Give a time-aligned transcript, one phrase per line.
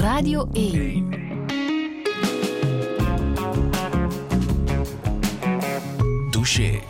[0.00, 1.10] Radio 1.
[6.30, 6.80] Douche.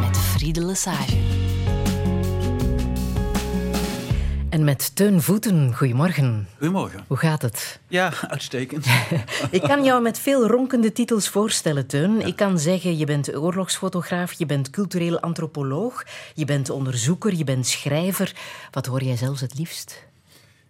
[0.00, 1.16] Met Friede Lesage.
[4.48, 6.48] En met Teun Voeten, goedemorgen.
[6.58, 7.04] Goedemorgen.
[7.06, 7.80] Hoe gaat het?
[7.88, 8.86] Ja, uitstekend.
[9.50, 12.26] Ik kan jou met veel ronkende titels voorstellen, Teun.
[12.26, 17.66] Ik kan zeggen, je bent oorlogsfotograaf, je bent cultureel antropoloog, je bent onderzoeker, je bent
[17.66, 18.32] schrijver.
[18.70, 20.08] Wat hoor jij zelfs het liefst?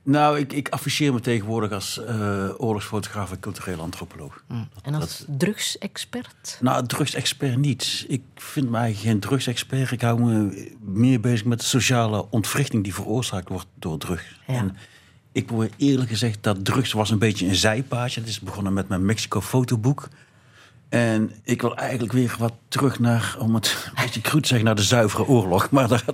[0.03, 4.43] Nou, ik, ik afficheer me tegenwoordig als eh, oorlogsfotograaf en cultureel antropoloog.
[4.82, 6.59] En als drugsexpert?
[6.61, 8.04] Nou, drugsexpert niet.
[8.09, 9.90] Ik vind mij geen drugsexpert.
[9.90, 14.40] Ik hou me meer bezig met de sociale ontwrichting die veroorzaakt wordt door drugs.
[14.46, 14.54] Ja.
[14.54, 14.76] En
[15.32, 18.21] ik probeer eerlijk gezegd dat drugs was een beetje een zijpaadje.
[18.21, 20.09] Het is begonnen met mijn Mexico fotoboek.
[20.90, 24.67] En ik wil eigenlijk weer wat terug naar, om het een beetje cru te zeggen,
[24.67, 25.71] naar de zuivere oorlog.
[25.71, 26.04] Maar, daar,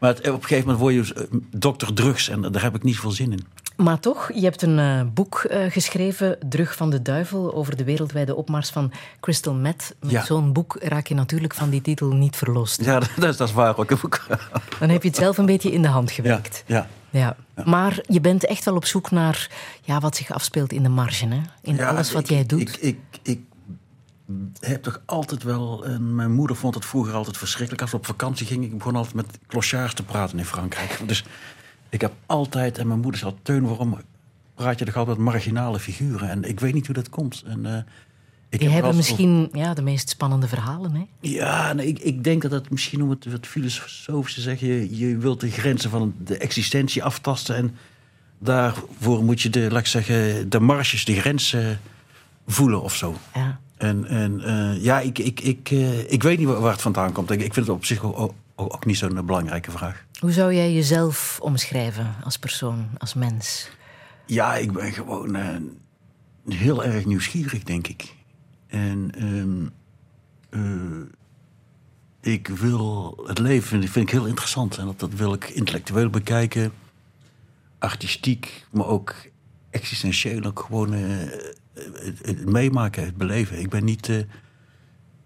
[0.00, 2.82] maar het- op een gegeven moment word je eh, dokter drugs en daar heb ik
[2.82, 3.46] niet veel zin in.
[3.76, 7.84] Maar toch, je hebt een eh, boek eh, geschreven, Drug van de Duivel, over de
[7.84, 9.94] wereldwijde opmars van crystal meth.
[10.00, 10.24] Met Ja.
[10.24, 12.84] zo'n boek raak je natuurlijk van die titel niet verlost.
[12.84, 13.88] Ja, dat, is, dat is waar ook.
[14.78, 16.62] Dan heb je het zelf een beetje in de hand gewerkt.
[16.66, 16.86] ja.
[17.10, 17.36] Ja.
[17.64, 19.50] Maar je bent echt wel op zoek naar
[19.82, 21.40] ja, wat zich afspeelt in de marge, hè?
[21.62, 22.60] in Ja, alles wat ik- jij doet.
[22.60, 23.40] Ik, ik, ik
[24.60, 25.84] heb toch altijd wel...
[25.84, 27.82] En mijn moeder vond het vroeger altijd verschrikkelijk.
[27.82, 31.00] Als we op vakantie gingen, ik begon altijd met clochards te praten in Frankrijk.
[31.06, 31.24] Dus
[31.88, 32.78] ik heb altijd...
[32.78, 33.98] En mijn moeder zei, Teun, waarom
[34.54, 36.30] praat je toch altijd met marginale figuren?
[36.30, 37.42] En ik weet niet hoe dat komt.
[37.46, 37.76] En, eh,
[38.48, 40.94] ik die heb hebben misschien ja, de meest spannende verhalen.
[40.94, 41.04] Hè?
[41.20, 44.68] Ja, nee, ik, ik denk dat het misschien om het wat filosofisch te zeggen...
[44.68, 47.56] Je, je wilt de grenzen van de existentie aftasten...
[47.56, 47.76] en
[48.38, 51.80] daarvoor moet je de, laat ik zeggen, de marges, de grenzen
[52.46, 53.16] voelen of zo.
[53.34, 53.60] Ja.
[53.78, 57.30] En, en eh, ja, ik, ik, ik, eh, ik weet niet waar het vandaan komt.
[57.30, 58.34] Ik, ik vind het op zich ook, ook,
[58.74, 60.04] ook niet zo'n eh, belangrijke vraag.
[60.20, 63.70] Hoe zou jij jezelf omschrijven als persoon, als mens?
[64.26, 65.36] Ja, ik ben gewoon
[66.48, 68.14] heel erg nieuwsgierig, denk ik.
[68.66, 69.66] En ehm,
[70.50, 74.76] eh, ik wil het leven vind, ik- vind ik heel interessant.
[74.78, 76.72] En dat, dat wil ik intellectueel bekijken,
[77.78, 79.14] artistiek, maar ook
[79.70, 80.42] existentieel.
[80.44, 80.94] Ook gewoon
[81.92, 83.58] het, het meemaken, het beleven.
[83.60, 84.08] Ik ben niet.
[84.08, 84.18] eh,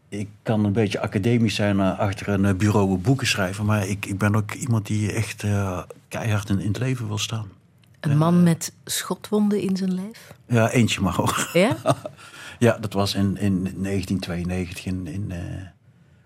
[0.08, 4.06] ik kan een beetje academisch zijn eh, achter een eh, bureau boeken schrijven, maar ik,
[4.06, 5.44] ik ben ook iemand die echt
[6.08, 7.48] keihard in, in het leven wil staan.
[8.00, 10.32] Een man met schotwonden in zijn lijf?
[10.46, 11.50] Ja, eentje maar hoor.
[11.52, 11.76] Ja?
[12.58, 15.32] Ja, dat was in, in 1992 in, in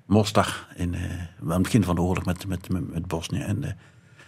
[0.06, 0.66] Mostar.
[0.74, 0.94] In,
[1.42, 3.40] aan het begin van de oorlog met, met, met, met Bosnië.
[3.40, 3.76] En,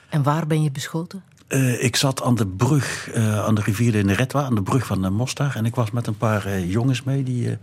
[0.09, 1.22] En waar ben je beschoten?
[1.48, 4.86] Eh, ik zat aan de brug, eh, aan de rivier de Neretwa, aan de brug
[4.86, 5.56] van uh, Mostar.
[5.56, 7.56] En ik was met een paar eh, jongens mee die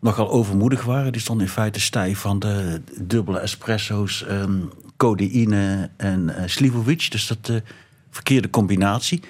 [0.00, 1.12] nogal overmoedig waren.
[1.12, 4.52] Die stonden in feite stijf van de dubbele espresso's, ehm,
[4.96, 7.10] codeïne en Slivovic.
[7.10, 7.62] Dus dat
[8.10, 9.22] verkeerde combinatie.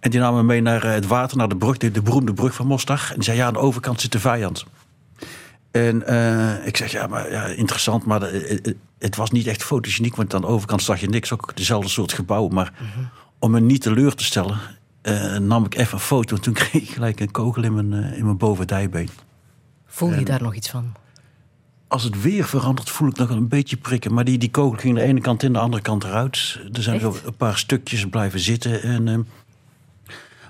[0.00, 2.54] En die namen me mee naar het water, naar de brug, de, de beroemde brug
[2.54, 3.12] van Mostar.
[3.16, 4.64] En zei, ja, aan de overkant zit de vijand.
[5.70, 5.96] En
[6.66, 10.40] ik zeg, ja, maar ja, interessant, maar de- het, was niet echt fotogeniek, want aan
[10.40, 12.48] de overkant zag je niks, ook dezelfde soort gebouw.
[12.48, 12.72] Maar
[13.42, 14.58] om me niet teleur te stellen,
[15.00, 16.36] eh, nam ik even een foto.
[16.36, 19.08] En toen kreeg ik gelijk een kogel in mijn, eh, in mijn bovendijbeen.
[19.86, 20.92] Voel je daar nog iets van?
[21.88, 24.14] Als het weer verandert, voel ik nog een beetje prikken.
[24.14, 26.58] Maar die, die kogel ging de ene kant in, de andere kant eruit.
[26.72, 28.82] Er zijn zo een paar stukjes blijven zitten.
[28.82, 29.18] En, eh,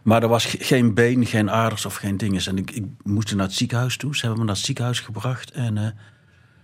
[0.02, 2.46] maar er was ge- geen been, geen aders of geen dinges.
[2.46, 4.14] En ik, ik moest naar het ziekenhuis toe.
[4.16, 5.50] Ze hebben me naar het ziekenhuis gebracht.
[5.50, 5.94] En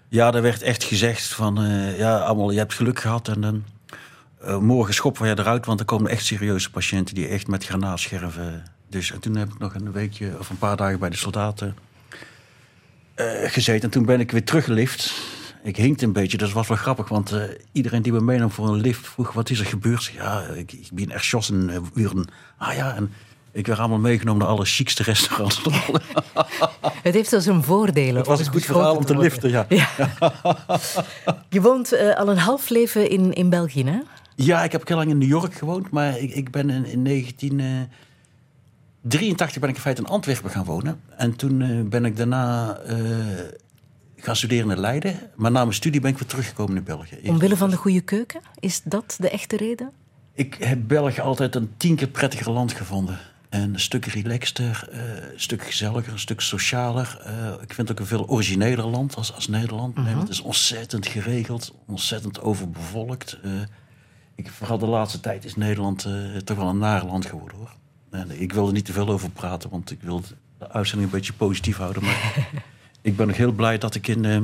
[0.08, 1.58] ja, er werd echt gezegd van...
[1.96, 3.28] ja, allemaal, je hebt geluk gehad.
[3.28, 3.62] En dan
[4.40, 5.66] eh, morgen schoppen we je eruit.
[5.66, 8.62] Want er komen echt serieuze patiënten die echt met granaatscherven...
[8.88, 11.76] Dus en toen heb ik nog een weekje of een paar dagen bij de soldaten
[13.14, 13.82] eh, gezeten.
[13.82, 15.14] En toen ben ik weer teruggelift.
[15.62, 17.08] Ik hinkte een beetje, dat was wel grappig.
[17.08, 19.32] Want eh, iedereen die me meenam voor een lift vroeg...
[19.32, 20.04] wat is er gebeurd?
[20.04, 21.68] Ja, ik, ik ben erschossen.
[21.68, 22.24] Uh, uren.
[22.58, 23.12] Ah ja, en
[23.52, 25.62] ik werd allemaal meegenomen naar alle chicste restaurants.
[27.02, 28.16] Het heeft dus een voordelen.
[28.16, 29.66] Het was een goed verhaal om te liften, ja.
[31.48, 33.98] Je woont al een half leven in, in België, hè?
[34.44, 35.90] Ja, ik heb heel lang in New York gewoond.
[35.90, 41.00] Maar ik, ik ben in, in 1983 ben ik in feite in Antwerpen gaan wonen.
[41.16, 42.96] En toen eh, ben ik daarna eh,
[44.16, 45.14] gaan studeren in Leiden.
[45.36, 47.18] Maar na mijn studie ben ik weer teruggekomen in België.
[47.24, 48.40] Omwille van de goede keuken?
[48.60, 49.90] Is dat de echte reden?
[50.32, 53.18] Ik heb België altijd een tien keer prettiger land gevonden.
[53.48, 55.00] En een stuk relaxter, eh,
[55.32, 57.20] een stuk gezelliger, een stuk socialer.
[57.24, 59.96] Eh, ik vind het ook een veel origineler land als, als Nederland.
[59.96, 63.38] Nederland is ontzettend geregeld, ontzettend overbevolkt.
[64.38, 67.74] Ik, vooral de laatste tijd is Nederland eh, toch wel een naar land geworden hoor.
[68.10, 70.22] En ik wil er niet te veel over praten, want ik wil
[70.58, 72.02] de uitzending een beetje positief houden.
[72.04, 72.48] Maar
[73.02, 74.24] ik ben nog heel blij dat ik in.
[74.24, 74.34] eh,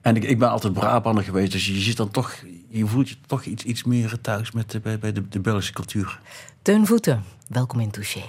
[0.00, 3.16] En ik, ik ben altijd Brabander geweest, dus je ziet dan toch, je voelt je
[3.26, 6.20] toch iets, iets meer thuis met, de- bij, bij de, de Belgische cultuur.
[6.62, 8.22] Teun Voeten, welkom in Touché.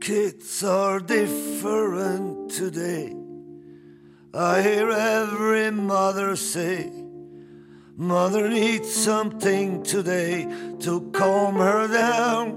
[0.00, 3.23] Kids are different today.
[4.36, 6.90] I hear every mother say,
[7.96, 10.44] Mother needs something today
[10.80, 12.48] to calm her down.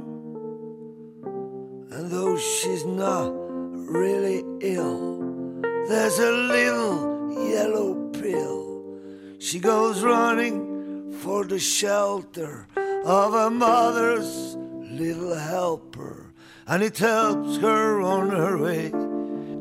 [1.91, 9.37] And though she's not really ill, there's a little yellow pill.
[9.37, 12.67] She goes running for the shelter
[13.05, 16.33] of a mother's little helper
[16.65, 18.91] and it helps her on her way,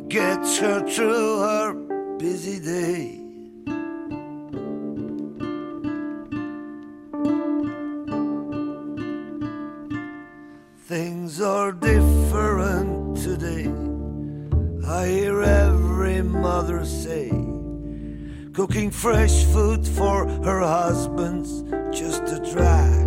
[0.09, 1.86] gets her through her
[2.19, 3.21] busy day.
[10.87, 13.71] Things are different today.
[14.89, 17.29] I hear every mother say,
[18.55, 23.05] cooking fresh food for her husband's just a drag.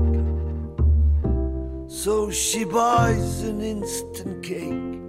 [1.90, 5.00] So she buys an instant cake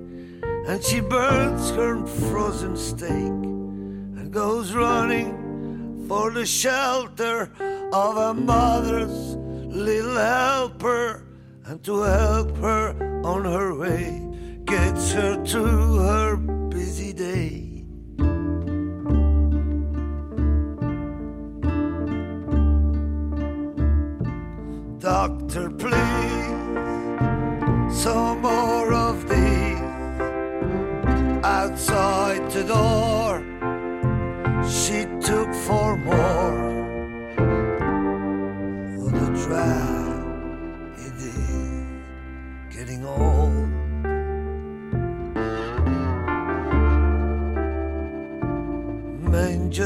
[0.67, 3.50] and she burns her frozen steak
[4.31, 7.51] goes running for the shelter
[7.93, 9.35] of a mother's
[9.67, 11.27] little helper
[11.65, 14.27] and to help her on her way
[14.65, 17.85] gets her through her busy day.
[25.01, 26.51] Doctor, please
[27.93, 29.81] some more of these
[31.45, 33.20] outside the door.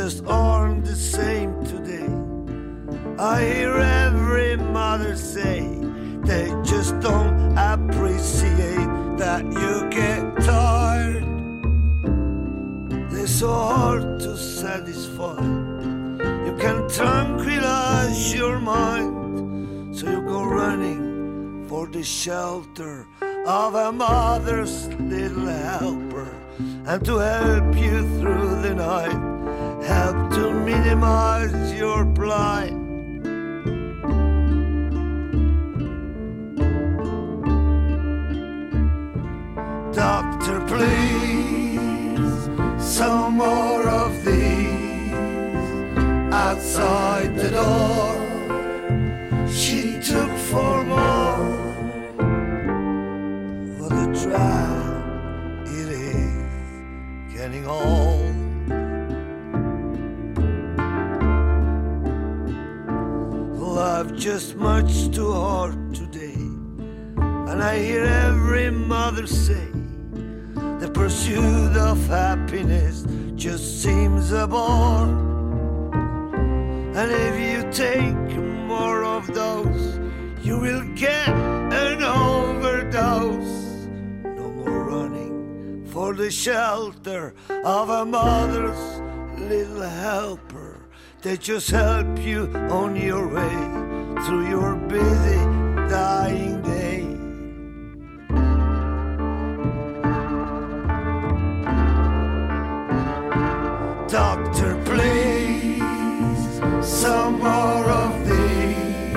[0.05, 2.11] Just aren't the same today.
[3.19, 5.61] I hear every mother say
[6.31, 11.25] they just don't appreciate that you get tired.
[13.12, 15.41] They're so hard to satisfy.
[15.41, 23.06] You can tranquilize your mind, so you go running for the shelter
[23.47, 26.29] of a mother's little helper,
[26.91, 29.33] and to help you through the night,
[29.84, 32.72] help to minimize your plight.
[39.92, 42.48] Doctor, please,
[42.78, 45.12] some more of these
[46.32, 48.14] outside the door.
[49.48, 51.62] She took four more.
[53.78, 58.33] What a drag it is getting old.
[64.05, 69.69] Life just much too hard today, and I hear every mother say.
[70.55, 75.09] The pursuit of happiness just seems a bore.
[76.95, 78.37] And if you take
[78.67, 79.99] more of those,
[80.43, 83.87] you will get an overdose.
[84.25, 87.35] No more running for the shelter
[87.65, 89.01] of a mother's
[89.39, 90.89] little helper.
[91.23, 95.39] They just help you on your way through your busy,
[95.89, 97.01] dying day.
[104.09, 109.17] Doctor, please, some more of these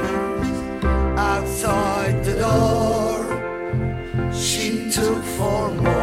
[1.18, 4.34] outside the door.
[4.34, 5.97] She took four more.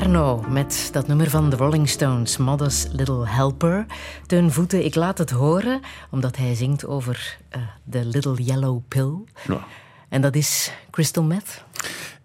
[0.00, 3.86] Arno met dat nummer van de Rolling Stones, Mother's Little Helper.
[4.26, 5.80] Teun Voeten, ik laat het horen,
[6.10, 9.12] omdat hij zingt over eh, de Little Yellow Pill.
[9.46, 9.64] Ja.
[10.08, 11.64] En dat is crystal meth.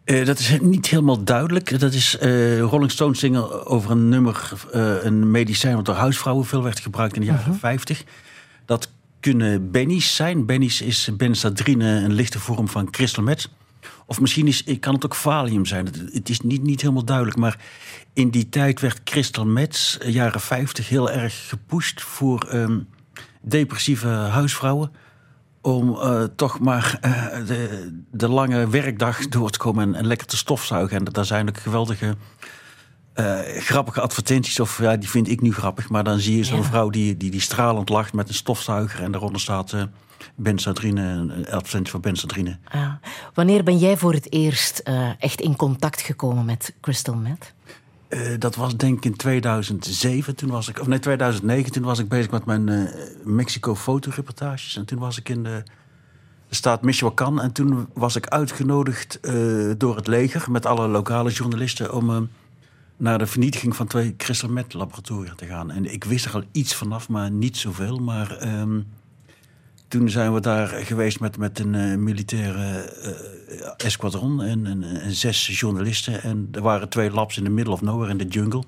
[0.03, 1.79] Eh, dat is niet helemaal duidelijk.
[1.79, 6.45] Dat is eh, Rolling Stones zingen over een nummer, eh, een medicijn wat door huisvrouwen
[6.45, 8.03] veel werd gebruikt in de jaren 50.
[8.65, 8.89] Dat
[9.19, 10.45] kunnen bennies zijn.
[10.45, 13.49] Bennies is benzadrine, een lichte vorm van crystal meth.
[14.05, 15.85] Of misschien is, kan het ook valium zijn.
[16.11, 17.37] Het, is niet, niet helemaal duidelijk.
[17.37, 17.59] Maar
[18.13, 22.79] in die tijd werd crystal meth, eh, jaren 50, heel erg gepusht voor ehm,
[23.41, 24.91] depressieve huisvrouwen.
[25.61, 30.27] Om eh, toch maar eh, de, de lange werkdag door te komen en, en lekker
[30.27, 30.97] te stofzuigen.
[30.97, 32.15] En daar zijn ook geweldige
[33.15, 35.89] eh, grappige advertenties, of ja, die vind ik nu grappig.
[35.89, 36.63] Maar dan zie je zo'n Ja.
[36.63, 39.01] vrouw die, die, die stralend lacht met een stofzuiger.
[39.03, 39.83] En daaronder staat eh
[40.35, 42.57] Benzadrine, een advertentie voor Benzadrine.
[42.73, 42.99] Ja.
[43.33, 47.53] Wanneer ben jij voor het eerst eh, echt in contact gekomen met crystal meth?
[48.39, 52.09] Dat was denk ik in 2007, toen was ik, of nee, 2009, toen was ik
[52.09, 52.83] bezig met mijn eh,
[53.23, 54.77] Mexico fotoreportages.
[54.77, 55.63] En toen was ik in de,
[56.49, 57.41] de staat Michoacán.
[57.41, 59.19] En toen was ik uitgenodigd
[59.77, 62.29] door het leger met alle lokale journalisten om
[62.97, 65.71] naar de vernietiging van twee crystal meth laboratoria te gaan.
[65.71, 67.97] En ik wist er al iets vanaf, maar niet zoveel.
[67.97, 68.81] Maar ehm,
[69.87, 75.11] toen zijn we daar geweest met, met een eh, militaire eh, esquadron en, en, en
[75.11, 76.23] zes journalisten.
[76.23, 78.63] En er waren twee labs in the middle of nowhere in de jungle.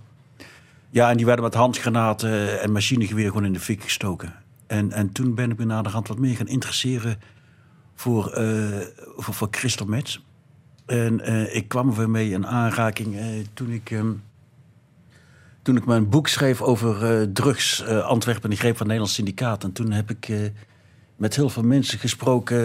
[0.89, 4.34] Ja, en die werden met handgranaten en machinegeweer gewoon in de fik gestoken.
[4.67, 7.19] En, en toen ben ik me naar de hand wat meer gaan interesseren
[7.96, 8.79] voor, eh
[9.15, 9.88] voor, voor crystal.
[10.88, 13.91] En eh, ik kwam er mee in aanraking eh, toen ik...
[13.91, 14.12] ehm,
[15.62, 19.13] toen ik mijn boek schreef over eh, drugs, Antwerpen en de greep van het Nederlands
[19.13, 19.63] syndicaat.
[19.63, 20.29] En toen heb ik
[21.17, 22.58] met heel veel mensen gesproken,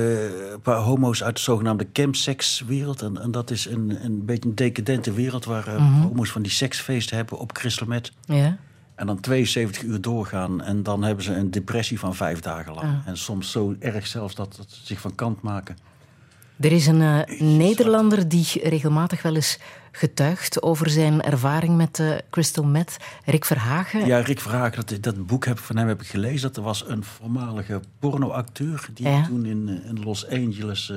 [0.52, 3.02] een paar homo's uit de zogenaamde campsex-wereld.
[3.02, 6.50] En, en dat is een, een beetje een decadente wereld waar eh, homo's van die
[6.50, 8.12] seksfeesten hebben op crystal meth.
[8.25, 8.57] Ja.
[8.95, 12.88] En dan 72 uur doorgaan en dan hebben ze een depressie van vijf dagen lang.
[13.05, 15.76] En soms zo erg zelfs dat, dat ze zich van kant maken.
[16.62, 19.59] Er is een eh, Nederlander die regelmatig wel eens
[19.92, 22.97] getuigt over zijn ervaring met eh, crystal meth.
[23.25, 24.07] Rick Verhagen.
[24.07, 26.40] Ja, Rick Verhagen, dat, dat boek heb, ik- van hem heb ik gelezen.
[26.49, 29.26] Dat er was een voormalige pornoacteur die Ja.
[29.26, 30.92] toen in, eh, in Los Angeles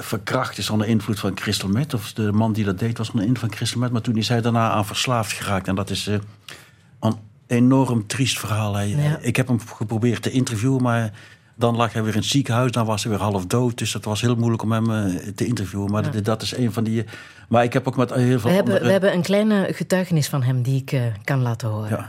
[0.00, 1.94] verkracht is onder invloed van crystal meth.
[1.94, 3.90] Of de man die dat deed was onder invloed van crystal meth.
[3.92, 5.68] Maar toen is hij daarna aan verslaafd geraakt.
[5.68, 7.14] En dat is een
[7.46, 8.74] enorm triest verhaal.
[8.74, 9.18] Hij, Ja.
[9.20, 11.12] Ik heb hem geprobeerd te interviewen, maar
[11.56, 12.72] dan lag hij weer in het ziekenhuis.
[12.72, 13.78] Dan was hij weer half dood.
[13.78, 15.90] Dus het was heel moeilijk om hem eh, te interviewen.
[15.90, 17.04] Maar dat, dat is een van die...
[17.48, 18.84] Maar ik heb ook met heel veel We hebben, andere...
[18.86, 21.88] we hebben een kleine getuigenis van hem die ik eh, kan laten horen.
[21.88, 22.08] Ja.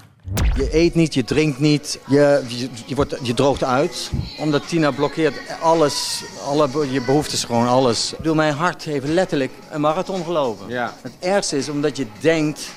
[0.56, 4.12] Je eet niet, je drinkt niet, je, je, je, wordt, je droogt uit.
[4.40, 8.12] Omdat Tina blokkeert alles, alle, je behoeftes gewoon, alles.
[8.12, 10.70] Ik bedoel, mijn hart heeft letterlijk een marathon gelopen.
[10.70, 10.94] Ja.
[11.02, 12.72] Het ergste is omdat je denkt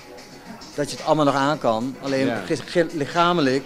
[0.75, 1.95] dat je het allemaal nog aan kan.
[2.03, 2.43] Alleen Ja.
[2.93, 3.65] lichamelijk,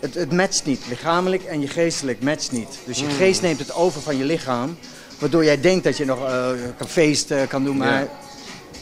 [0.00, 0.86] het, het matcht niet.
[0.88, 2.78] Lichamelijk en je geestelijk matcht niet.
[2.86, 4.76] Dus je geest neemt het over van je lichaam.
[5.18, 8.00] Waardoor jij denkt dat je nog eh, kan feesten, kan doen, maar...
[8.00, 8.08] Ja.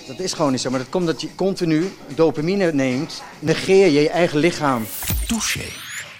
[0.06, 0.70] Dat is gewoon niet zo.
[0.70, 3.22] Maar dat komt dat je continu dopamine neemt.
[3.38, 4.86] Negeer je je eigen lichaam.
[5.26, 5.64] Touché.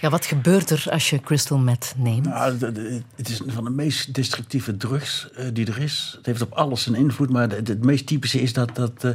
[0.00, 2.24] Ja, wat gebeurt er als je crystal meth neemt?
[2.24, 2.58] Nou,
[3.16, 6.14] het is een van de meest destructieve drugs eh, die er is.
[6.16, 9.10] Het heeft op alles een invloed, maar het meest typische is dat, dat eh,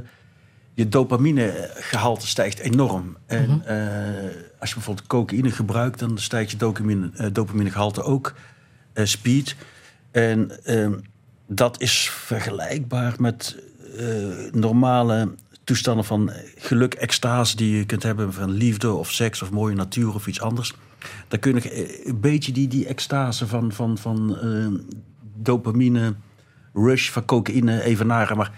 [0.73, 3.17] je dopaminegehalte stijgt enorm.
[3.25, 4.31] En eh,
[4.63, 8.33] als je bijvoorbeeld cocaïne gebruikt, dan stijgt je dopamine, eh, dopaminegehalte ook.
[8.93, 9.55] Eh, speed.
[10.11, 10.93] En ehm,
[11.47, 13.57] dat is vergelijkbaar met
[13.97, 19.51] eh, normale toestanden van geluk, extase die je kunt hebben van liefde of seks of
[19.51, 20.73] mooie natuur of iets anders.
[21.27, 24.37] Dan kun je een beetje die, die extase van, van, van
[25.35, 26.15] dopamine
[26.73, 28.37] rush van cocaïne evenaren.
[28.37, 28.51] Maar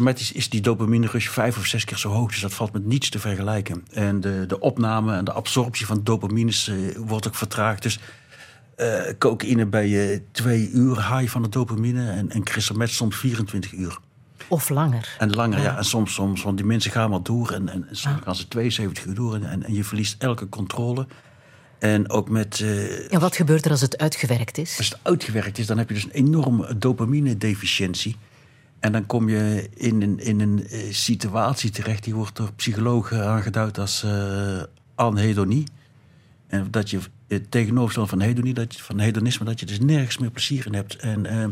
[0.00, 2.30] meth is, die dopamine rush vijf of zes keer zo hoog.
[2.30, 3.84] Dus dat valt met niets te vergelijken.
[3.92, 7.82] En de, de opname en de absorptie van dopamines eh, wordt ook vertraagd.
[7.82, 7.98] Dus
[8.76, 13.16] eh, cocaïne bij je twee uur high van de dopamine en, en crystal meth soms
[13.16, 13.98] 24 uur.
[14.48, 15.16] Of langer?
[15.18, 15.76] En langer, ja.
[15.76, 17.50] En soms, soms, want die mensen gaan maar door.
[17.50, 19.34] En, en soms gaan ze 72 uur door.
[19.34, 21.06] En, en, je verliest elke controle.
[21.78, 22.60] En ook met...
[22.60, 24.78] eh, En wat gebeurt er als het uitgewerkt is?
[24.78, 28.16] als het uitgewerkt is, dan heb je dus een enorme dopamine-deficiëntie.
[28.86, 33.26] En dan kom je in een, in een eh, situatie terecht, die wordt door psychologen
[33.26, 34.62] aangeduid als eh
[34.94, 35.64] anhedonie.
[36.46, 40.18] En dat je het tegenovergestelde van hedonie, dat je, van hedonisme, dat je dus nergens
[40.18, 40.96] meer plezier in hebt.
[40.96, 41.46] En eh,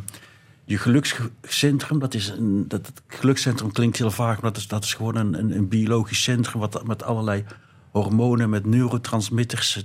[0.64, 4.84] je gelukscentrum, dat is een, dat, het gelukscentrum klinkt heel vaag, maar dat is, dat
[4.84, 7.44] is gewoon een, een, biologisch centrum wat met allerlei
[7.90, 9.84] hormonen, met neurotransmitters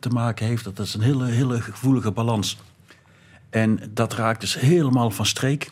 [0.00, 0.64] te maken heeft.
[0.64, 2.58] Dat is een hele, hele gevoelige balans.
[3.50, 5.70] En dat raakt dus helemaal van streek.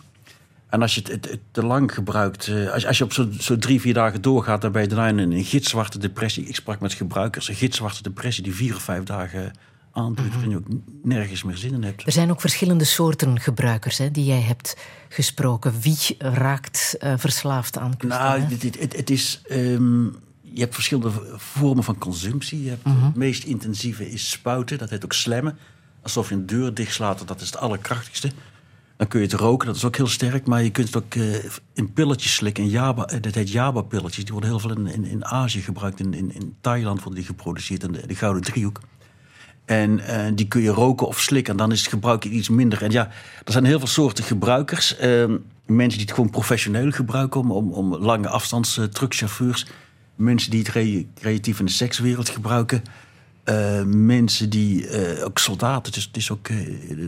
[0.68, 3.36] En als je het, het, het te lang gebruikt, eh, als, als je op zo'n
[3.40, 6.44] zo drie, vier dagen doorgaat, dan ben je daarna in een gitzwarte depressie.
[6.46, 9.52] Ik sprak met gebruikers, een gitzwarte depressie die vier of vijf dagen
[9.92, 10.66] aanduurt, waarin je ook
[11.02, 12.06] nergens meer zin in hebt.
[12.06, 14.76] Er zijn ook verschillende soorten gebruikers hè, die jij hebt
[15.08, 15.80] gesproken.
[15.80, 19.40] Wie raakt eh, verslaafd aan crystal Nou, het, het, is.
[19.48, 20.04] ehm,
[20.42, 22.62] je hebt verschillende vormen van consumptie.
[22.62, 25.58] Je hebt, Het meest intensieve is spuiten, dat heet ook slammen.
[26.02, 28.30] Alsof je een deur dichtslaat, dat is het allerkrachtigste.
[28.98, 30.46] Dan kun je het roken, dat is ook heel sterk.
[30.46, 31.34] Maar je kunt het ook eh,
[31.74, 32.64] in pilletjes slikken.
[32.64, 34.24] In eh, dat heet Java-pilletjes.
[34.24, 36.00] Die worden heel veel in, in, in Azië gebruikt.
[36.00, 38.80] In, in, in Thailand worden die geproduceerd, in de, de Gouden Driehoek.
[39.64, 41.52] En eh, die kun je roken of slikken.
[41.52, 42.82] En dan is het gebruik iets minder.
[42.82, 43.10] En ja,
[43.44, 44.96] er zijn heel veel soorten gebruikers.
[44.96, 45.36] Ehm,
[45.66, 49.66] mensen die het gewoon professioneel gebruiken om, om, om lange afstands truckchauffeurs.
[50.14, 52.82] Mensen die het re creatief in de sekswereld gebruiken.
[53.48, 54.88] Uh, mensen die,
[55.24, 56.48] ook soldaten, dus het is ook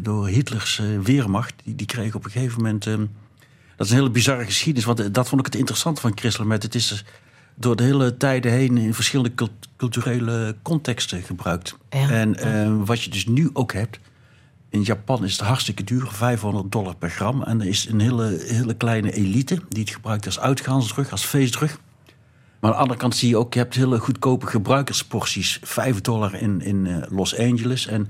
[0.03, 2.87] door Hitlers weermacht, die, die kregen op een gegeven moment.
[2.87, 3.07] Ehm,
[3.77, 6.63] dat is een hele bizarre geschiedenis, want dat vond ik het interessant van Christel met.
[6.63, 7.05] Het is
[7.61, 11.77] door de hele tijden heen in verschillende culturele contexten gebruikt.
[11.89, 13.99] en uh, wat je dus nu ook hebt.
[14.69, 17.43] In Japan is het hartstikke duur, 500 dollar per gram.
[17.43, 21.79] En er is een hele, hele kleine elite die het gebruikt als uitgaansdrug, als feestdrug.
[22.61, 25.59] Maar aan de andere kant zie je ook, je hebt hele goedkope gebruikersporties.
[25.63, 28.09] 5 dollar in, in uh, Los Angeles en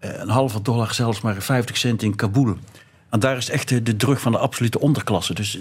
[0.00, 2.56] uh, een halve dollar zelfs maar 50 cent in Kabul.
[3.08, 5.34] En daar is echt de, de druk van de absolute onderklasse.
[5.34, 5.58] Dus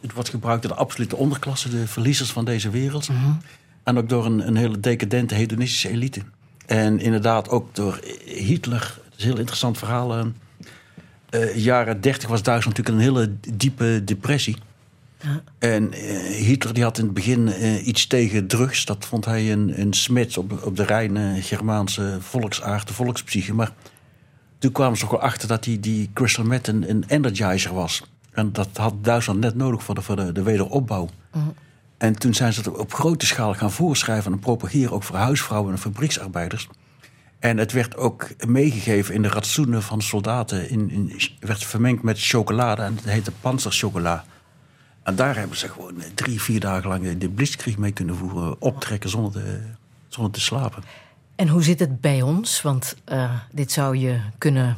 [0.00, 3.08] het wordt gebruikt door de absolute onderklasse, de verliezers van deze wereld.
[3.08, 3.30] Mhm.
[3.82, 6.20] En ook door een, een hele decadente hedonistische elite.
[6.66, 8.98] En inderdaad ook door Hitler.
[9.04, 10.32] Het is een heel interessant verhaal.
[11.30, 14.56] Uh, jaren 30 was Duitsland natuurlijk een hele diepe depressie.
[15.24, 15.42] Ja.
[15.58, 18.84] En uh, Hitler die had in het begin uh, iets tegen drugs.
[18.84, 23.54] Dat vond hij een, een smits op, op de reine Germaanse volksaard, de volkspsyche.
[23.54, 23.72] Maar
[24.58, 28.02] toen kwamen ze ook wel achter dat die, die crystal meth een, een energizer was.
[28.32, 31.08] En dat had Duitsland net nodig voor de, voor de, de wederopbouw.
[31.32, 31.44] Mhm.
[31.98, 35.72] En toen zijn ze het op grote schaal gaan voorschrijven en propageren, ook voor huisvrouwen
[35.72, 36.68] en fabrieksarbeiders.
[37.38, 40.70] En het werd ook meegegeven in de ratsoenen van soldaten.
[40.70, 44.24] In, in, werd vermengd met chocolade en het heette panzerchocola.
[45.04, 48.60] En daar hebben ze gewoon drie, vier dagen lang de blitzkrieg mee kunnen voeren.
[48.60, 49.60] Optrekken zonder te,
[50.08, 50.82] zonder te slapen.
[51.36, 52.62] En hoe zit het bij ons?
[52.62, 54.76] Want uh, dit zou je kunnen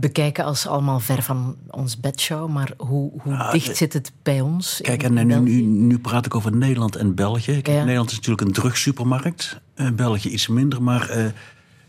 [0.00, 2.48] bekijken als allemaal ver van ons bedshow.
[2.48, 4.78] Maar hoe, hoe dicht zit het bij ons?
[4.82, 7.60] Kijk, en nu, nu, nu, praat ik over Nederland en België.
[7.64, 9.60] Nederland is natuurlijk een drugsupermarkt.
[9.76, 11.24] Uh, België iets minder, maar uh,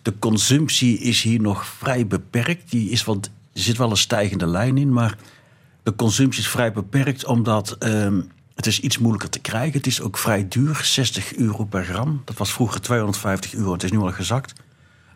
[0.02, 2.72] de consumptie is hier nog vrij beperkt.
[2.72, 5.18] Die is wat, er zit wel een stijgende lijn in, maar
[5.90, 7.76] de consumptie is vrij beperkt omdat...
[7.80, 8.08] Uh,
[8.56, 9.78] het is iets moeilijker te krijgen.
[9.78, 12.22] Het is ook vrij duur, 60 euro per gram.
[12.26, 14.54] Dat was vroeger 250 euro, het is nu al gezakt.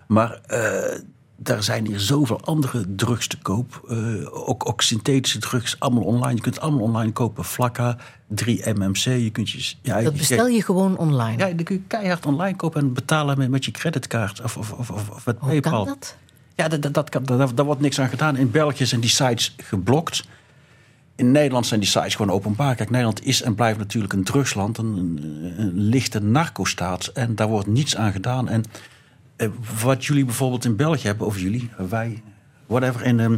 [0.08, 1.00] Maar uh,
[1.36, 3.86] daar zijn hier zoveel andere drugs te koop.
[3.90, 6.36] Uh, ook, ook, synthetische drugs, allemaal online.
[6.36, 7.44] Je kunt allemaal online kopen.
[7.44, 7.98] Flakka,
[8.36, 9.04] 3-MMC.
[9.04, 11.38] Je kunt je, ja, dat bestel je gewoon online?
[11.38, 14.72] Ja, dan kun je keihard online kopen en betalen met, met je creditkaart of, of,
[14.72, 15.72] of, of met Hoe PayPal.
[15.72, 16.18] Kan dat?
[16.56, 18.36] Ja, dat, dat, kan, daar, daar wordt niks aan gedaan.
[18.36, 20.24] In België zijn die sites geblokt.
[21.16, 22.76] In Nederland zijn die sites gewoon openbaar.
[22.76, 25.20] Kijk, Nederland is en blijft natuurlijk een drugsland, een,
[25.58, 27.06] een, lichte narcostaat.
[27.06, 28.50] En daar wordt niets aan gedaan.
[28.50, 28.64] En
[29.36, 29.50] eh,
[29.84, 32.24] wat jullie bijvoorbeeld in België hebben, over jullie, wij,
[32.68, 33.02] whatever.
[33.02, 33.32] En um,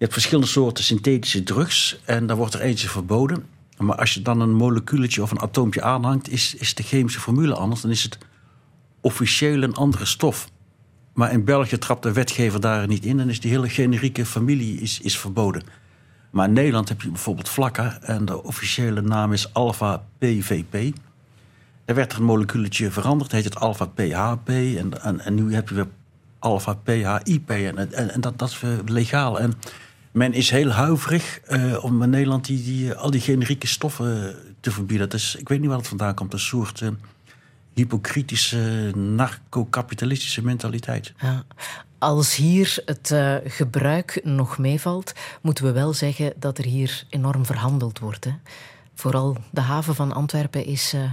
[0.00, 3.44] je hebt verschillende soorten synthetische drugs en daar wordt er eentje verboden.
[3.78, 7.54] Maar als je dan een moleculetje of een atoompje aanhangt, is, is de chemische formule
[7.54, 7.80] anders.
[7.80, 8.18] Dan is het
[9.00, 10.50] officieel een andere stof.
[11.14, 13.16] Maar in België trapt de wetgever daar niet in.
[13.16, 15.62] Dan is die hele generieke familie is, is verboden.
[16.30, 20.96] Maar in Nederland heb je bijvoorbeeld vlakken en de officiële naam is alpha-PVP.
[21.84, 24.48] Er werd er een moleculetje veranderd, heet het alpha-PHP.
[24.48, 25.88] En, en, en, nu heb je weer
[26.38, 27.50] alpha-PHIP.
[27.50, 29.40] En, en, dat, dat is legaal.
[29.40, 29.54] En
[30.10, 34.70] men is heel huiverig uh, om in Nederland die, die, al die generieke stoffen te
[34.70, 35.08] verbieden.
[35.08, 36.32] Dat is, ik weet niet waar het vandaan komt.
[36.32, 36.88] Een soort uh,
[37.74, 41.12] hypocritische, narco-kapitalistische mentaliteit.
[41.20, 41.44] Ja.
[41.98, 47.46] Als hier het uh, gebruik nog meevalt, moeten we wel zeggen dat er hier enorm
[47.46, 48.24] verhandeld wordt.
[48.24, 48.30] Hè?
[48.94, 51.12] Vooral de haven van Antwerpen is, uh,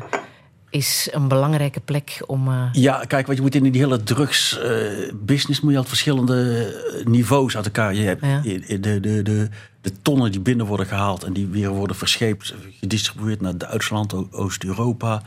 [0.69, 2.47] is een belangrijke plek om.
[2.47, 2.69] Uh...
[2.71, 7.65] Ja, kijk, wat je moet in die hele drugsbusiness moet je al verschillende niveaus uit
[7.65, 7.93] elkaar.
[7.93, 8.41] Je hebt ja.
[8.41, 9.49] de, de, de,
[9.81, 15.21] de tonnen die binnen worden gehaald en die weer worden verscheept, gedistribueerd naar Duitsland, Oost-Europa,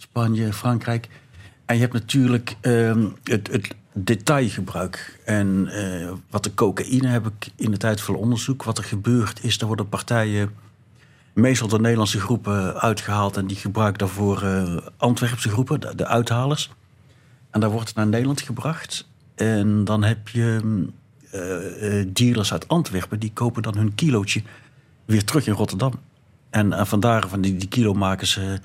[0.00, 1.08] Spanje, Frankrijk.
[1.66, 5.20] En je hebt natuurlijk ehm, het, het detailgebruik.
[5.24, 8.62] En uh, wat de cocaïne heb ik in de tijd veel onderzoek.
[8.62, 10.50] Wat er gebeurt is, er worden partijen,
[11.32, 13.36] meestal door Nederlandse groepen, uitgehaald.
[13.36, 16.70] En die gebruiken daarvoor uh, Antwerpse groepen, de, de, uithalers.
[17.50, 19.08] En daar wordt het naar Nederland gebracht.
[19.34, 20.60] En dan heb je
[21.34, 24.42] uh, dealers uit Antwerpen, die kopen dan hun kilootje
[25.04, 25.92] weer terug in Rotterdam.
[26.50, 28.60] En, en vandaar van die, die kilo maken ze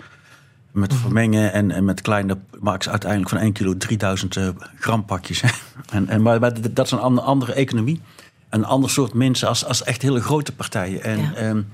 [0.75, 1.01] met mhm.
[1.01, 5.43] vermengen en, en met kleine maken ze uiteindelijk van 1 kilo 3000 uh, gram pakjes.
[5.89, 6.39] en, en, maar,
[6.73, 8.01] dat is een andere, andere economie.
[8.49, 11.03] Een ander soort mensen als, als echt hele grote partijen.
[11.03, 11.49] En ja.
[11.49, 11.67] um,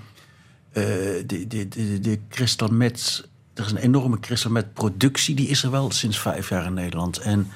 [0.74, 0.84] uh,
[1.26, 5.64] de, de, de, de crystal met, er is een enorme crystal met productie, die is
[5.64, 7.18] er wel sinds vijf jaar in Nederland.
[7.18, 7.48] En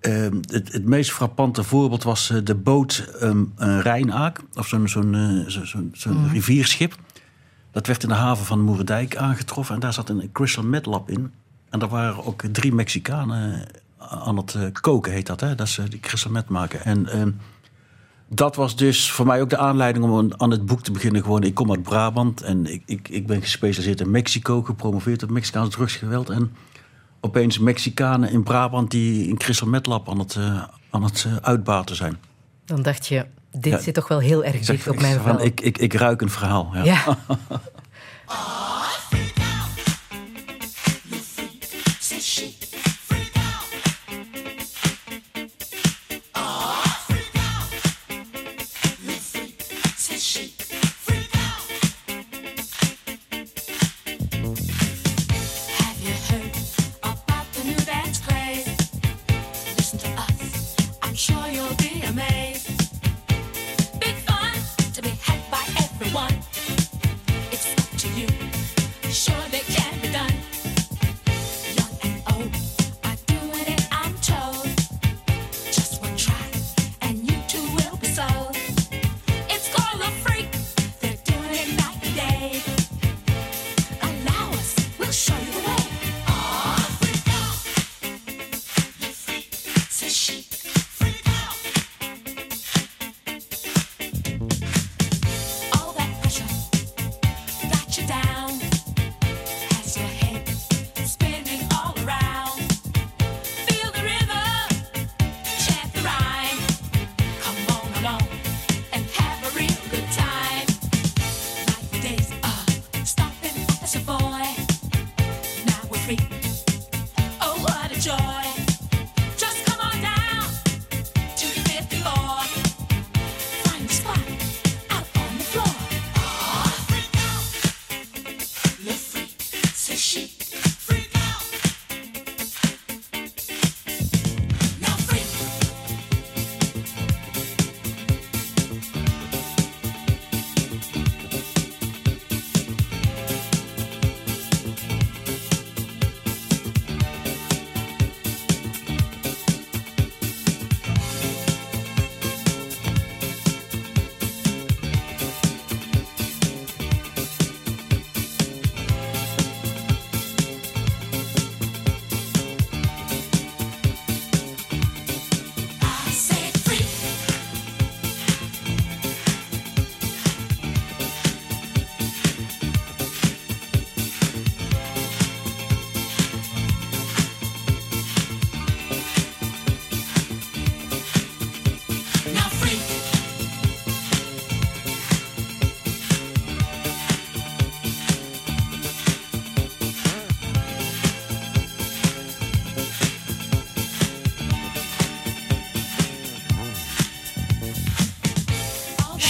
[0.00, 5.14] um, het, het meest frappante voorbeeld was uh, de boot um, Rijnaak, of zo'n zo'n
[5.14, 6.28] uh, zo, zo, zo mm.
[6.28, 6.96] rivierschip.
[7.76, 9.74] Dat werd in de haven van Moerendijk aangetroffen.
[9.74, 11.32] En daar zat een Crystal Met Lab in.
[11.70, 13.66] En daar waren ook drie Mexicanen
[13.98, 15.40] aan het eh, koken, heet dat.
[15.40, 15.54] Hè?
[15.54, 16.84] Dat uh, die met maken.
[16.84, 17.30] En ehm,
[18.28, 21.22] dat was dus voor mij ook de aanleiding om aan het boek te beginnen.
[21.22, 25.30] Gewoon, ik kom uit Brabant en ik, ik, ik ben gespecialiseerd in Mexico, gepromoveerd op
[25.30, 26.30] Mexicaans drugsgeweld.
[26.30, 26.52] En
[27.20, 30.36] opeens Mexicanen in Brabant die in Crystal Met Lab aan het,
[30.90, 32.16] aan het uitbaten zijn.
[32.64, 33.26] Dan dacht je,
[33.58, 35.44] dit zit toch wel heel erg dicht op mijn verhaal.
[35.44, 36.70] Ik, ik, ik ruik een verhaal.
[36.74, 36.82] ja.
[36.84, 37.18] ja.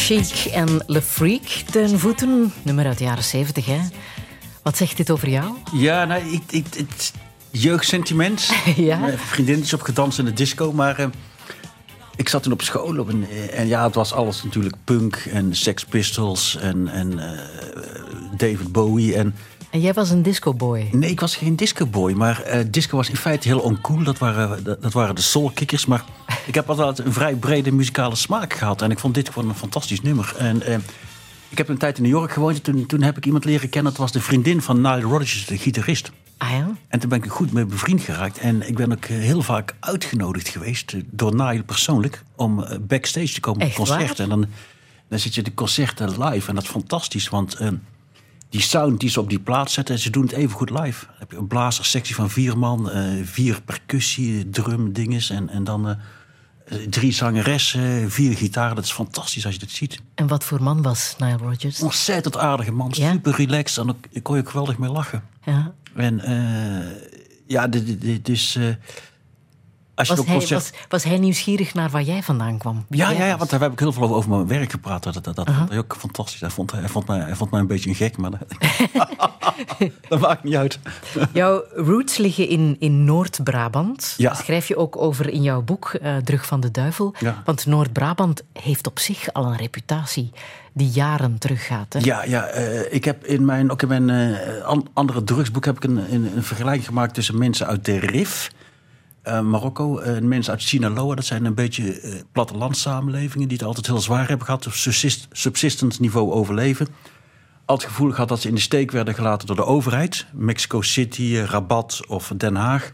[0.06, 2.52] Chic en Le Freak ten voeten.
[2.62, 3.78] Nummer uit de jaren 70, hè?
[4.62, 5.54] Wat zegt dit over jou?
[5.72, 7.12] Ja, nou, ik, ik, het
[7.50, 8.50] jeugdsentiment.
[8.76, 8.98] ja?
[8.98, 11.00] Mijn vriendin is op gedanst in de disco, maar...
[11.00, 11.06] Uh,
[12.16, 15.16] ik zat toen op school op een, eh, en ja, het was alles natuurlijk punk
[15.32, 17.30] en Sex Pistols en, en uh,
[18.36, 19.16] David Bowie.
[19.16, 19.34] En
[19.70, 20.88] en jij was een discoboy?
[20.92, 22.12] Nee, ik was geen discoboy.
[22.12, 24.02] Maar uh, disco was in feite heel oncool.
[24.02, 25.86] Dat waren, dat, waren de soulkickers.
[25.86, 26.04] Maar
[26.46, 28.82] ik heb altijd een vrij brede muzikale smaak gehad.
[28.82, 30.34] En ik vond dit gewoon een fantastisch nummer.
[30.38, 30.76] En uh,
[31.48, 32.64] ik heb een tijd in New York gewoond.
[32.64, 33.92] Toen, toen heb ik iemand leren kennen.
[33.92, 36.10] Dat was de vriendin van Nile Rodgers, de gitarist.
[36.38, 36.70] Ah ja?
[36.88, 38.38] En toen ben ik goed mee bevriend geraakt.
[38.38, 42.22] En ik ben ook eh, heel vaak uitgenodigd geweest door Nile persoonlijk.
[42.36, 44.24] Om backstage te komen op concerten.
[44.24, 44.46] En dan,
[45.08, 46.48] dan zit je de concerten live.
[46.48, 47.28] En dat is fantastisch.
[47.28, 47.56] Want
[48.48, 51.04] die sound die ze op die plaat zetten, ze doen het even goed live.
[51.06, 55.64] Dan heb je een blazerssectie van vier man, uh, vier percussie, drum, dinges en, en
[55.64, 55.94] dan uh,
[56.90, 58.74] drie zangeressen, vier gitaren.
[58.74, 60.00] Dat is fantastisch als je dat ziet.
[60.14, 61.82] En wat voor man was Nile Rodgers?
[61.82, 65.22] Ontzettend aardige man, super relaxed en ik kon je ook geweldig mee lachen.
[65.44, 65.74] Ja.
[65.94, 66.86] En uh,
[67.46, 67.68] ja,
[69.96, 72.84] dit is was, hij, was, was, hij nieuwsgierig naar waar jij vandaan kwam?
[72.88, 75.02] Ja, ja, ja, want daar heb ik heel veel over mijn werk gepraat.
[75.02, 76.40] Dat, dat, dat vond hij ook fantastisch.
[76.40, 78.40] Hij vond, hij, vond mij, hij vond mij een beetje een gek, maar dat,
[80.08, 80.78] dat maakt niet uit.
[81.32, 84.14] Jouw roots liggen in, in Noord-Brabant.
[84.16, 84.34] Ja.
[84.34, 87.14] schrijf je ook over in jouw boek, uh, Drug van de Duivel.
[87.18, 87.42] Ja.
[87.44, 90.32] Want Noord-Brabant heeft op zich al een reputatie
[90.72, 91.92] die jaren teruggaat.
[91.92, 91.98] Hè?
[92.02, 95.84] Ja, ja uh, ik heb in mijn, ook in mijn uh, andere drugsboek heb ik
[95.84, 98.50] een, een, een, vergelijking gemaakt tussen mensen uit de RIF
[99.28, 103.86] uh, Marokko, uh, mensen uit Sinaloa, dat zijn een beetje uh, plattelandssamenlevingen die het altijd
[103.86, 106.88] heel zwaar hebben gehad, op subsist subsistence niveau overleven.
[107.64, 110.26] Altijd gevoel gehad dat ze in de steek werden gelaten door de overheid.
[110.32, 112.92] Mexico City, Rabat of Den Haag.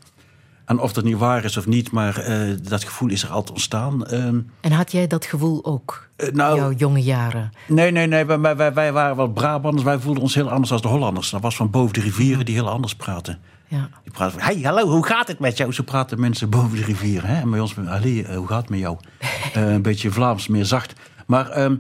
[0.65, 3.51] En of dat nu waar is of niet, maar eh, dat gevoel is er altijd
[3.51, 4.07] ontstaan.
[4.07, 6.09] Ehm, En had jij dat gevoel ook?
[6.17, 7.53] eh, nou, Jouw jonge jaren.
[7.69, 8.25] Nee, nee, nee.
[8.25, 9.85] Wij, wij- wij, waren wel Brabanders.
[9.85, 11.31] Wij voelden ons heel anders dan de Hollanders.
[11.31, 13.39] Dat was van boven de rivieren die heel anders praten.
[13.73, 13.89] Ja.
[14.03, 15.73] Die praten van, hey, hallo, hoe gaat het met jou?
[15.73, 17.29] Zo praten mensen boven de rivieren.
[17.29, 17.41] Hè?
[17.41, 18.97] En bij ons, allee, eh, hoe gaat het met jou?
[19.53, 20.93] Eh, een beetje Vlaams, meer zacht.
[21.27, 21.77] Maar ehm,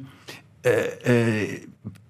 [0.60, 1.60] eh, eh,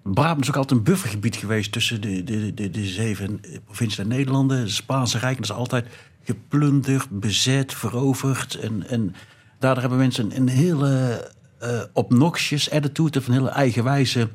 [0.02, 1.72] Brabant is ook altijd een buffergebied geweest...
[1.72, 4.58] tussen de, de, de, de zeven provincies der Nederlanden.
[4.58, 5.86] Het Spaanse Rijk, dat is altijd
[6.24, 8.54] geplunderd, bezet, veroverd.
[8.54, 9.14] En, en
[9.58, 13.18] daardoor hebben mensen een, een hele eh obnoxious attitude...
[13.18, 14.28] of een hele eigenwijze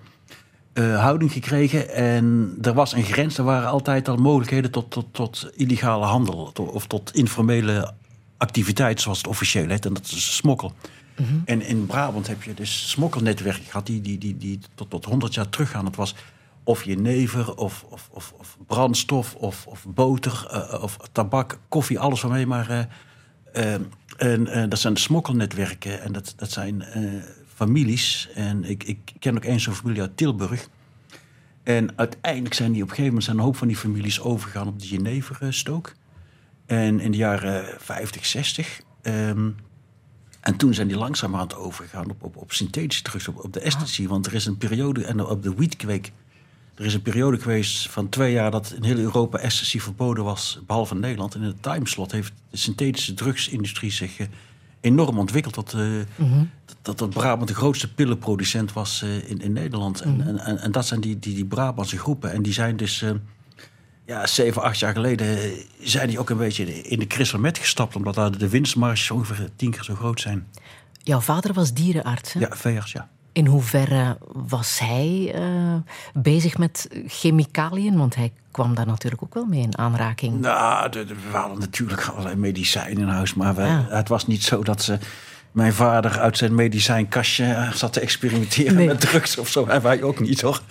[0.77, 1.89] eh, houding gekregen.
[1.93, 6.51] En er was een grens, er waren altijd al mogelijkheden tot, tot, tot illegale handel.
[6.51, 7.93] to- of tot informele
[8.37, 9.85] activiteit, zoals het officieel heet.
[9.85, 10.73] En dat is smokkel.
[11.45, 15.33] En in Brabant heb je dus smokkelnetwerken gehad die, die, die, die tot, tot 100
[15.33, 15.85] jaar teruggaan.
[15.85, 16.15] Het was
[16.63, 22.19] of jenever, of, of, of, of brandstof, of, of boter, eh, of tabak, koffie, alles
[22.19, 22.47] van mee.
[22.47, 22.87] Maar
[23.51, 23.73] eh,
[24.17, 26.83] en, dat zijn de smokkelnetwerken en dat, dat zijn
[27.57, 28.29] families.
[28.33, 30.67] En ik, ik ken ook eens zo'n familie uit Tilburg.
[31.63, 34.67] En uiteindelijk zijn die op een gegeven moment zijn een hoop van die families overgegaan
[34.67, 35.93] op de jeneverstook.
[36.65, 38.81] En in de jaren 50, 60.
[39.01, 39.49] ehm,
[40.41, 44.07] en toen zijn die langzamerhand overgegaan op, op, op synthetische drugs, op, op de ecstasy.
[44.07, 46.11] Want er is een periode, en op de wheatkweek...
[46.75, 50.59] Er is een periode geweest van twee jaar dat in heel Europa ecstasy verboden was,
[50.65, 51.35] behalve in Nederland.
[51.35, 54.17] En in het timeslot heeft de synthetische drugsindustrie zich
[54.81, 55.55] enorm ontwikkeld.
[55.55, 55.81] Dat, eh,
[56.81, 60.01] dat, dat Brabant de grootste pillenproducent was eh, in, in Nederland.
[60.01, 62.31] En, en, en, en dat zijn die, die, die Brabantse groepen.
[62.31, 63.11] En die zijn dus, eh,
[64.05, 67.95] ja, zeven, acht jaar geleden, zijn die ook een beetje in de kristalmet gestapt.
[67.95, 70.47] Omdat daar de winstmarges ongeveer tien keer zo groot zijn.
[71.03, 72.33] Jouw vader was dierenarts.
[72.33, 72.39] Hè?
[72.39, 73.09] Ja, veearts, ja.
[73.37, 75.75] In hoeverre was hij eh,
[76.13, 77.97] bezig met chemicaliën?
[77.97, 80.39] Want hij kwam daar natuurlijk ook wel mee in aanraking.
[80.39, 83.33] Nou, de, de- we hadden natuurlijk allerlei medicijnen in huis.
[83.33, 83.85] Maar Ja.
[83.89, 84.97] het was niet zo dat ze
[85.51, 88.87] mijn vader uit zijn medicijnkastje eh, zat te experimenteren Nee.
[88.87, 89.65] met drugs of zo.
[89.65, 90.61] En wij ook niet, hoor.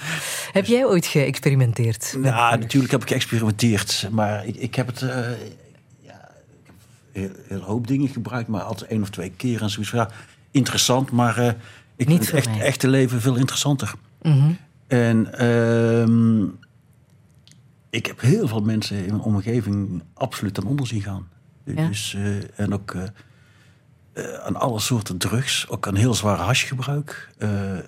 [0.52, 2.12] Heb jij ooit geëxperimenteerd?
[2.18, 2.62] Nou, drugs?
[2.62, 4.08] natuurlijk heb ik geëxperimenteerd.
[4.10, 5.00] Maar ik, ik heb het...
[5.00, 6.14] ja,
[6.52, 6.74] ik heb
[7.12, 8.48] heel, heel hoop dingen gebruikt.
[8.48, 9.90] Maar altijd één of twee keer en zoiets.
[9.92, 10.08] Ja,
[10.50, 11.56] interessant, maar
[11.96, 13.94] ik Niet vind het echt, echte leven veel interessanter.
[14.22, 14.50] Mhm.
[14.86, 16.42] En ehm,
[17.90, 21.28] ik heb heel veel mensen in mijn omgeving absoluut aan onder zien gaan.
[21.64, 21.88] Ja.
[21.88, 23.02] Dus, eh, en ook eh,
[24.12, 25.68] eh, aan alle soorten drugs.
[25.68, 27.30] Ook aan heel zwaar hashgebruik.
[27.38, 27.78] eh,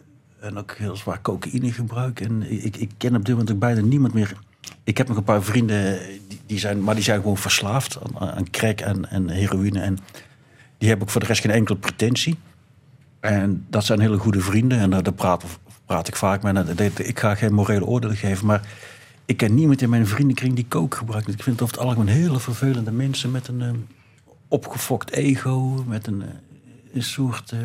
[0.40, 2.21] en ook heel zwaar cocaïnegebruik.
[2.21, 4.33] En ik, ik ken op dit moment ook bijna niemand meer.
[4.85, 8.31] Ik heb nog een paar vrienden, die, die zijn, maar die zijn gewoon verslaafd aan,
[8.31, 9.81] aan crack en, en heroïne.
[9.81, 9.99] En
[10.79, 12.38] die hebben ook voor de rest geen enkele pretentie.
[13.20, 14.78] En dat zijn hele goede vrienden.
[14.78, 15.44] En daar, praat,
[15.87, 16.90] praat ik vaak mee.
[16.96, 18.46] Ik ga geen morele oordeel geven.
[18.46, 18.68] Maar
[19.24, 21.28] ik ken niemand in mijn vriendenkring die coke gebruikt.
[21.28, 23.70] Ik vind het over het algemeen hele vervelende mensen met een eh,
[24.48, 25.85] opgefokt ego.
[25.87, 26.22] Met een,
[26.92, 27.52] eh, soort...
[27.52, 27.59] eh,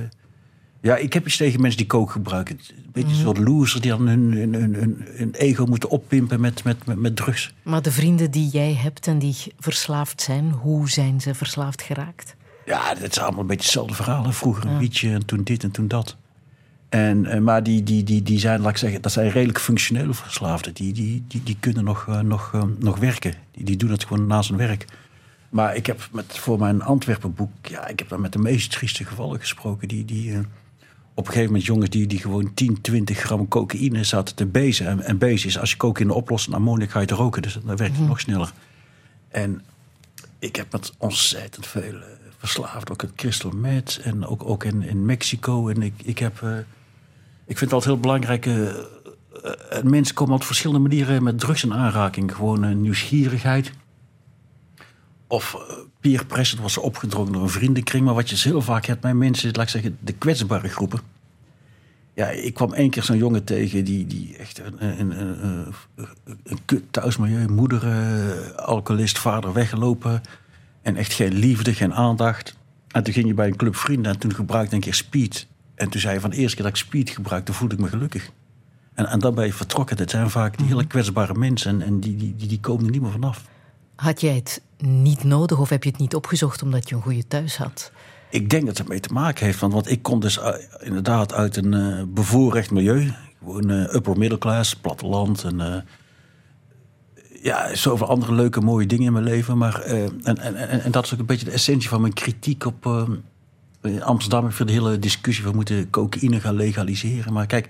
[0.82, 2.60] ja, ik heb iets tegen mensen die coke gebruiken.
[2.70, 7.54] Een beetje een soort losers die dan hun, ego moeten oppimpen met, met, met drugs.
[7.64, 12.36] Maar de vrienden die jij hebt en die verslaafd zijn, hoe zijn ze verslaafd geraakt?
[12.66, 14.24] Ja, dat is allemaal een beetje hetzelfde verhaal.
[14.24, 14.32] hè.
[14.32, 16.16] Vroeger een wietje en toen dit en toen dat.
[16.90, 20.14] En, eh, maar die, die, die, die zijn, laat ik zeggen, dat zijn redelijk functionele
[20.14, 20.74] verslaafden.
[20.74, 23.34] Die, die, die, die kunnen nog, eh, nog, eh, nog werken.
[23.52, 24.86] Die, die doen het gewoon naast hun werk.
[25.50, 29.06] Maar ik heb met, voor mijn Antwerpenboek, ja, ik heb daar met de meest trieste
[29.06, 29.88] gevallen gesproken.
[29.88, 30.38] Die, die
[31.14, 34.88] op een gegeven moment jongens die, die gewoon 10, 20 gram cocaïne zaten te bezen.
[34.88, 37.42] En, en bezen is, als je cocaïne oplost, en ammoniak ga je te roken.
[37.42, 38.52] Dus dan werkt het nog sneller.
[39.30, 39.62] En
[40.40, 41.94] ik heb met ontzettend veel
[42.48, 42.92] verslaafd.
[42.92, 45.68] Ook het crystal meth en ook, ook in, in Mexico.
[45.68, 46.42] En ik, ik heb...
[46.42, 46.58] eh,
[47.46, 48.46] ik vind het altijd heel belangrijk...
[48.46, 52.36] eh, eh, mensen komen op verschillende manieren met drugs in aanraking.
[52.36, 53.72] Gewoon nieuwsgierigheid.
[55.28, 55.58] Of
[56.00, 58.06] peer pressure, was opgedrongen door een vriendenkring.
[58.06, 61.00] Maar wat je heel vaak hebt bij mensen, laat ik zeggen, de kwetsbare groepen.
[62.16, 65.20] Ja, ik kwam één keer zo'n jongen tegen die, die echt een, een,
[66.44, 67.84] een, thuismilieu, moeder,
[68.56, 70.22] alcoholist, vader weggelopen.
[70.84, 72.56] En echt geen liefde, geen aandacht.
[72.88, 75.48] En toen ging je bij een club vrienden en toen gebruikte ik een keer speed.
[75.76, 77.88] En toen zei je van de eerste keer dat ik speed gebruikte, voelde ik me
[77.88, 78.30] gelukkig.
[78.94, 79.98] En, en dan ben je vertrokken.
[79.98, 82.92] Dat zijn vaak die hele kwetsbare mensen en, en die, die, die, die komen er
[82.92, 83.44] niet meer vanaf.
[83.96, 87.28] Had jij het niet nodig of heb je het niet opgezocht omdat je een goede
[87.28, 87.92] thuis had?
[88.30, 89.60] Ik denk dat het ermee te maken heeft.
[89.60, 93.14] Want, want ik kom dus uh, inderdaad uit een uh, bevoorrecht milieu.
[93.40, 95.44] Gewoon uh, upper middle class, platteland.
[95.44, 95.86] En
[97.44, 99.58] ja, zoveel andere leuke, mooie dingen in mijn leven.
[99.58, 102.14] Maar, uh, en, en, en, en, dat is ook een beetje de essentie van mijn
[102.14, 102.86] kritiek op
[103.82, 104.46] uh, Amsterdam.
[104.46, 107.34] Ik vind de hele discussie, we moeten cocaïne gaan legaliseren.
[107.34, 107.70] Maar kijk,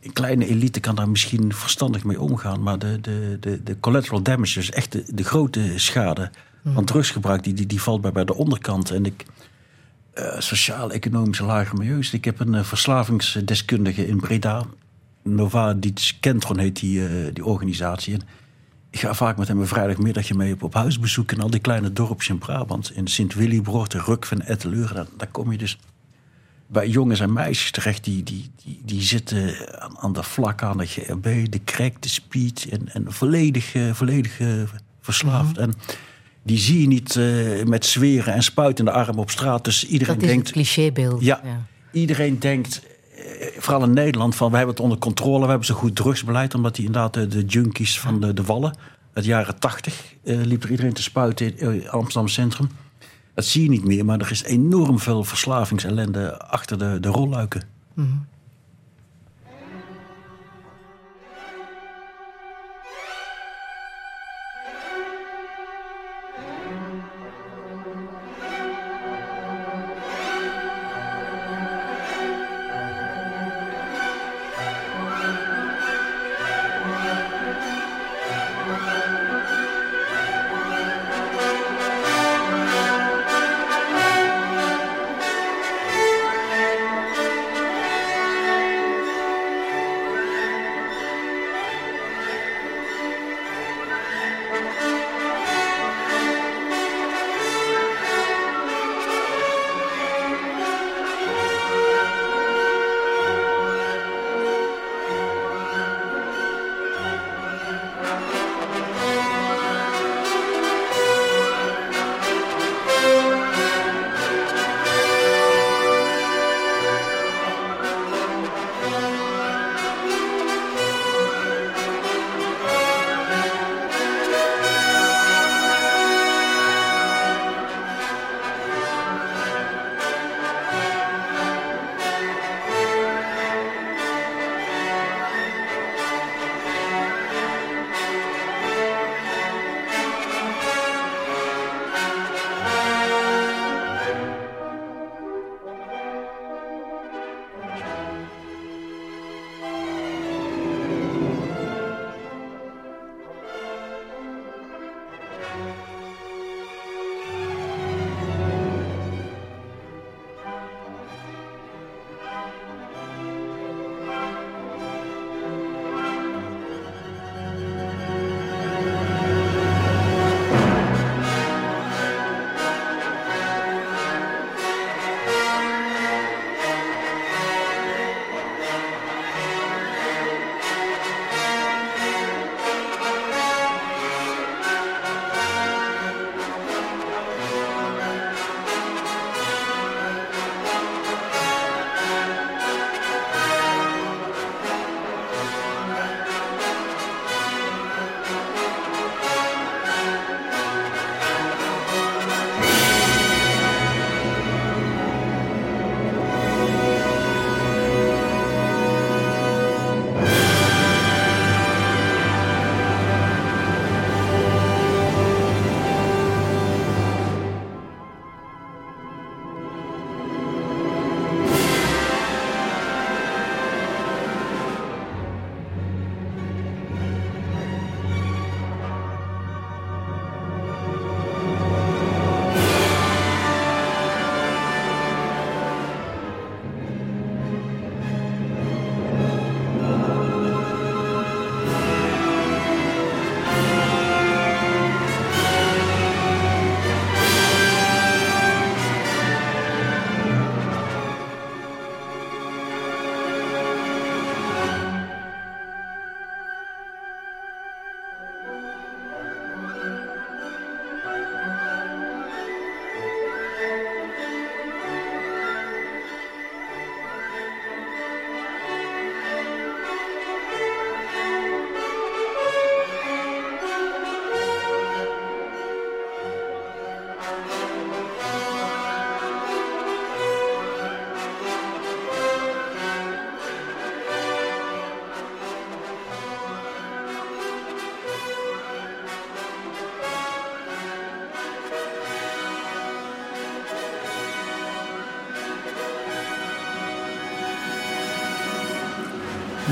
[0.00, 2.62] een kleine elite kan daar misschien verstandig mee omgaan.
[2.62, 6.30] Maar de, de, de, de collateral damage, dus echt de, de grote schade
[6.62, 8.90] Want drugsgebruik die, die, die valt bij, bij de onderkant.
[8.90, 9.24] En ik,
[10.14, 12.12] uh, sociaal-economische lage milieus.
[12.12, 14.64] Ik heb een verslavingsdeskundige in Breda.
[15.22, 15.76] Nova
[16.20, 18.14] Kentron heet die, die organisatie.
[18.14, 18.20] En
[18.94, 21.32] ik ga vaak met hem een vrijdagmiddagje mee op, op huisbezoek...
[21.32, 22.92] in al die kleine dorpjes in Brabant.
[22.94, 24.94] In Sint-Willibroort, Ruk van Etteleur.
[24.94, 25.78] Daar, daar kom je dus
[26.66, 30.78] bij jongens en meisjes terecht die, die, die, die zitten aan, aan de vlak aan
[30.78, 34.62] de GRB, de crack, de speed en, en volledig, uh, volledig uh,
[35.00, 35.52] verslaafd.
[35.52, 35.60] Mhm.
[35.60, 35.74] En
[36.42, 39.64] die zie je niet uh, met zweren en spuitende arm op straat.
[39.64, 40.50] Dus iedereen dat is denkt.
[40.50, 41.24] Clichébeeld.
[41.24, 42.82] Ja, ja, iedereen denkt.
[43.58, 46.74] Vooral in Nederland, van we hebben het onder controle, we hebben zo'n goed drugsbeleid, omdat
[46.74, 48.76] die inderdaad de, de junkies van de, de Wallen,
[49.12, 52.68] uit de jaren tachtig, liep er iedereen te spuiten in Amsterdam Centrum.
[53.34, 57.62] Dat zie je niet meer, maar er is enorm veel verslavingsellende achter de, de rolluiken.
[57.94, 58.26] Mm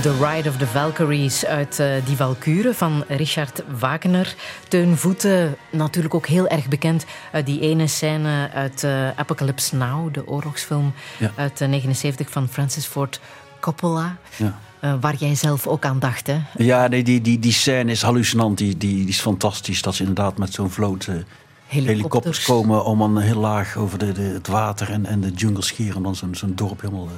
[0.03, 4.34] The Ride of the Valkyries uit uh, Die Valkuren van Richard Wagner.
[4.68, 10.14] Teun Voeten, natuurlijk ook heel erg bekend uit die ene scène uit uh, Apocalypse Now,
[10.14, 13.20] de oorlogsfilm uit 1979 uh, van Francis Ford
[13.61, 14.16] Coppola.
[14.36, 14.59] Ja.
[14.84, 16.40] Uh, waar jij zelf ook aan dacht, hè?
[16.57, 18.59] Ja, nee, die, die, die scène is hallucinant.
[18.59, 19.82] Die, die, die is fantastisch.
[19.82, 21.86] Dat ze inderdaad met zo'n vloot helikopters.
[21.86, 22.44] helikopters.
[22.44, 25.96] komen om dan heel laag over de, de, het water en, en de jungle scheren.
[25.96, 27.09] En dan zo'n zo'n dorp helemaal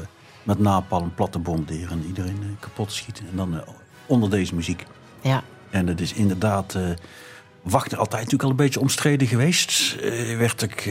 [0.45, 3.25] met napalm, platte bombarderen en iedereen uh, kapot schieten.
[3.31, 3.61] En dan uh,
[4.07, 4.87] onder deze muziek.
[5.21, 5.43] Ja.
[5.71, 6.75] En het is inderdaad...
[6.75, 6.89] Uh,
[7.63, 9.97] Wagner altijd natuurlijk al een beetje omstreden geweest.
[10.39, 10.91] werd ik...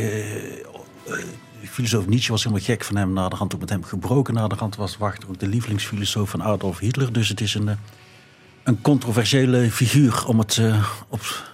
[1.63, 3.13] filosoof Nietzsche was helemaal gek van hem.
[3.13, 4.33] Na de hand ook met hem gebroken.
[4.33, 7.13] Na de hand was Wagner ook de lievelingsfilosoof van Adolf Hitler.
[7.13, 7.69] Dus het is een,
[8.63, 10.61] een controversiële figuur om het
[11.09, 11.51] op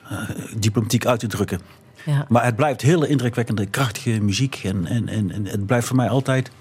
[0.58, 1.60] diplomatiek uit te drukken.
[2.06, 2.26] Ja.
[2.30, 4.62] Maar het blijft hele indrukwekkende, krachtige muziek.
[4.64, 6.52] En, en, en, en het blijft voor mij altijd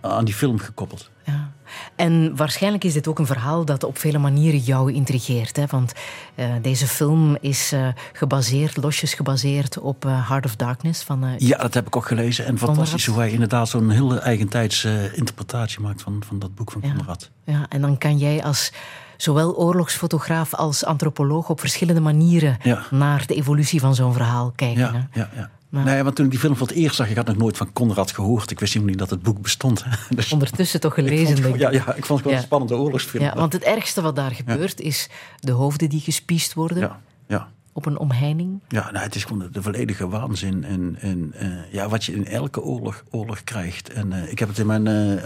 [0.00, 1.10] aan die film gekoppeld.
[1.24, 1.50] Ja.
[1.94, 5.56] En waarschijnlijk is dit ook een verhaal dat op vele manieren jou intrigeert.
[5.56, 5.66] Hè?
[5.66, 5.92] Want
[6.34, 11.02] uh, deze film is uh, gebaseerd, losjes gebaseerd op uh, Heart of Darkness.
[11.02, 12.46] Van, ja, dat heb ik ook gelezen.
[12.46, 16.80] En fantastisch hoe hij inderdaad zo'n hele eigentijdse interpretatie maakt van, van dat boek van
[16.84, 16.92] ja.
[16.94, 17.30] Conrad.
[17.44, 18.72] Ja, en dan kan jij als
[19.16, 22.82] zowel oorlogsfotograaf als antropoloog op verschillende manieren ja.
[22.90, 24.80] naar de evolutie van zo'n verhaal kijken.
[24.80, 25.50] Ja, ja, ja.
[25.70, 27.72] Nee, want toen ik die film voor het eerst zag, ik had nog nooit van
[27.72, 28.50] Conrad gehoord.
[28.50, 29.84] Ik wist helemaal niet dat het boek bestond.
[30.14, 31.60] Dus Ondertussen toch gelezen, denk ik.
[31.60, 33.24] Ja, ja, ik vond het wel een spannende oorlogsfilm.
[33.24, 35.08] Ja, want het ergste wat daar gebeurt is
[35.40, 36.78] de hoofden die gespiest worden.
[36.78, 37.48] Ja, ja.
[37.72, 38.60] Op een omheining.
[38.68, 40.64] Ja, nou, het is gewoon de, volledige waanzin.
[40.64, 43.92] En, en uh, ja, wat je in elke oorlog, oorlog krijgt.
[43.92, 45.22] En uh, ik heb het in mijn uh,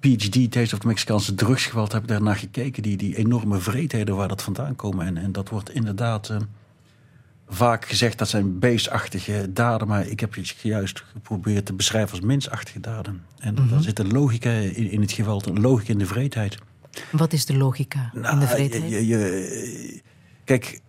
[0.00, 2.82] PhD, Taste of the Mexicaanse drugsgeweld, heb ik daarnaar gekeken.
[2.82, 5.06] Die, die enorme vreedheden waar dat vandaan komen.
[5.06, 6.30] En, en dat wordt inderdaad
[7.48, 12.26] vaak gezegd dat zijn beestachtige daden, maar ik heb het juist geprobeerd te beschrijven als
[12.26, 13.22] mensachtige daden.
[13.38, 16.58] En mm daar zit een logica in, in, het geweld, een logica in de vreedheid.
[17.10, 18.90] Wat is de logica in de nou, vreedheid?
[18.90, 20.00] Je, je,
[20.44, 20.80] kijk,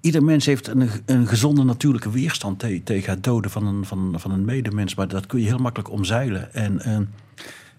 [0.00, 4.30] ieder mens heeft een, een gezonde natuurlijke weerstand tegen het doden van een, van, van
[4.30, 6.54] een medemens, maar dat kun je heel makkelijk omzeilen.
[6.54, 6.98] En uh,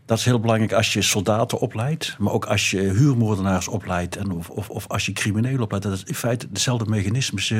[0.07, 4.31] dat is heel belangrijk als je soldaten opleidt, maar ook als je huurmoordenaars opleidt en
[4.31, 5.85] of, of, of als je criminelen opleidt.
[5.85, 7.53] Dat is in feite dezelfde mechanismes.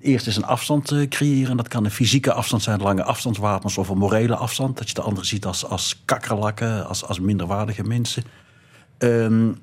[0.00, 1.56] Eerst is een afstand uh, creëren.
[1.56, 4.78] Dat kan een fysieke afstand zijn, lange afstandswapens of een morele afstand.
[4.78, 8.24] Dat je de anderen ziet als, als kakkerlakken, als, als minderwaardige mensen.
[8.98, 9.58] Um,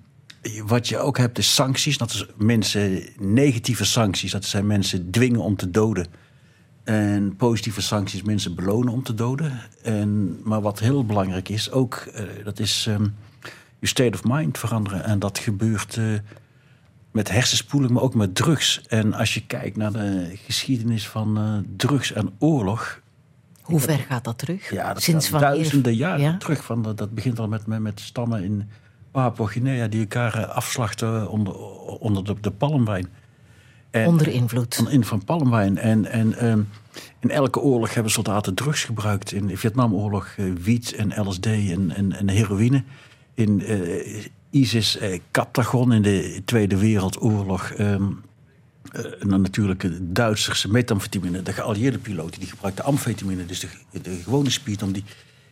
[0.66, 1.98] wat je ook hebt is sancties.
[1.98, 4.32] Dat is mensen, negatieve sancties.
[4.32, 6.08] Dat zijn mensen dwingen om te doden.
[6.84, 9.60] En positieve sancties mensen belonen om te doden.
[9.84, 13.16] En, maar wat heel belangrijk is, ook, uh, dat is um,
[13.80, 15.04] je state of mind veranderen.
[15.04, 16.20] En dat gebeurt uh,
[17.12, 18.82] met hersenspoeling, maar ook met drugs.
[18.88, 23.02] En als je kijkt naar de geschiedenis van uh, drugs en oorlog.
[23.62, 24.72] Hoe ver gaat dat terug?
[24.72, 26.38] Ja, dat Sinds van duizenden jaren ja?
[26.38, 26.64] terug.
[26.64, 28.70] Van, dat begint al met, met, met stammen in
[29.12, 31.56] Papua-Guinea die elkaar afslachten onder,
[32.00, 33.08] onder de, de palmwijn.
[33.92, 34.76] En, onder invloed.
[34.76, 35.78] Van, van palmwijn.
[35.78, 36.70] En, en um,
[37.20, 39.32] in elke oorlog hebben soldaten drugs gebruikt.
[39.32, 42.84] In de Vietnamoorlog uh, wiet en LSD en, en, en heroïne.
[43.34, 47.74] In uh, ISIS uh, Captagon in de Tweede Wereldoorlog.
[47.80, 48.22] Um,
[49.20, 51.44] dan natuurlijk de Duitsers metamfetamine.
[51.44, 53.46] De geallieerde piloten die gebruikten amfetamine.
[53.46, 53.68] Dus de,
[54.02, 55.04] de gewone speed om die,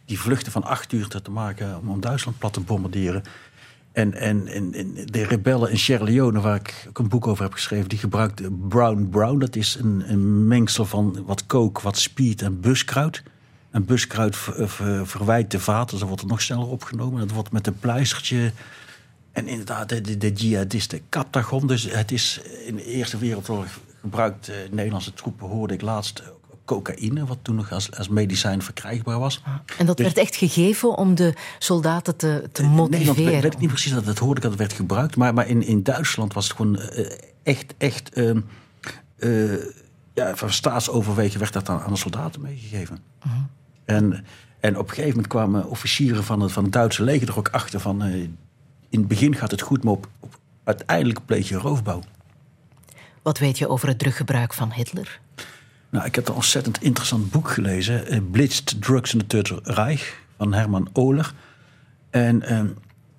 [0.05, 1.77] die vluchten van acht uur te maken...
[1.77, 3.23] om, om Duitsland plat te bombarderen.
[3.97, 4.71] En, en, en,
[5.05, 8.51] de rebellen in Sierra Leone, waar ik ook een boek over heb geschreven, die gebruikte
[8.51, 9.39] brown brown.
[9.39, 13.23] Dat is een, een mengsel van wat kook, wat speed en buskruid.
[13.71, 17.19] En buskruid ver, verwijt de vaten, dus dan wordt het nog sneller opgenomen.
[17.19, 18.51] Dat wordt met een pleistertje.
[19.31, 21.67] En inderdaad, de, de, de jihadisten Captagon.
[21.67, 24.49] Dus het is in de Eerste Wereldoorlog gebruikt.
[24.49, 26.23] Uh, Nederlandse troepen hoorde ik laatst
[26.68, 29.43] cocaïne, wat toen nog als, als medicijn verkrijgbaar was.
[29.78, 33.15] En dat dus- werd echt gegeven om de soldaten te, te motiveren?
[33.15, 35.15] Nee, weet, weet ik niet precies dat het hoorde ik dat het werd gebruikt.
[35.15, 37.11] Maar, maar in, in Duitsland was het gewoon uh,
[37.43, 38.36] echt, echt uh,
[39.18, 39.53] uh,
[40.13, 42.99] ja, van staatsoverwegen werd dat aan, aan de soldaten meegegeven.
[43.20, 43.32] -huh.
[43.86, 44.26] En,
[44.59, 47.49] en op een gegeven moment kwamen officieren van het, van het Duitse leger er ook
[47.49, 48.03] achter van...
[48.03, 48.38] in
[48.89, 52.01] het begin gaat het goed, maar op, op, uiteindelijk pleeg je roofbouw.
[53.22, 55.20] Wat weet je over het druggebruik van Hitler?
[55.89, 58.13] Nou, ik heb een ontzettend interessant boek gelezen.
[58.13, 61.33] Uh, Blitzed Drugs in the Third Reich van Herman Ohler.
[62.09, 62.61] En uh,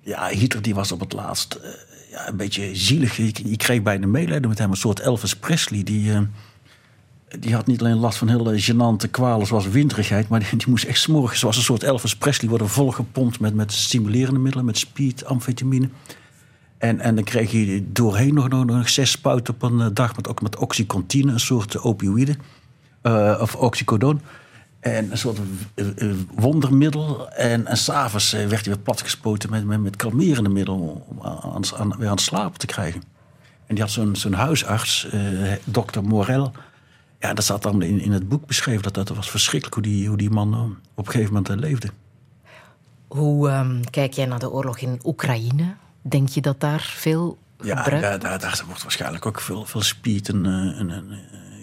[0.01, 1.69] ja, Hitler die was op het laatst uh,
[2.11, 3.17] ja, een beetje zielig.
[3.17, 4.69] Je, je, kreeg bijna medelijden met hem.
[4.69, 5.83] Een soort Elvis Presley.
[5.83, 6.25] Die, ehm,
[7.39, 10.27] die had niet alleen last van hele gênante kwalen zoals winterigheid.
[10.27, 14.39] Maar die, moest echt smorgen zoals een soort Elvis Presley worden volgepompt met, met stimulerende
[14.39, 14.65] middelen.
[14.65, 15.89] Met speed, amfetamine.
[16.77, 20.15] En, en dan kreeg je doorheen nog, nog, nog zes spuiten op een dag.
[20.15, 22.35] Met, ook met oxycontine, een soort opioïde
[23.03, 24.21] uh, of oxycodon.
[24.79, 25.39] En een soort
[25.73, 27.29] eh, eh, wondermiddel.
[27.29, 31.63] En, en s'avonds eh, werd hij weer platgespoten met, met, met kalmerende middel om aan,
[31.77, 33.01] aan, weer aan het slapen te krijgen.
[33.69, 36.51] En die had zo'n zo'n huisarts, eh, dokter Morel.
[37.19, 38.83] Ja, dat zat dan in, in het boek beschreven.
[38.83, 40.59] Dat, dat was verschrikkelijk hoe die, hoe die man eh,
[40.93, 41.89] op een gegeven moment eh, leefde.
[43.07, 45.75] Hoe ehm, kijk jij naar de oorlog in Oekraïne?
[46.01, 49.81] Denk je dat daar veel Ja, gebruikt daar, daar, daar wordt waarschijnlijk ook veel, veel
[49.81, 51.19] speed en, eh, en, en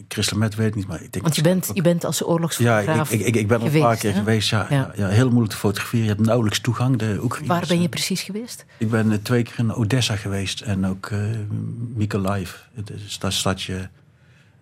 [0.08, 0.86] crystal meth, weet ik niet.
[0.86, 3.60] Maar ik denk Want je bent, je bent als Ja, oorlogsfotograaf ik, ik, ik ben
[3.60, 4.18] er een paar keer hè?
[4.18, 4.48] geweest.
[4.48, 4.76] Ja, Ja.
[4.76, 4.92] ja.
[4.96, 6.04] Ja, heel moeilijk te fotograferen.
[6.04, 6.98] Je hebt nauwelijks toegang.
[6.98, 8.64] De Oekraïners, Waar ben je eh, precies geweest?
[8.78, 11.18] Ik ben eh, twee keer in Odessa geweest en ook eh
[11.94, 12.50] Mykolaiv.
[13.18, 13.88] Dat stadje,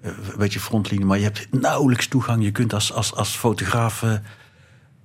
[0.00, 2.44] eh, een beetje frontlinie, maar je hebt nauwelijks toegang.
[2.44, 4.04] Je kunt als, als, als fotograaf.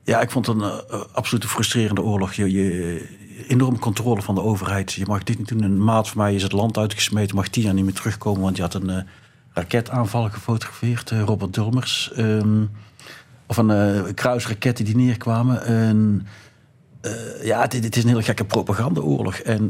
[0.04, 0.72] ja, ik vond het een
[1.14, 2.34] absolute frustrerende oorlog.
[2.34, 3.18] Je, je
[3.48, 4.94] enorme controle van de overheid.
[4.94, 5.64] Je mag dit niet doen.
[5.64, 8.56] Een maat van mij is het land uitgesmeten, mag tien jaar niet meer terugkomen, want
[8.56, 9.08] je had een
[9.60, 12.12] raketaanval gefotografeerd, eh, Robert Dulmers.
[12.16, 12.66] Ehm,
[13.47, 15.64] of een eh kruisraketten die neerkwamen.
[15.64, 16.28] En,
[17.01, 19.36] eh, ja, dit, is een hele gekke propagandaoorlog.
[19.36, 19.64] En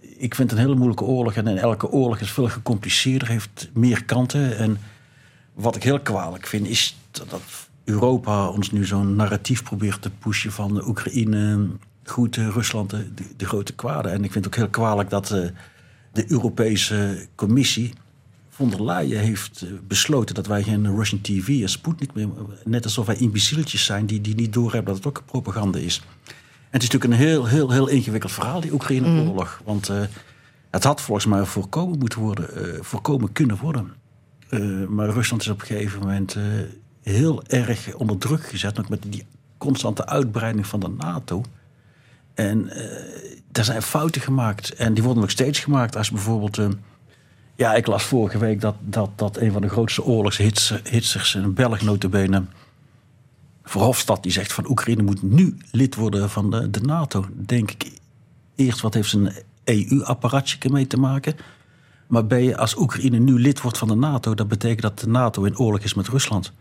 [0.00, 1.34] ik vind het een hele moeilijke oorlog.
[1.34, 4.56] En elke oorlog is veel gecompliceerder, heeft meer kanten.
[4.58, 4.78] En
[5.54, 7.42] wat ik heel kwalijk vind, is dat,
[7.84, 11.68] Europa ons nu zo'n narratief probeert te pushen van de Oekraïne
[12.04, 14.08] goed, Rusland de, de, grote kwade.
[14.08, 15.26] En ik vind het ook heel kwalijk dat
[16.12, 17.94] de Europese Commissie
[18.60, 22.28] von der Leyen heeft eh, besloten dat wij geen Russian TV en Sputnik meer...
[22.64, 26.02] net alsof wij imbecieletjes zijn die, die niet doorhebben dat het ook propaganda is.
[26.26, 29.60] En het is natuurlijk een heel, heel, heel ingewikkeld verhaal, die Oekraïne-oorlog.
[29.64, 30.00] Want eh,
[30.70, 33.98] het had volgens mij voorkomen moeten worden, eh, voorkomen kunnen worden.
[34.88, 36.36] Maar Rusland is op een gegeven moment
[37.02, 38.78] heel erg onder druk gezet.
[38.78, 39.26] Ook met die
[39.58, 41.44] constante uitbreiding van de NATO.
[42.34, 42.70] En
[43.52, 44.74] daar zijn fouten gemaakt.
[44.74, 45.96] En die worden nog steeds gemaakt.
[45.96, 46.58] Als bijvoorbeeld...
[47.60, 51.34] eh, ja, ik las vorige week dat, dat, dat een van de grootste oorlogshitsers...
[51.34, 52.44] een Belg notabene...
[53.64, 57.26] Verhofstadt, die zegt van Oekraïne moet nu lid worden van de, de NATO.
[57.32, 57.90] Denk ik
[58.54, 59.32] eerst, wat heeft zijn
[59.64, 61.36] EU-apparaatje mee te maken?
[62.06, 64.34] Maar je als Oekraïne nu lid wordt van de NATO...
[64.34, 66.52] dat betekent dat de NATO in oorlog is met Rusland.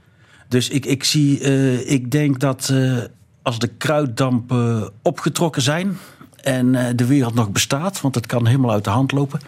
[0.48, 2.98] Dus ik, ik zie, eh, ik denk dat eh,
[3.42, 5.98] als de kruiddampen opgetrokken zijn...
[6.42, 9.40] en eh, de wereld nog bestaat, want het kan helemaal uit de hand lopen...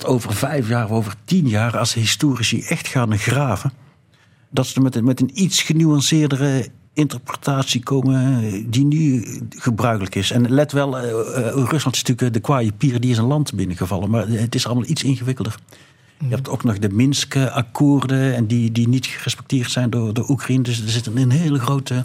[0.00, 3.72] dat over vijf jaar of over tien jaar, als historici echt gaan graven...
[4.50, 10.30] dat ze met, een- met een iets genuanceerdere interpretatie komen eh, die nu gebruikelijk is.
[10.30, 13.54] En let wel, eh, eh, Rusland is natuurlijk de kwaaie pier, die is een land
[13.54, 14.10] binnengevallen.
[14.10, 15.54] Maar het is allemaal iets ingewikkelder.
[16.18, 20.62] Je hebt ook nog de Minsk-akkoorden en die, die niet gerespecteerd zijn door de Oekraïne.
[20.62, 22.04] Dus er zit een hele grote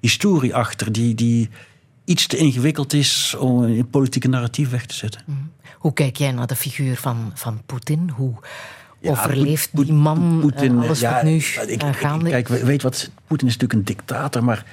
[0.00, 1.48] historie achter die, die
[2.10, 5.22] iets te ingewikkeld is om een politieke narratief weg te zetten.
[5.78, 8.10] Hoe kijk jij naar de figuur van, van Poetin?
[8.16, 8.34] Hoe
[9.00, 12.30] Ja, overleeft Poet- die man Poetin, eh, alles ja, wat nu ik- gaande is?
[12.30, 14.64] Kijk, we- weet wat, Poetin is natuurlijk een dictator, maar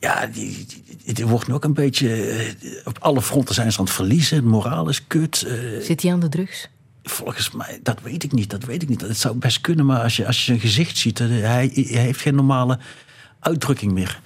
[0.00, 0.66] ja, die,
[1.04, 2.14] die, die wordt nu ook een beetje...
[2.22, 2.54] eh,
[2.84, 4.44] Op alle fronten zijn ze aan het verliezen.
[4.44, 5.42] Moraal is kut.
[5.42, 6.68] eh, Zit hij aan de drugs?
[7.04, 9.00] volgens mij, dat weet ik niet, dat weet ik niet.
[9.00, 11.18] Het zou best kunnen, maar als je, als je zijn gezicht ziet...
[11.18, 11.38] hij,
[11.74, 12.78] hij heeft geen normale
[13.40, 14.20] uitdrukking meer.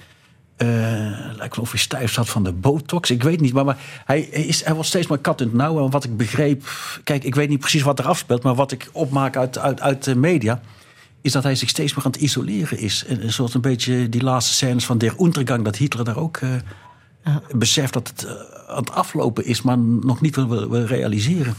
[0.56, 3.10] Eh lijkt wel of hij stijf zat van de botox.
[3.10, 5.56] Ik weet niet, maar, maar hij, hij is, hij wordt steeds meer kat in het
[5.56, 5.84] nauw.
[5.84, 6.64] En wat ik begreep...
[7.04, 8.42] Kijk, ik weet niet precies wat er afspeelt...
[8.42, 10.60] maar wat ik opmaak uit, uit, uit de media...
[11.20, 13.04] is dat hij zich steeds meer aan het isoleren is.
[13.04, 15.64] En een soort een beetje die laatste scènes van Der Untergang...
[15.64, 18.32] dat Hitler daar ook eh, beseft dat het eh,
[18.68, 19.62] aan het aflopen is...
[19.62, 21.54] maar nog niet wil, realiseren.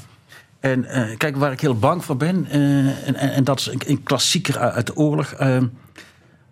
[0.60, 0.86] En
[1.18, 2.46] kijk, waar ik heel bang voor ben...
[2.46, 5.34] en, en, en dat is een, een klassieker uit de oorlog...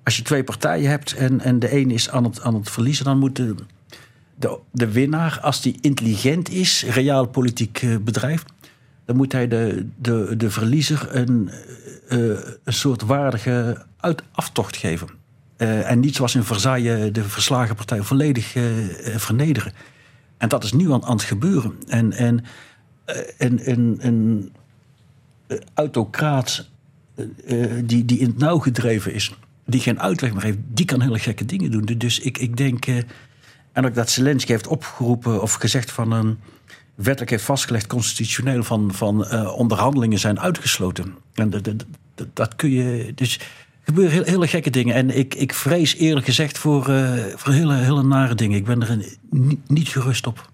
[0.05, 2.69] eh, als je twee partijen hebt en, en de een is aan het, aan het
[2.69, 3.55] verliezen, dan moet de,
[4.71, 8.53] de, winnaar, als die intelligent is, reaal politiek eh, bedrijft,
[9.05, 11.49] dan moet hij de, de, de verliezer een,
[12.07, 12.19] eh,
[12.63, 15.07] een soort waardige uit, aftocht geven.
[15.57, 19.73] Eh, en niet zoals in Versailles de verslagen partij volledig eh, eh, vernederen.
[20.37, 21.73] En dat is nu aan, aan het gebeuren.
[21.87, 22.45] En, en
[23.05, 24.51] eh, een, een,
[25.47, 26.69] eh, autocraat
[27.15, 29.35] eh, eh, die, die in het nauw gedreven is,
[29.65, 31.85] die geen uitweg meer heeft, die kan hele gekke dingen doen.
[31.97, 32.97] Dus ik, ik denk, eh,
[33.71, 36.37] en ook dat Zelensky heeft opgeroepen of gezegd van een
[36.95, 41.15] wettelijk heeft vastgelegd, constitutioneel, van, van eh, onderhandelingen zijn uitgesloten.
[41.33, 41.85] En dat,
[42.33, 43.11] dat, kun je.
[43.15, 43.39] Dus
[43.83, 44.95] gebeuren heel, hele gekke dingen.
[44.95, 48.57] En ik, ik vrees eerlijk gezegd voor, eh, voor hele, hele nare dingen.
[48.57, 49.05] Ik ben er
[49.67, 50.53] niet gerust op.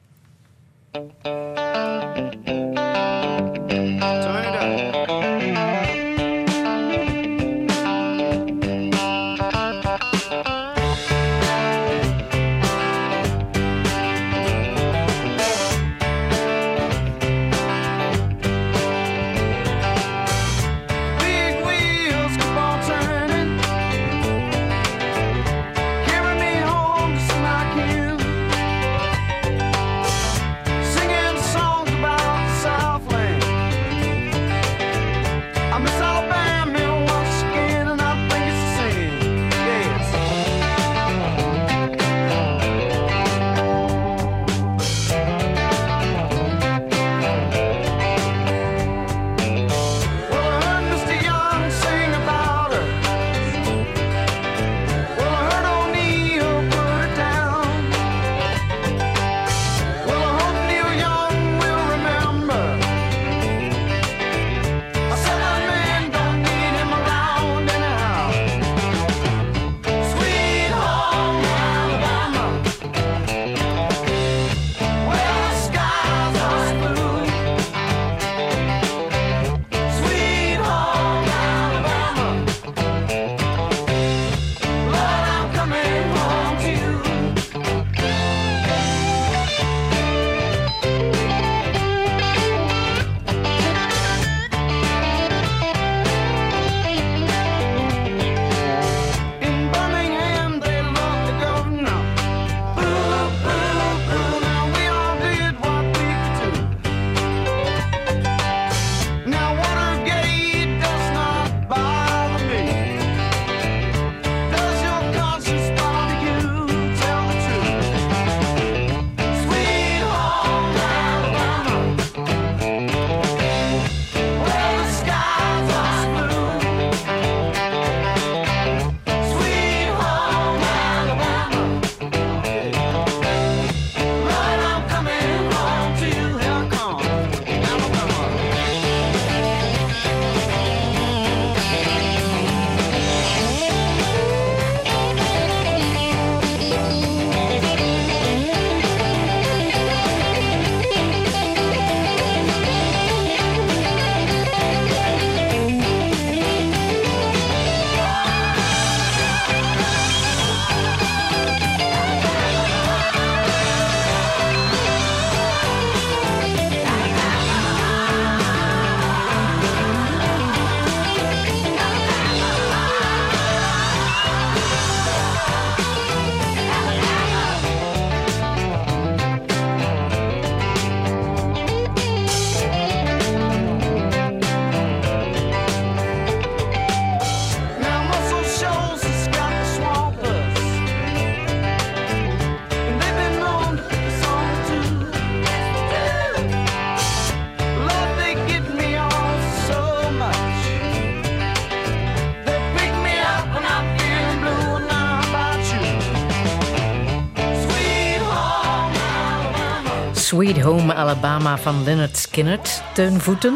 [211.57, 212.59] Van Leonard Skinner.
[212.93, 213.55] Teunvoeten.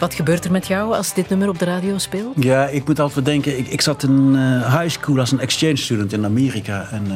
[0.00, 2.32] Wat gebeurt er met jou als dit nummer op de radio speelt?
[2.36, 3.58] Ja, ik moet altijd denken.
[3.58, 6.88] Ik, ik zat in uh, high school als een exchange student in Amerika.
[6.90, 7.12] En uh,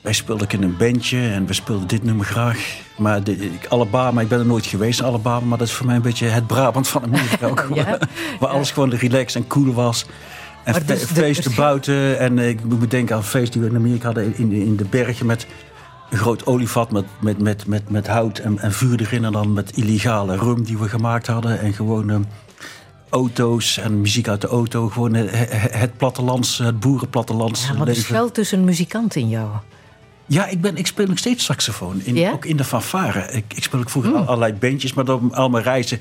[0.00, 2.76] wij speelden in een bandje en we speelden dit nummer graag.
[2.96, 5.46] Maar de, ik, Alabama, ik ben er nooit geweest in Alabama.
[5.46, 7.66] Maar dat is voor mij een beetje het Brabant van Amerika ook.
[7.74, 7.98] ja?
[8.40, 10.06] Waar alles gewoon relaxed en cool was.
[10.64, 12.18] En dus feesten buiten.
[12.18, 14.76] En uh, ik moet denken aan een feest die we in Amerika hadden in, in
[14.76, 15.46] de bergen met
[16.10, 19.24] een groot olievat met, met, met, met, met hout en, en vuur erin.
[19.24, 21.60] En dan met illegale rum die we gemaakt hadden.
[21.60, 22.16] En gewoon uh,
[23.08, 24.88] auto's en muziek uit de auto.
[24.88, 25.30] Gewoon het,
[25.72, 28.02] het plattelands, het boerenplattelands ja, wat leven.
[28.02, 29.48] schuilt tussen een muzikant in jou?
[30.26, 32.00] Ja, ik, ben, ik speel nog steeds saxofoon.
[32.04, 33.32] In, Ook in de fanfare.
[33.32, 34.16] Ik, ik speel ook vroeger mm.
[34.16, 36.00] allerlei bandjes, maar door al mijn reizen...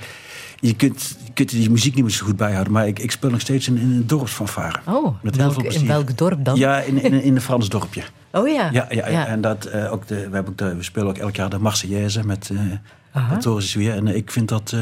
[0.64, 2.74] Je kunt, je kunt die muziek niet meer zo goed bijhouden.
[2.74, 4.80] Maar ik, ik speel nog steeds in, in een dorpsfanfare.
[4.86, 6.56] Oh, met welk, heel veel in welk dorp dan?
[6.56, 8.04] Ja, in, in, in een Frans dorpje.
[8.32, 8.70] Oh ja.
[8.72, 9.28] Ja, ja, ja.
[9.28, 11.58] en dat, uh, ook de, we, hebben ook de, we spelen ook elk jaar de
[11.58, 14.76] Marseillaise met uh, En uh, ik vind dat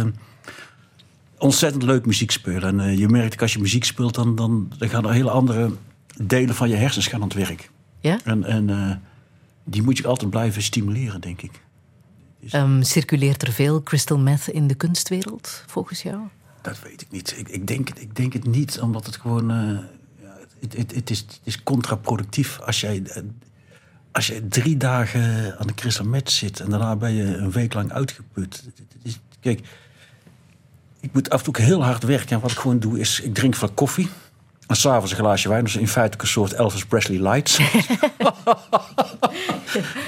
[1.38, 2.80] ontzettend leuk muziek spelen.
[2.80, 5.72] En je merkt als je muziek speelt, dan, dan, dan gaan er hele andere
[6.24, 7.70] delen van je hersens gaan aan het werk.
[8.00, 8.18] Ja?
[8.24, 9.02] En, en
[9.64, 11.62] die moet je altijd blijven stimuleren, denk ik.
[12.54, 16.20] Um, circuleert er veel crystal meth in de kunstwereld, volgens jou?
[16.62, 17.34] Dat weet ik niet.
[17.38, 19.50] Ik, ik, denk, ik denk het niet, omdat het gewoon
[20.62, 23.04] het, het, het, is, het is contraproductief als jij,
[24.12, 27.92] als jij drie dagen aan de crystal zit en daarna ben je een week lang
[27.92, 28.64] uitgeput.
[29.04, 29.68] Is, kijk,
[31.00, 32.36] ik moet af en toe heel hard werken.
[32.36, 34.10] En wat ik gewoon doe is, ik drink van koffie.
[34.72, 35.64] En s'avonds een glaasje wijn.
[35.64, 37.60] Dus in feite een soort Elvis Presley lights.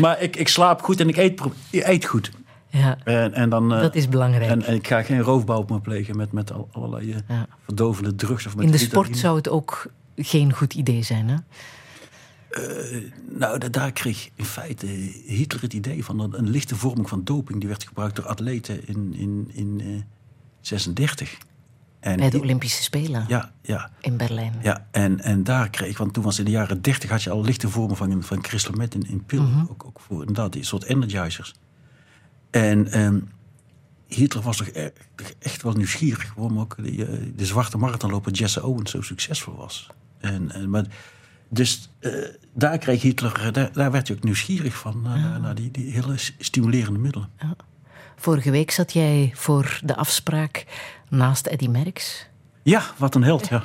[0.01, 2.31] maar ik, ik slaap goed en ik eet, ik eet goed.
[2.69, 4.51] Ja, en, en dan, eh, dat is belangrijk.
[4.51, 7.47] En, en, ik ga geen roofbouw op me plegen met, met allerlei uh, ja.
[7.63, 8.45] verdovende drugs.
[8.45, 9.85] Of met in de sport zou het ook
[10.15, 11.35] geen goed idee zijn, hè?
[12.49, 14.85] Uh, nou, daar kreeg in feite
[15.25, 17.59] Hitler het idee van een, een, lichte vorming van doping.
[17.59, 20.01] Die werd gebruikt door atleten in, in, in uh,
[20.61, 21.37] 36.
[22.03, 23.89] En Bij de Olympische Spelen ja, ja.
[23.99, 24.53] in Berlijn.
[24.61, 27.43] Ja, en, en daar kreeg, want toen was in de jaren 30 had je al
[27.43, 29.49] lichte vormen van, van crystal meth in, in pillen.
[29.49, 31.53] Mm ook, ook, voor inderdaad die soort energizers.
[32.51, 33.29] En um,
[34.07, 34.67] Hitler was toch
[35.39, 39.89] echt wel nieuwsgierig waarom ook de, eh, de zwarte marathonloper Jesse Owens zo succesvol was.
[40.19, 40.85] En, en, maar,
[41.49, 45.71] dus uh, daar kreeg Hitler, daar, daar, werd hij ook nieuwsgierig van, naar, naar die,
[45.71, 47.29] die, hele stimulerende middelen.
[47.39, 47.55] Ja.
[48.15, 50.65] Vorige week zat jij voor de afspraak
[51.13, 52.27] naast Eddie Merckx.
[52.63, 53.49] Ja, wat een held.
[53.51, 53.61] Ja.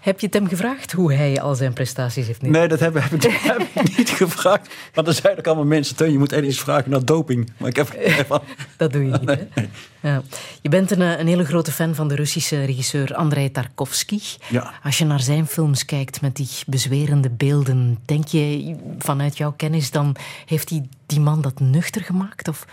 [0.00, 2.68] heb je het hem gevraagd hoe hij al zijn prestaties heeft neergelegd?
[2.68, 4.68] Nee, dat heb, heb, ik niet gevraagd.
[4.94, 5.96] Maar dan zeiden ook allemaal mensen...
[5.96, 7.52] Teun, je moet Eddie eens vragen naar doping.
[7.56, 7.96] Maar ik heb...
[8.76, 9.48] dat doe je niet, nee.
[10.00, 10.22] Ja.
[10.62, 14.20] Je bent een, een, hele grote fan van de Russische regisseur Andrei Tarkovsky.
[14.48, 14.72] Ja.
[14.82, 17.98] Als je naar zijn films kijkt met die bezwerende beelden...
[18.04, 20.16] denk je vanuit jouw kennis dan...
[20.46, 22.48] heeft hij die man dat nuchter gemaakt?
[22.48, 22.66] Of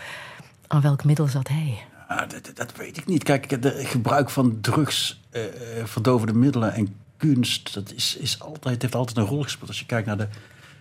[0.66, 1.78] aan welk middel zat hij?
[2.08, 3.22] Ah, dat, dat, weet ik niet.
[3.22, 5.42] Kijk, het gebruik van drugs, uh,
[5.84, 9.68] verdovende middelen en kunst, dat is, is altijd, heeft altijd een rol gespeeld.
[9.68, 10.28] Als je kijkt naar de,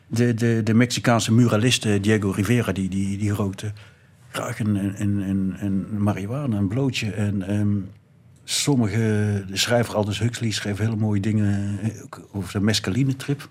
[0.07, 3.71] de, de, de Mexicaanse muralist Diego Rivera, die, die, die rookte
[4.35, 7.11] graag een, een, een, marihuana, een blootje.
[7.11, 7.89] En um,
[8.43, 8.97] sommige,
[9.47, 11.89] de schrijver Aldous Huxley schreef hele mooie dingen eh,
[12.31, 13.49] over de mescaline-trip.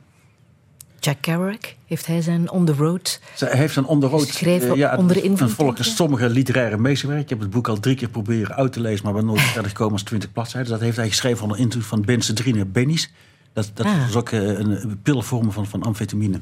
[1.05, 4.69] Jack Kerouac, heeft hij zijn On the Road Hij heeft zijn On the Road geschreven
[4.69, 5.51] uh, ja, onder invloed?
[5.51, 7.25] volgens sommige literaire meesterwerken.
[7.25, 9.71] Ik heb het boek al drie keer proberen uit te lezen, maar ben nooit verder
[9.71, 10.71] gekomen als 20 bladzijden.
[10.71, 13.13] Dat heeft hij geschreven onder invloed van benzedrine Bennies.
[13.53, 14.09] Dat, dat ah.
[14.09, 16.41] is ook uh, een pillenvorm van, van amfetamine.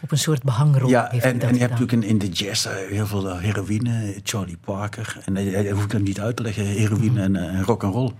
[0.00, 0.88] Op een soort behangrol.
[0.88, 4.58] Ja, en, en je hebt natuurlijk in, in de jazz uh, heel veel heroïne, Charlie
[4.64, 5.18] Parker.
[5.24, 7.36] En dat hoef ik dan niet uit te leggen, heroïne mm.
[7.36, 8.10] en, en rock and roll.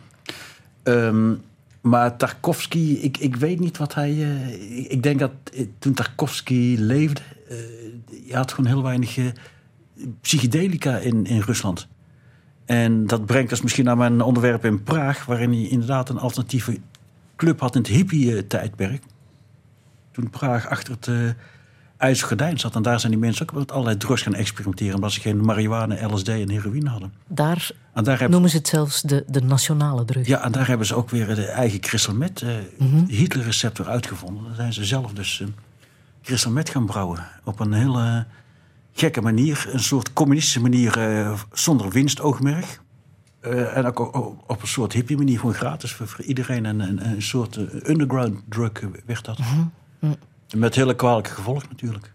[0.83, 1.43] Um,
[1.85, 4.13] maar Tarkovsky, ik, ik weet niet wat hij.
[4.13, 7.21] Uh, ik denk dat uh, toen Tarkovsky leefde,
[7.51, 7.57] uh,
[8.27, 9.19] je had gewoon heel weinig
[10.21, 11.89] psychedelica in, in Rusland.
[12.65, 16.79] En dat brengt ons misschien naar mijn onderwerp in Praag, waarin hij inderdaad een alternatieve
[17.37, 19.03] club had in het hippie-tijdperk.
[20.11, 21.37] Toen Praag achter het
[22.05, 22.75] ijzergordijn zat.
[22.75, 24.95] En daar zijn die mensen ook met allerlei drugs gaan experimenteren.
[24.95, 27.13] Omdat ze geen marihuana, LSD en heroïne hadden.
[27.27, 30.27] Daar, en daar noemen ze het zelfs de, de nationale drug.
[30.27, 34.45] Ja, en daar hebben ze ook weer de eigen crystal meth, uh, mm Hitler-receptor uitgevonden.
[34.45, 35.43] Daar zijn ze zelf dus
[36.27, 37.27] uh, gaan brouwen.
[37.45, 38.27] Op een hele
[38.93, 39.69] gekke manier.
[39.73, 42.81] Een soort communistische manier uh, zonder winstoogmerk.
[43.43, 44.01] Uh, en ook
[44.51, 46.67] op een soort hippie manier, gewoon gratis voor, iedereen.
[46.67, 47.57] En, en, een soort
[47.89, 48.73] underground drug
[49.07, 49.39] werd dat.
[49.39, 50.17] Mm -hmm.
[50.55, 52.13] Met hele kwalijke gevolgen natuurlijk.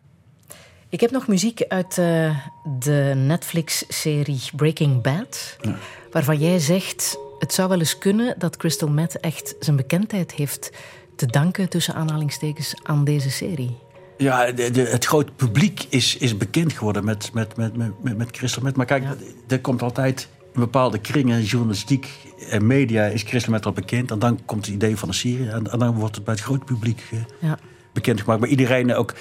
[0.89, 2.37] Ik heb nog muziek uit uh,
[2.79, 5.57] de Netflix-serie Breaking Bad.
[5.61, 5.75] Ja.
[6.11, 10.71] Waarvan jij zegt, het zou wel eens kunnen dat Crystal Meth echt zijn bekendheid heeft
[11.15, 13.77] te danken, tussen aanhalingstekens, aan deze serie.
[14.17, 18.31] Ja, de, de- het grote publiek is, is bekend geworden met, met, met, met, met
[18.31, 18.75] Crystal Meth.
[18.75, 19.03] Maar kijk,
[19.47, 22.07] er komt altijd in bepaalde kringen, journalistiek
[22.49, 24.11] en media, is Crystal Meth al bekend.
[24.11, 25.49] En dan komt het idee van een serie.
[25.49, 27.57] En, en dan wordt het bij het grote publiek eh, Ja.
[27.93, 28.39] Bekendgemaakt.
[28.39, 29.13] Maar iedereen ook,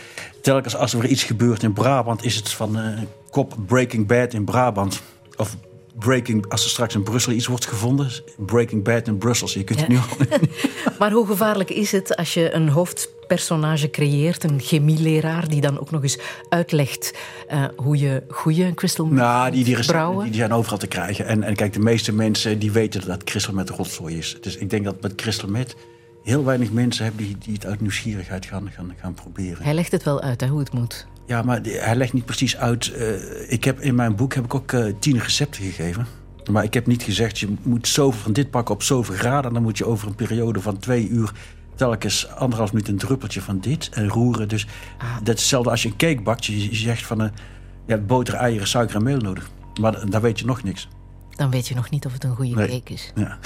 [0.43, 2.99] telkens als er iets gebeurt in Brabant, is het van eh,
[3.31, 5.03] kop Breaking Bad in Brabant.
[5.37, 5.57] Of
[5.99, 9.49] Breaking, als er straks in Brussel iets wordt gevonden, Breaking Bad in Brussel.
[9.53, 9.95] Je kunt het Ja.
[9.95, 10.01] nu
[10.31, 10.39] al.
[10.99, 15.91] Maar hoe gevaarlijk is het als je een hoofdpersonage creëert, een chemieleraar, die dan ook
[15.91, 17.15] nog eens uitlegt
[17.49, 21.27] eh, hoe je goede crystal Nou, die, die, recepten, die, die zijn overal te krijgen.
[21.27, 24.37] En, en kijk, de meeste mensen die weten dat crystal met rotzooi is.
[24.41, 25.77] Dus ik denk dat met crystal met
[26.29, 29.63] heel weinig mensen hebben die, die het uit nieuwsgierigheid gaan, gaan, gaan proberen.
[29.65, 31.07] Hij legt het wel uit, hè, hoe het moet.
[31.27, 32.93] Ja, maar hij legt niet precies uit.
[32.93, 36.07] eh, ik heb in mijn boek heb ik ook eh, tien recepten gegeven.
[36.51, 39.45] Maar ik heb niet gezegd, je moet zoveel van dit pakken op zoveel graden.
[39.49, 41.33] En dan moet je over een periode van twee uur
[41.75, 44.49] telkens anderhalf minuut een druppeltje van dit en roeren.
[44.49, 44.67] Dus
[45.23, 46.45] dat is hetzelfde als je een cake bakt.
[46.45, 47.29] Je, zegt van, eh,
[47.87, 49.51] je hebt boter, eieren, suiker en meel nodig.
[49.81, 50.89] Maar da- daar weet je nog niks.
[51.37, 52.69] Dan weet je nog niet of het een goede Nee.
[52.69, 53.13] cake is.
[53.15, 53.39] Ja.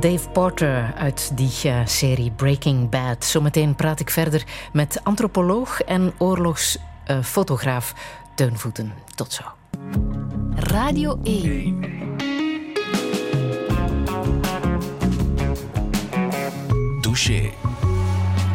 [0.00, 3.24] Van Dave Porter uit die eh, serie Breaking Bad.
[3.24, 7.94] Zometeen praat ik verder met antropoloog en oorlogsfotograaf
[8.34, 8.92] Teun Voeten.
[9.14, 9.42] Tot zo.
[10.54, 11.80] Radio 1.
[17.00, 17.50] Douche.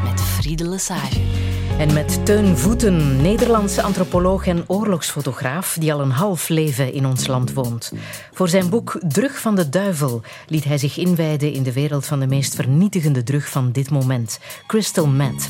[0.03, 1.54] Met Friede Lesage.
[1.77, 7.27] En met Teun Voeten, Nederlandse antropoloog en oorlogsfotograaf die al een half leven in ons
[7.27, 7.91] land woont.
[8.33, 12.19] Voor zijn boek Drug van de Duivel liet hij zich inwijden in de wereld van
[12.19, 15.49] de meest vernietigende drug van dit moment, crystal meth.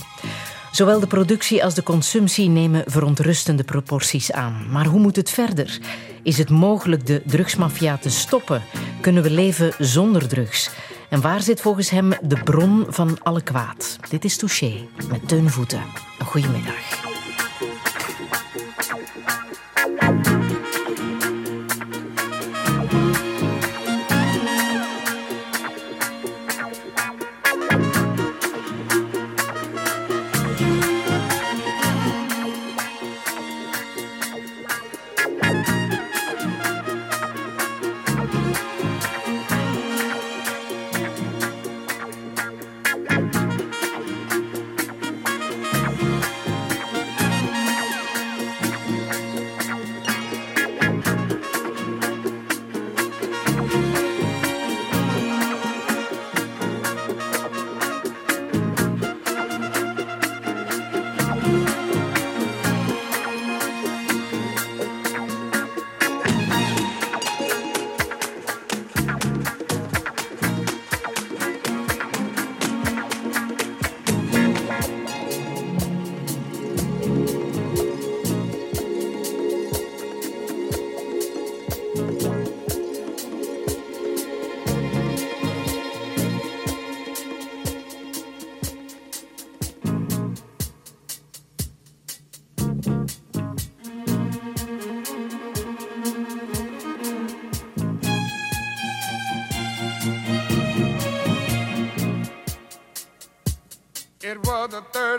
[0.71, 4.65] Zowel de productie als de consumptie nemen verontrustende proporties aan.
[4.71, 5.79] Maar hoe moet het verder?
[6.23, 8.61] Is het mogelijk de drugsmafia te stoppen?
[9.01, 10.69] Kunnen we leven zonder drugs?
[11.09, 13.97] En waar zit volgens hem de bron van alle kwaad?
[14.09, 15.83] Dit is Touché met Teun Voeten.
[16.19, 17.14] Een goedemiddag.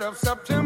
[0.06, 0.65] Of September.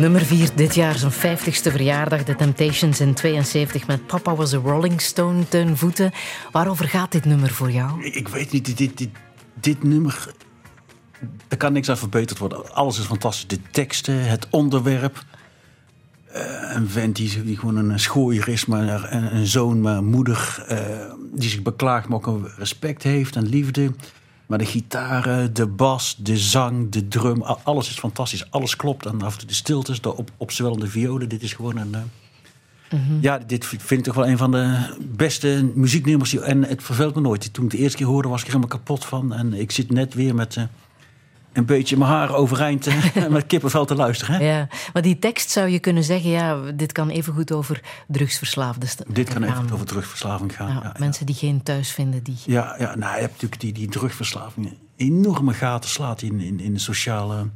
[0.00, 2.24] nummer viert dit jaar zijn 50ste verjaardag.
[2.24, 6.12] De Temptations in 72 met Papa was a Rolling Stone ten voeten.
[6.52, 8.04] Waarover gaat dit nummer voor jou?
[8.04, 9.08] Ik, weet niet, dit, dit, dit,
[9.60, 10.34] dit nummer...
[11.48, 12.74] Er kan niks aan verbeterd worden.
[12.74, 13.46] Alles is fantastisch.
[13.46, 15.24] De teksten, het onderwerp.
[16.26, 20.64] Eh, een vent die, gewoon een schooier is, maar een, zoon, maar moeder...
[20.68, 23.92] eh, die zich beklaagt, maar ook respect heeft en liefde.
[24.50, 27.42] Maar de gitaren, de bas, de zang, de drum...
[27.42, 28.50] alles is fantastisch.
[28.50, 29.06] Alles klopt.
[29.06, 31.28] En af en toe de stiltes, de op, opzwellende violen.
[31.28, 31.94] Dit is gewoon een...
[31.94, 36.34] eh, ja, dit vind ik toch wel een van de beste muzieknummers.
[36.34, 37.52] En het verveelt me nooit.
[37.52, 39.32] Toen ik de eerste keer hoorde, was ik er helemaal kapot van.
[39.32, 40.64] En ik zit net weer met eh,
[41.52, 42.88] een beetje mijn haar overeind
[43.30, 44.34] met kippenvel te luisteren.
[44.34, 44.44] Hè?
[44.44, 49.28] Ja, maar die tekst zou je kunnen zeggen, ja, dit kan evengoed over drugsverslaafden Dit
[49.32, 50.68] kan even over terugverslaving gaan.
[50.68, 52.36] Ja, mensen die geen thuis vinden, die...
[52.46, 54.74] Ja, ja nou, je hebt natuurlijk die, die drugverslaving.
[54.96, 57.46] Enorme gaten slaat in, in, in de sociale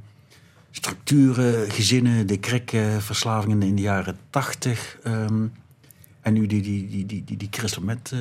[0.71, 4.99] structuren, gezinnen, de crackverslavingen in de jaren tachtig.
[5.03, 5.47] ehm,
[6.21, 7.49] en nu die, die, die, die, die, die
[8.13, 8.19] eh,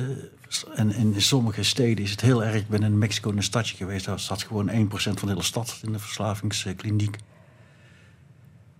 [0.74, 2.54] en, in sommige steden is het heel erg.
[2.54, 4.04] Ik ben in Mexico in een stadje geweest.
[4.06, 7.16] Daar zat gewoon 1% van de hele stad in de verslavingskliniek.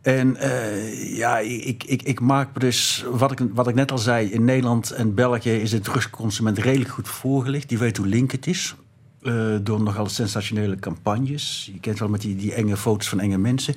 [0.03, 4.29] En eh, ja, ik, ik, ik maak dus, wat ik, wat ik net al zei,
[4.31, 7.69] in Nederland en België is de drugsconsument redelijk goed voorgelicht.
[7.69, 8.75] Die weet hoe link het is.
[9.23, 11.71] eh, door nogal sensationele campagnes.
[11.73, 13.75] Je kent wel met die, die enge foto's van enge mensen.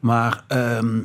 [0.00, 1.00] Maar ehm,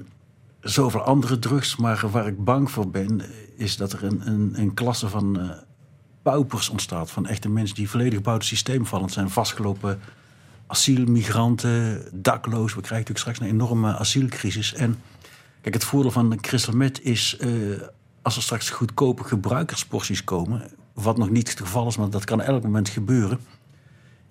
[0.62, 1.76] zoveel andere drugs.
[1.76, 3.22] Maar waar ik bang voor ben,
[3.58, 5.50] is dat er een, een, een klasse van eh,
[6.32, 7.12] paupers ontstaat.
[7.12, 9.06] Van echte mensen die volledig buiten het systeem vallen.
[9.06, 10.00] Het zijn vastgelopen
[10.68, 12.74] asielmigranten, dakloos.
[12.74, 14.74] We krijgen natuurlijk straks een enorme asielcrisis.
[14.74, 15.02] En
[15.62, 17.38] kijk, het voordeel van crystal meth is...
[17.38, 17.50] eh,
[18.22, 20.72] als er straks goedkope gebruikersporties komen...
[20.94, 23.40] wat nog niet het geval is, maar dat kan elk moment gebeuren...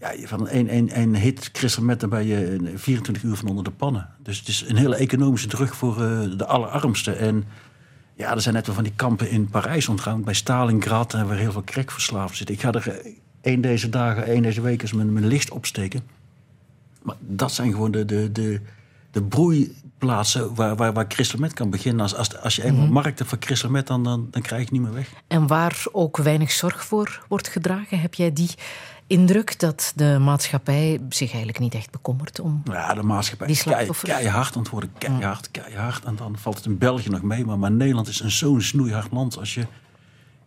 [0.00, 3.64] Ja, van een, een, een hit crystal meth, dan ben je 24 uur van onder
[3.64, 4.08] de pannen.
[4.22, 7.18] Dus het is een hele economische drug voor eh, de allerarmsten.
[7.18, 7.44] En
[8.16, 10.24] ja, er zijn net wel van die kampen in Parijs ontgaan.
[10.24, 12.54] Bij Stalingrad, eh, waar heel veel crackverslaafden zitten.
[12.54, 16.02] Ik ga er eh, één deze dagen, één deze week eens mijn, mijn licht opsteken.
[17.02, 18.60] Maar dat zijn gewoon de, de, de,
[19.10, 22.02] de broeiplaatsen waar, waar, waar crystal meth kan beginnen.
[22.02, 24.66] Als, als, als je eenmaal markt hebt voor crystal meth, dan, dan, dan krijg je
[24.66, 25.12] het niet meer weg.
[25.26, 28.50] En waar ook weinig zorg voor wordt gedragen, heb jij die
[29.06, 32.62] indruk dat de maatschappij zich eigenlijk niet echt bekommert om...
[32.64, 34.10] Ja, de maatschappij Die slachtoffers.
[34.12, 34.90] keihard antwoorden.
[34.98, 36.04] Keihard, keihard.
[36.04, 37.44] En dan valt het in België nog mee.
[37.44, 39.38] Maar, maar Nederland is een zo'n snoeihard land.
[39.38, 39.66] Als je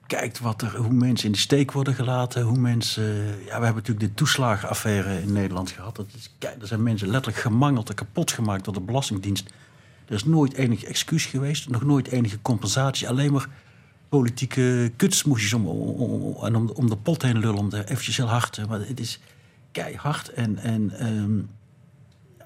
[0.08, 2.42] kijkt wat er, hoe mensen in de steek worden gelaten.
[2.42, 3.04] Hoe mensen...
[3.26, 5.96] Ja, we hebben natuurlijk de toeslagenaffaire in Nederland gehad.
[5.96, 9.50] Dat is, kei- er zijn mensen letterlijk gemangeld en kapot gemaakt door de Belastingdienst.
[10.08, 11.70] Er is nooit enig excuus geweest.
[11.70, 13.08] Nog nooit enige compensatie.
[13.10, 13.48] Alleen maar
[14.10, 17.58] politieke kutsmoesjes om, om, om- en om, om de pot heen lullen.
[17.60, 18.54] Om de eventjes heel hard.
[18.54, 19.20] te- Maar het is
[19.72, 20.30] keihard.
[20.30, 20.58] En...
[20.58, 21.40] en ehm,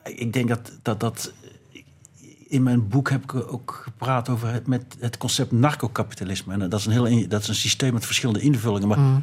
[0.04, 1.34] ik denk dat, dat dat.
[2.48, 6.54] In mijn boek heb ik ook gepraat over het, met het concept narcokapitalisme.
[6.54, 8.88] En dat is een, heel, dat is een systeem met verschillende invullingen.
[8.88, 9.22] Maar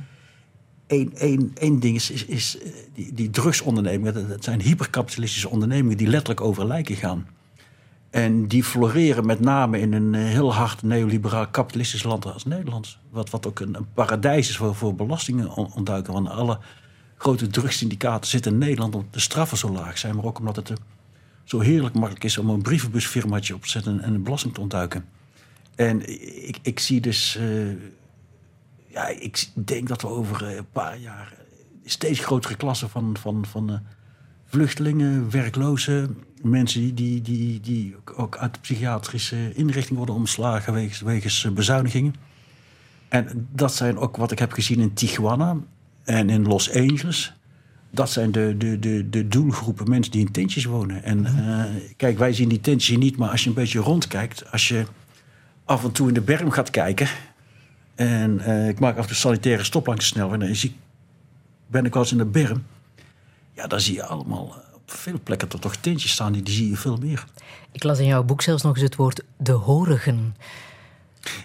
[0.86, 4.14] één, één, één ding is, is, is eh, die, die drugsondernemingen.
[4.14, 7.26] Dat, dat zijn hyperkapitalistische ondernemingen die letterlijk over lijken gaan.
[8.10, 12.98] En die floreren met name in een eh, heel hard neoliberaal kapitalistisch land als Nederland.
[13.10, 16.12] Wat, wat ook een, een paradijs is voor, voor belastingen on- ontduiken.
[16.12, 16.58] Want alle
[17.16, 20.14] grote drugssyndicaten zitten in Nederland omdat de straffen zo laag zijn.
[20.16, 20.76] Maar ook omdat het eh,
[21.44, 25.04] zo heerlijk makkelijk is om een brievenbusfirmaatje op te zetten en een belasting te ontduiken.
[25.74, 26.08] En
[26.48, 27.36] ik, ik zie dus.
[27.36, 27.68] eh,
[28.90, 31.32] ja, ik denk dat we over een paar jaar
[31.84, 33.80] steeds grotere klassen van, van, van
[34.44, 41.00] vluchtelingen, werklozen, mensen die, die, die, die ook uit de psychiatrische inrichting worden omslagen wegens,
[41.00, 42.14] wegens eh, bezuinigingen.
[43.08, 45.56] En dat zijn ook wat ik heb gezien in Tijuana
[46.04, 47.32] en in Los Angeles.
[47.90, 51.02] Dat zijn de, de, de, de doelgroepen mensen die in tentjes wonen.
[51.02, 51.64] En eh,
[51.96, 54.84] kijk, wij zien die tentjes hier niet, maar als je een beetje rondkijkt, als je
[55.64, 57.08] af en toe in de berm gaat kijken.
[57.94, 60.40] En eh, ik maak af en toe sanitaire stop langs de snelweg.
[60.40, 60.72] En dan
[61.66, 62.64] ben ik wel eens in de berm.
[63.54, 64.54] Ja, daar zie je allemaal
[64.92, 66.32] veel plekken toch, toch tentjes staan.
[66.32, 67.24] Die, die zie je veel meer.
[67.72, 70.36] Ik las in jouw boek zelfs nog eens het woord de horigen.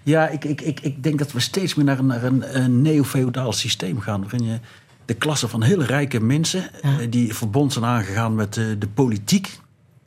[0.04, 2.82] Ja, ik, ik, ik, ik denk dat we steeds meer naar een, naar een, een
[2.82, 4.22] neo-feodaal systeem gaan.
[4.22, 4.60] Waarin je
[5.06, 6.82] de klasse van hele rijke mensen...
[6.82, 9.60] eh, die verbond zijn aangegaan met eh, de politiek...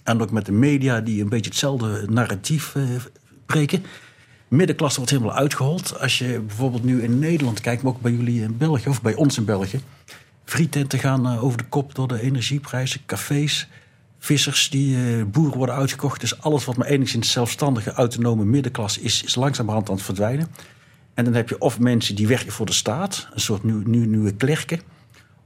[0.03, 2.83] en ook met de media die een beetje hetzelfde narratief eh,
[3.47, 3.85] breken.
[4.49, 6.01] Middenklasse wordt helemaal uitgehold.
[6.01, 7.83] Als je bijvoorbeeld nu in Nederland kijkt...
[7.83, 9.81] maar ook bij jullie in België of bij ons in België...
[10.47, 13.69] frietenten gaan eh, over de kop door de energieprijzen, cafés...
[14.19, 16.21] Vissers, die eh, boeren worden uitgekocht.
[16.21, 20.49] Dus alles wat maar enigszins zelfstandige, autonome middenklasse is, is langzamerhand aan het verdwijnen.
[21.15, 24.05] En dan heb je of mensen die werken voor de staat, een soort nieuw, nieuw,
[24.05, 24.81] nieuwe klerken.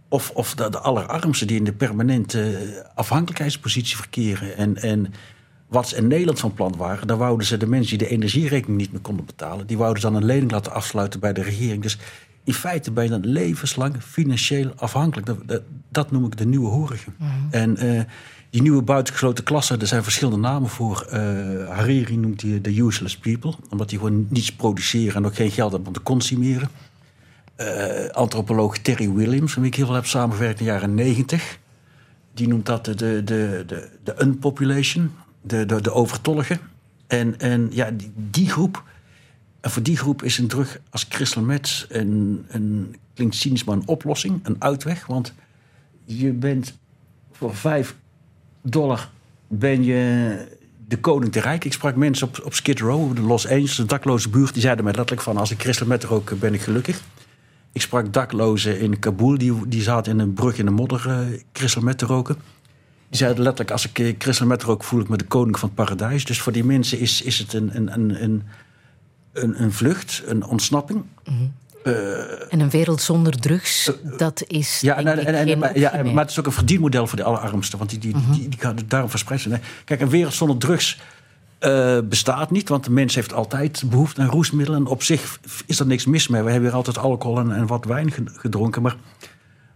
[0.08, 4.56] Of, of de, allerarmsten die in de permanente eh, afhankelijkheidspositie verkeren.
[4.56, 5.14] En, en
[5.68, 8.80] wat ze in Nederland van plan waren, daar wouden ze de mensen die de energierekening
[8.80, 11.82] niet meer konden betalen, die wouden ze dan een lening laten afsluiten bij de regering.
[11.82, 11.98] Dus
[12.50, 15.26] in feite ben je dan levenslang financieel afhankelijk.
[15.26, 17.10] Dat, dat, dat noem ik de nieuwe horige.
[17.50, 18.00] En eh,
[18.50, 21.06] die nieuwe buitengesloten klasse, er zijn verschillende namen voor.
[21.10, 21.20] Eh,
[21.68, 25.70] Hariri noemt die de useless people, omdat die gewoon niets produceren en ook geen geld
[25.70, 26.68] hebben om te consumeren.
[27.56, 31.58] Eh, antropoloog Terry Williams, met wie ik heel veel heb samengewerkt in de jaren negentig.
[32.34, 36.60] Die noemt dat de, de, de, de, de unpopulation, de, de, de overtolligen.
[37.06, 38.82] En, en ja, die, die groep,
[39.60, 43.76] en voor die groep is een drug als crystal meth een, een, klinkt cynisch, maar
[43.76, 45.06] een oplossing, een uitweg.
[45.06, 45.32] Want
[46.04, 46.78] je bent
[47.32, 47.96] voor vijf
[48.62, 49.10] dollar
[49.48, 50.58] ben je
[50.88, 51.64] de koning te rijk.
[51.64, 54.52] Ik sprak mensen op, op Skid Row, de Los Angeles, een dakloze buurt.
[54.52, 57.00] Die zeiden mij letterlijk van, als ik crystal meth rook, ben ik gelukkig.
[57.72, 61.38] Ik sprak daklozen in Kabul, die, die zaten in een brug in de modder uh,
[61.52, 62.36] crystal meth te roken.
[63.08, 65.68] Die zeiden letterlijk, als ik eh, crystal meth rook, voel ik me de koning van
[65.68, 66.24] het paradijs.
[66.24, 68.42] Dus voor die mensen is, is het een, een, een, een,
[69.32, 71.04] een, een vlucht, een ontsnapping.
[71.84, 75.58] Eh, En een wereld zonder drugs, dat is ja, denk en, ik en, en- geen
[75.58, 76.04] maar, ja, meer.
[76.14, 77.78] maar het is ook een verdienmodel voor de allerarmsten.
[77.78, 79.50] Want die, die, die, die gaan het daarom verspreiden.
[79.50, 81.00] Nee, Kijk, een wereld zonder drugs
[81.58, 82.68] eh, bestaat niet.
[82.68, 84.80] Want de mens heeft altijd behoefte aan roesmiddelen.
[84.80, 86.42] En op zich is er niks mis mee.
[86.42, 88.82] We hebben hier altijd alcohol en, en wat wijn ge- gedronken.
[88.82, 88.96] Maar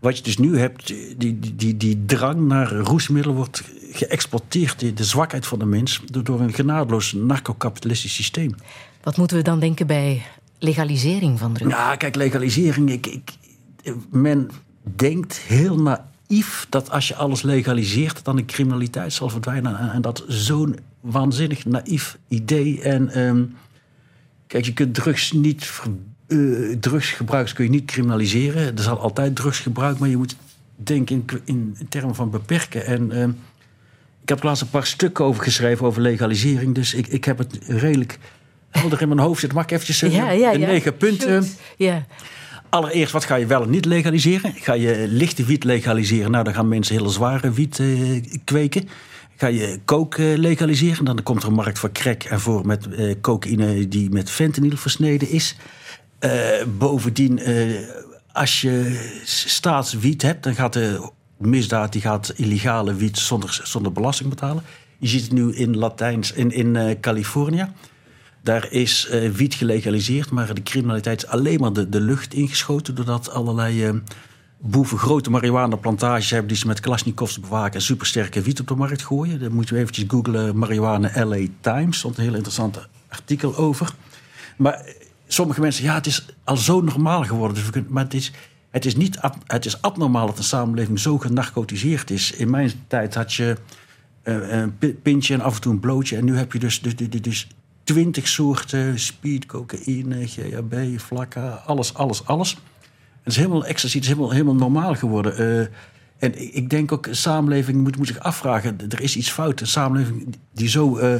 [0.00, 4.78] wat je dus nu hebt, die, die, die, drang naar roesmiddelen wordt geëxploiteerd.
[4.80, 8.54] De, de zwakheid van de mens door, door een genadeloos narco-kapitalistisch systeem.
[9.04, 10.22] Wat moeten we dan denken bij
[10.58, 11.74] legalisering van drugs?
[11.74, 12.90] Ja, kijk, legalisering.
[12.90, 13.32] Ik, ik,
[14.10, 14.50] men
[14.82, 19.92] denkt heel naïef dat als je alles legaliseert, dan de criminaliteit zal verdwijnen.
[19.92, 22.82] En, dat zo'n waanzinnig naïef idee.
[22.82, 23.44] En ehm,
[24.46, 25.80] kijk, je kunt drugs niet.
[26.80, 28.76] drugsgebruik kun je niet criminaliseren.
[28.76, 30.36] Er zal altijd drugsgebruik, maar je moet
[30.76, 32.86] denken in, in, termen van beperken.
[32.86, 33.30] En ehm,
[34.22, 36.74] ik heb laatst een paar stukken over geschreven over legalisering.
[36.74, 38.18] Dus ik, ik heb het redelijk
[38.78, 39.58] helder in mijn hoofd zitten.
[39.58, 41.48] Mag ik eventjes eh, ja, ja, de negen punten?
[41.76, 42.06] Ja.
[42.74, 44.52] Allereerst, wat ga je wel en niet legaliseren?
[44.54, 46.30] Ga je lichte wiet legaliseren?
[46.30, 48.88] Nou, dan gaan mensen hele zware wiet eh, kweken.
[49.36, 51.04] Ga je coke eh, legaliseren?
[51.04, 54.76] Dan komt er een markt voor crack en voor met eh, cocaïne die met fentanyl
[54.76, 55.56] versneden is.
[56.78, 57.40] Bovendien,
[58.32, 64.28] als je staatswiet hebt, dan gaat de misdaad die gaat illegale wiet zonder, zonder belasting
[64.28, 64.62] betalen.
[64.98, 67.66] Je ziet het nu in Latijns, in, in Californië.
[68.44, 72.94] Daar is eh, wiet gelegaliseerd, maar de criminaliteit is alleen maar de, de lucht ingeschoten.
[72.94, 73.94] Doordat allerlei eh,
[74.58, 79.02] boeven grote marihuana-plantages hebben die ze met Kalashnikovs bewaken en supersterke wiet op de markt
[79.02, 79.40] gooien.
[79.40, 81.98] Dan moet je eventjes googlen marihuana LA Times.
[81.98, 83.94] Stond een heel interessant artikel over.
[84.56, 84.94] Maar eh,
[85.26, 87.56] sommige mensen, ja, het is al zo normaal geworden.
[87.56, 88.32] Dus we kunnen, maar het is,
[88.70, 92.32] het, is niet het is abnormaal dat een samenleving zo genarcotiseerd is.
[92.32, 93.56] In mijn tijd had je
[94.22, 96.16] een pi- pintje en af en toe een blootje.
[96.16, 97.48] En nu heb je dus, dus, dus, dus
[97.84, 102.56] twintig soorten speed, cocaïne, GHB, flakka, alles, alles, alles.
[103.22, 105.36] Het is helemaal ecstasy, het is helemaal, helemaal normaal geworden.
[105.38, 105.66] Eh,
[106.18, 108.76] en ik- denk ook, een samenleving moet, moet zich afvragen...
[108.88, 111.14] er is iets fout, een samenleving die zo eh,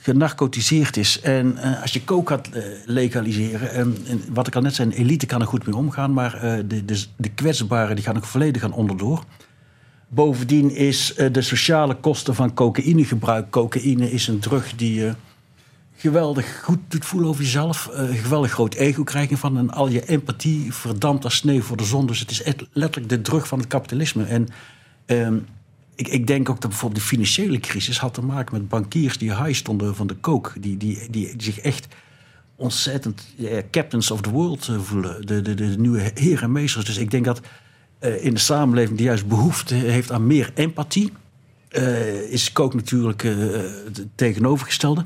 [0.00, 1.20] genarcotiseerd is.
[1.20, 2.48] En eh, als je coke gaat
[2.84, 3.70] legaliseren...
[3.70, 6.12] En, en wat ik al net zei, elite kan er goed mee omgaan...
[6.12, 9.24] maar de, de, de kwetsbaren die gaan ook volledig gaan onderdoor.
[10.08, 13.50] Bovendien is de sociale kosten van cocaïnegebruik...
[13.50, 15.12] cocaïne is een drug die
[15.98, 17.88] geweldig goed doet voelen over jezelf.
[17.92, 19.58] een geweldig groot ego krijg je van.
[19.58, 22.06] En al je empathie verdampt als sneeuw voor de zon.
[22.06, 22.42] Dus het is
[22.72, 24.24] letterlijk de drug van het kapitalisme.
[24.24, 24.48] En
[25.06, 25.38] ehm,
[25.94, 29.36] ik, ik denk ook dat bijvoorbeeld de financiële crisis had te maken met bankiers die
[29.36, 30.52] high stonden van de kook.
[30.60, 31.86] Die, die, die, zich echt
[32.56, 33.26] ontzettend
[33.70, 35.26] captains of the world eh, voelen.
[35.26, 36.84] De, de, de nieuwe heren en meesters.
[36.84, 37.40] Dus ik denk dat
[37.98, 41.12] eh, in de samenleving die juist behoefte heeft aan meer empathie.
[42.28, 45.04] is kook natuurlijk het tegenovergestelde.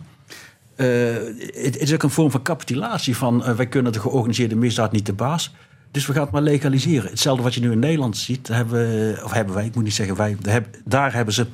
[0.83, 4.93] Eh, het, is ook een vorm van capitulatie van eh, wij kunnen de georganiseerde misdaad
[4.93, 5.55] niet de baas.
[5.91, 7.11] Dus we gaan het maar legaliseren.
[7.11, 10.17] Hetzelfde wat je nu in Nederland ziet, hebben, of hebben wij, ik moet niet zeggen
[10.17, 10.37] wij,
[10.85, 11.47] daar hebben, ze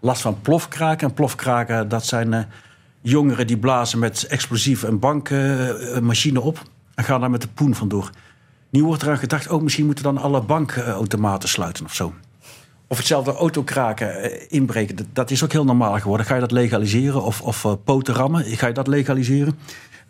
[0.00, 1.08] last van plofkraken.
[1.08, 2.42] En plofkraken, dat zijn eh,
[3.00, 6.62] jongeren die blazen met explosief een bankmachine op
[6.94, 8.10] en gaan daar met de poen vandoor.
[8.70, 12.14] Nu wordt eraan gedacht, oh, misschien moeten dan alle bankautomaten sluiten of zo.
[12.92, 16.26] Of hetzelfde autokraken eh, inbreken, dat, is ook heel normaal geworden.
[16.26, 17.22] Ga je dat legaliseren?
[17.22, 19.58] Of, of eh, rammen, ga je dat legaliseren?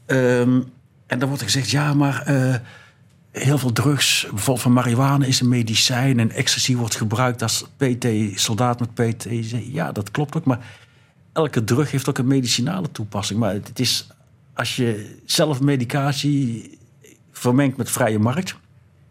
[0.06, 0.60] Ehm,
[1.06, 2.54] en dan wordt er gezegd, ja, maar eh,
[3.30, 6.18] heel veel drugs, bijvoorbeeld van marihuana is een medicijn...
[6.18, 9.26] en ecstasy wordt gebruikt als PT, soldaat met PT.
[9.72, 10.66] Ja, dat klopt ook, maar
[11.32, 13.38] elke drug heeft ook een medicinale toepassing.
[13.38, 14.06] Maar het is,
[14.54, 16.78] als je zelf medicatie
[17.32, 18.56] vermengt met vrije markt...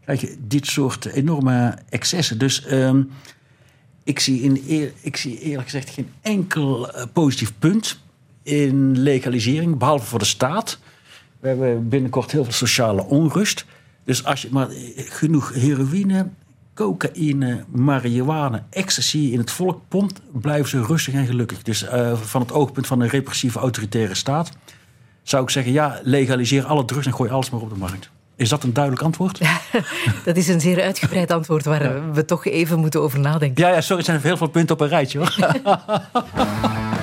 [0.03, 2.38] krijg je dit soort enorme excessen.
[2.38, 2.65] Dus...
[2.65, 3.02] ehm,
[4.11, 7.99] ik zie, in ik zie eerlijk gezegd geen enkel eh, positief punt
[8.43, 10.79] in legalisering, behalve voor de staat.
[11.39, 13.65] We hebben binnenkort heel veel sociale onrust.
[14.03, 16.29] Dus als je maar eh, genoeg heroïne,
[16.73, 21.61] cocaïne, marihuana, ecstasy in het volk pompt, blijven ze rustig en gelukkig.
[21.61, 24.51] Dus eh, van het oogpunt van een repressieve autoritaire staat
[25.23, 28.09] zou ik zeggen: ja, legaliseer alle drugs en gooi alles maar op de markt.
[28.41, 29.39] Is dat een duidelijk antwoord?
[30.26, 33.63] Dat is een zeer uitgebreid antwoord waar we toch even moeten over nadenken.
[33.63, 35.35] Ja, ja sorry, het zijn heel veel punten op een rijtje hoor.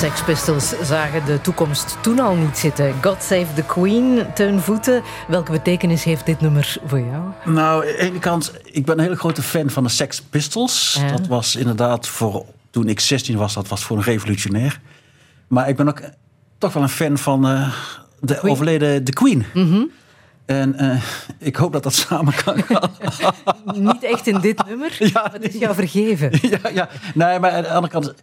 [0.00, 2.94] Sex Pistols zagen de toekomst toen al niet zitten.
[3.02, 5.02] God Save the Queen, Teun Voeten.
[5.28, 7.22] Welke betekenis heeft dit nummer voor jou?
[7.44, 10.98] Nou, aan de ene kant, ik ben een hele grote fan van de Sex Pistols.
[11.00, 11.10] Ja.
[11.10, 14.80] Dat was inderdaad voor, toen ik 16 was, dat was voor een revolutionair.
[15.48, 16.00] Maar ik ben ook
[16.58, 17.72] toch wel een fan van eh,
[18.20, 18.52] de Queen.
[18.52, 19.46] overleden The Queen.
[20.46, 21.02] En eh,
[21.38, 22.90] ik hoop dat dat samen kan gaan.
[23.74, 26.30] Niet echt in dit nummer, maar het is jou vergeven.
[26.62, 26.88] ja, ja.
[27.14, 28.14] Nee, maar aan de andere kant...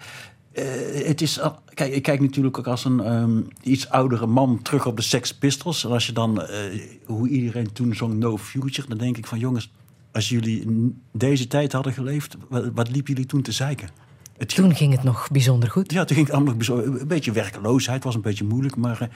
[0.57, 4.59] eh, het is, al- kijk, ik kijk natuurlijk ook als een ehm, iets oudere man
[4.61, 5.83] terug op de Sex Pistols.
[5.83, 8.87] En als je dan, eh, hoe iedereen toen zong No Future...
[8.87, 9.71] dan denk ik van jongens,
[10.11, 10.65] als jullie
[11.11, 12.37] deze tijd hadden geleefd...
[12.49, 13.89] wat, wat liepen jullie toen te zeiken?
[14.37, 15.91] Het Toen ging het nog bijzonder goed.
[15.91, 19.01] ja, toen ging het allemaal nog bezo- een beetje werkeloosheid, was een beetje moeilijk, maar
[19.01, 19.07] eh,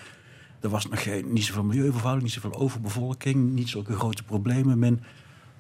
[0.60, 4.80] er was nog geen, niet zoveel milieuvervuiling, niet zoveel overbevolking, niet zulke grote problemen.
[4.80, 5.04] Men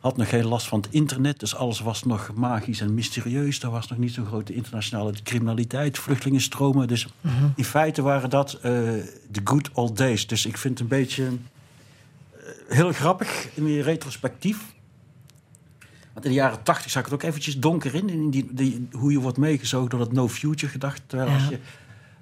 [0.01, 3.61] had nog geen last van het internet, dus alles was nog magisch en mysterieus.
[3.63, 6.87] Er was nog niet zo'n grote internationale criminaliteit, vluchtelingenstromen.
[6.87, 7.07] Dus
[7.55, 10.27] in feite waren dat eh, de good old days.
[10.27, 14.57] Dus ik vind het een beetje eh, heel grappig in retrospectief.
[16.13, 18.09] Want in de jaren tachtig zag ik het ook eventjes donker in.
[18.09, 21.01] in die, die, hoe je wordt meegezogen door dat no future gedacht.
[21.07, 21.35] Terwijl Ja.
[21.35, 21.59] als, je,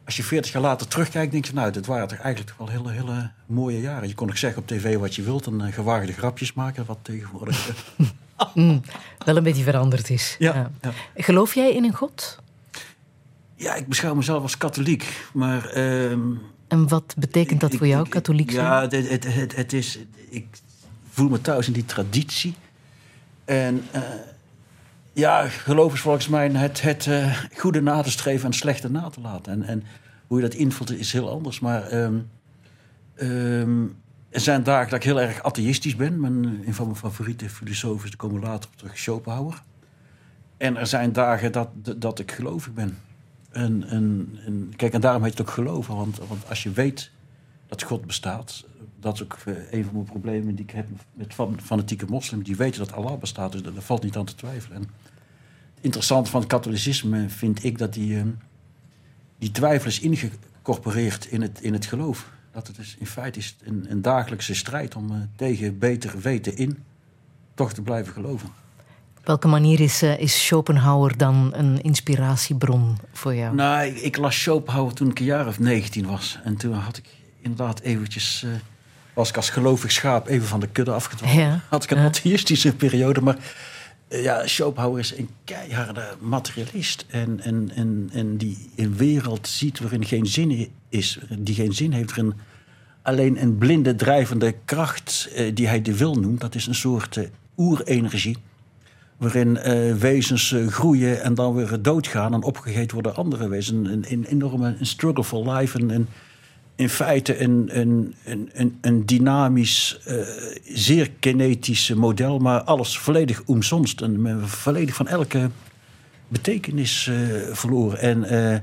[0.10, 1.54] als je 40 jaar later terugkijkt, denk je...
[1.54, 4.08] nou, dit waren toch eigenlijk wel hele, hele mooie jaren.
[4.08, 5.46] Je kon nog zeggen op tv wat je wilt...
[5.48, 7.70] en eh, gewaagde grapjes maken, wat tegenwoordig...
[7.70, 8.06] eh,
[8.54, 8.82] Mm,
[9.26, 10.36] wel een beetje veranderd is.
[10.40, 10.92] Ja, ja.
[11.16, 12.40] Geloof jij in een god?
[13.56, 15.26] ja, ik beschouw mezelf als katholiek.
[15.34, 15.66] Maar...
[15.70, 16.20] ehm,
[16.68, 18.66] En wat betekent dat ik- voor jou, ik- katholiek zijn?
[18.66, 20.00] Ja, het, het, het, het is...
[20.30, 20.46] Ik
[21.10, 22.54] voel me thuis in die traditie.
[23.46, 23.84] En...
[23.92, 24.02] eh,
[25.14, 28.92] ja, geloof is volgens mij het, het eh, goede na te streven en het slechte
[28.92, 29.54] na te laten.
[29.54, 29.84] En, en
[30.28, 31.60] hoe je dat invult is heel anders.
[31.60, 32.20] Maar ehm,
[33.16, 33.84] ehm,
[34.30, 36.20] er zijn dagen dat ik heel erg atheïstisch ben.
[36.20, 39.64] Mijn, een van mijn favoriete filosofen, daar komen we later op terug, Schopenhauer.
[40.58, 42.98] En er zijn dagen dat, dat ik gelovig ben.
[43.52, 45.96] En, en, en, kijk, en daarom heet het ook geloven.
[45.96, 47.12] Want, want als je weet
[47.68, 48.68] dat God bestaat...
[49.00, 52.46] dat is ook eh, een van mijn problemen die ik heb met fan- fanatieke moslims.
[52.46, 54.78] Die weten dat Allah bestaat, dus daar valt niet aan te twijfelen.
[54.78, 54.82] En
[55.76, 58.24] het interessante van het katholicisme vind ik dat die, eh,
[59.38, 62.30] die twijfel is ingecorporeerd in het, in het geloof.
[62.52, 66.58] Dat het is, in feite is een, een dagelijkse strijd om eh, tegen beter weten
[66.58, 66.84] in
[67.54, 68.50] toch te blijven geloven.
[69.18, 73.56] Op welke manier is, eh, is Schopenhauer dan een inspiratiebron voor jou?
[73.56, 76.40] Nou, ik, ik las Schopenhauer toen ik een jaar of 19 was.
[76.44, 77.10] En toen had ik
[77.42, 78.46] inderdaad eventjes...
[79.20, 81.34] was ik als gelovig schaap even van de kudde afgedwaald.
[81.34, 81.60] Ja.
[81.70, 82.06] Had ik een Ja.
[82.06, 83.22] atheïstische periode.
[83.22, 83.38] Maar
[84.08, 87.06] eh, ja, Schopenhauer is een keiharde materialist.
[87.10, 91.20] En, en, en, en die een wereld ziet waarin geen zin is.
[91.40, 92.16] Die geen zin heeft.
[92.16, 92.34] Waarin
[93.02, 96.42] alleen een blinde drijvende kracht eh, die hij de wil noemt.
[96.42, 97.24] Dat is een soort eh,
[97.58, 98.38] oerenergie
[99.18, 103.90] waarin eh, wezens eh, groeien en dan weer doodgaan en opgegeten worden andere wezens.
[103.90, 105.80] Een, een enorme struggle for life.
[105.88, 106.08] En
[106.80, 108.16] in feite een, een,
[108.54, 110.18] een, een, dynamisch, eh,
[110.66, 115.50] zeer kinetisch model, maar alles volledig omsonst en volledig van elke
[116.28, 117.16] betekenis eh,
[117.52, 118.00] verloren.
[118.00, 118.60] En eh,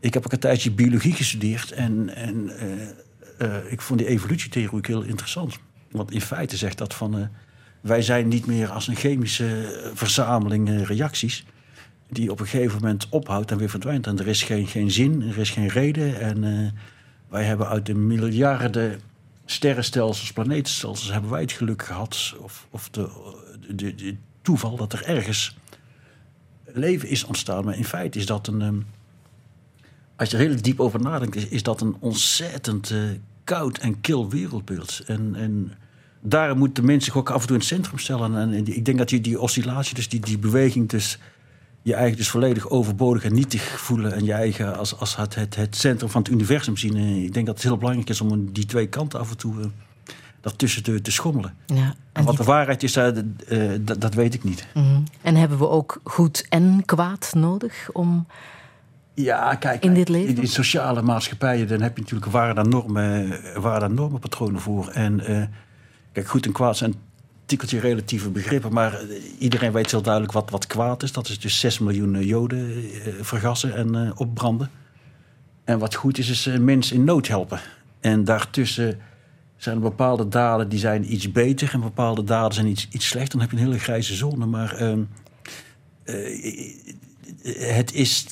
[0.00, 2.50] ik heb ook een tijdje biologie gestudeerd en, en
[3.68, 5.58] ik vond die evolutietheorie heel interessant.
[5.90, 7.28] Want in feite zegt dat van
[7.80, 11.44] wij zijn niet meer als een chemische verzameling reacties
[12.08, 14.06] die op een gegeven moment ophoudt en weer verdwijnt.
[14.06, 16.20] En er is geen, geen zin, er is geen reden.
[16.20, 16.74] En
[17.28, 19.00] wij hebben uit de miljarden
[19.44, 23.08] sterrenstelsels, planeetstelsels, hebben wij het geluk gehad, of, of de,
[23.74, 25.56] de, de toeval dat er ergens
[26.64, 27.64] leven is ontstaan.
[27.64, 28.60] Maar in feite is dat een.
[28.60, 28.78] ehm,
[30.16, 32.98] als je er heel diep over nadenkt, is, dat een ontzettend eh,
[33.44, 35.02] koud en kil wereldbeeld.
[35.06, 35.72] En, en
[36.20, 38.36] daar moet de mens zich ook af en toe in het centrum stellen.
[38.36, 41.18] En, ik denk dat die, die oscillatie, dus die, die beweging, dus
[41.86, 44.12] je eigen dus volledig overbodig en nietig voelen.
[44.12, 46.96] En je eigen als, als het, het, het centrum van het universum zien.
[46.96, 49.60] Eh, Ik denk dat het heel belangrijk is om die twee kanten af en toe
[49.60, 49.66] eh,
[50.40, 51.54] daartussen te, te schommelen.
[51.66, 53.12] Ja, En en, wat de waarheid is, eh,
[53.80, 54.66] dat, weet ik niet.
[54.74, 55.00] Mhm.
[55.22, 58.26] en hebben we ook goed en kwaad nodig om...
[59.14, 60.36] Ja, kijk, In dit leven?
[60.36, 63.42] in sociale maatschappijen, dan heb je natuurlijk waarden en normen,
[63.82, 64.88] en normenpatronen voor.
[64.88, 65.22] En
[66.12, 66.94] kijk, goed en kwaad zijn
[67.46, 69.08] tikkeltje relatieve begrippen, maar eh,
[69.38, 71.12] iedereen weet heel duidelijk wat, wat kwaad is.
[71.12, 74.70] Dat is dus 6 miljoen eh, joden eh, vergassen en opbranden.
[75.64, 77.60] En wat goed is, is mensen in nood helpen.
[78.00, 78.98] En daartussen
[79.56, 83.38] zijn er bepaalde daden die zijn iets beter en bepaalde daden zijn iets, iets slechter.
[83.38, 84.46] Dan heb je een hele grijze zone.
[84.46, 85.02] Maar ehm,
[86.04, 88.26] eh, het is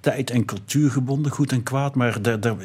[0.00, 1.94] tijd- en cultuurgebonden, goed en kwaad.
[1.94, 2.20] Maar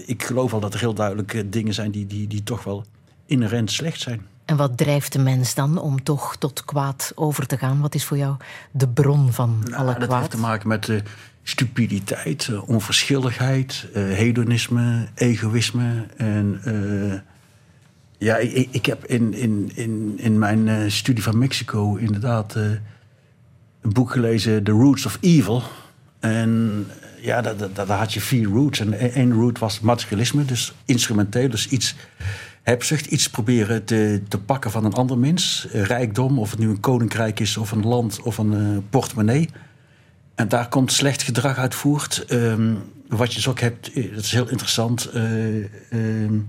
[0.05, 2.85] ik geloof al dat er heel duidelijk dingen zijn die, die, die toch wel
[3.25, 4.30] inherent slecht zijn.
[4.51, 7.79] En wat drijft de mens dan om toch tot kwaad over te gaan?
[7.79, 8.35] Wat is voor jou
[8.71, 10.19] de bron van alle Nou, dat kwaad?
[10.19, 10.99] heeft te maken met eh,
[11.43, 16.05] stupiditeit, eh, onverschilligheid, eh, hedonisme, egoïsme.
[16.17, 16.61] En
[18.17, 22.79] ja, ik, ik heb in, in, in, in mijn studie van Mexico inderdaad een
[23.81, 25.63] boek gelezen, The Roots of Evil.
[26.19, 26.85] En
[27.21, 27.41] ja,
[27.73, 28.79] daar, had je vier roots.
[28.79, 31.49] En één root was materialisme, dus instrumenteel.
[31.49, 31.95] Dus iets
[32.61, 35.67] hebzucht, iets proberen te, te pakken van een ander mens.
[35.71, 39.49] Eh, Rijkdom, of het nu een koninkrijk is, of een land, of een eh, portemonnee.
[40.35, 42.25] En daar komt slecht gedrag uit voort.
[42.27, 42.73] Ehm,
[43.07, 45.05] wat je dus ook hebt, eh, dat is heel interessant...
[45.05, 45.57] eh,
[45.91, 46.39] ehm,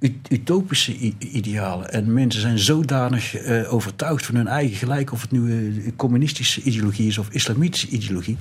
[0.00, 1.92] ut- utopische idealen.
[1.92, 5.12] En mensen zijn zodanig eh, overtuigd van hun eigen gelijk...
[5.12, 8.36] of het nu communistische ideologie is of islamitische ideologie...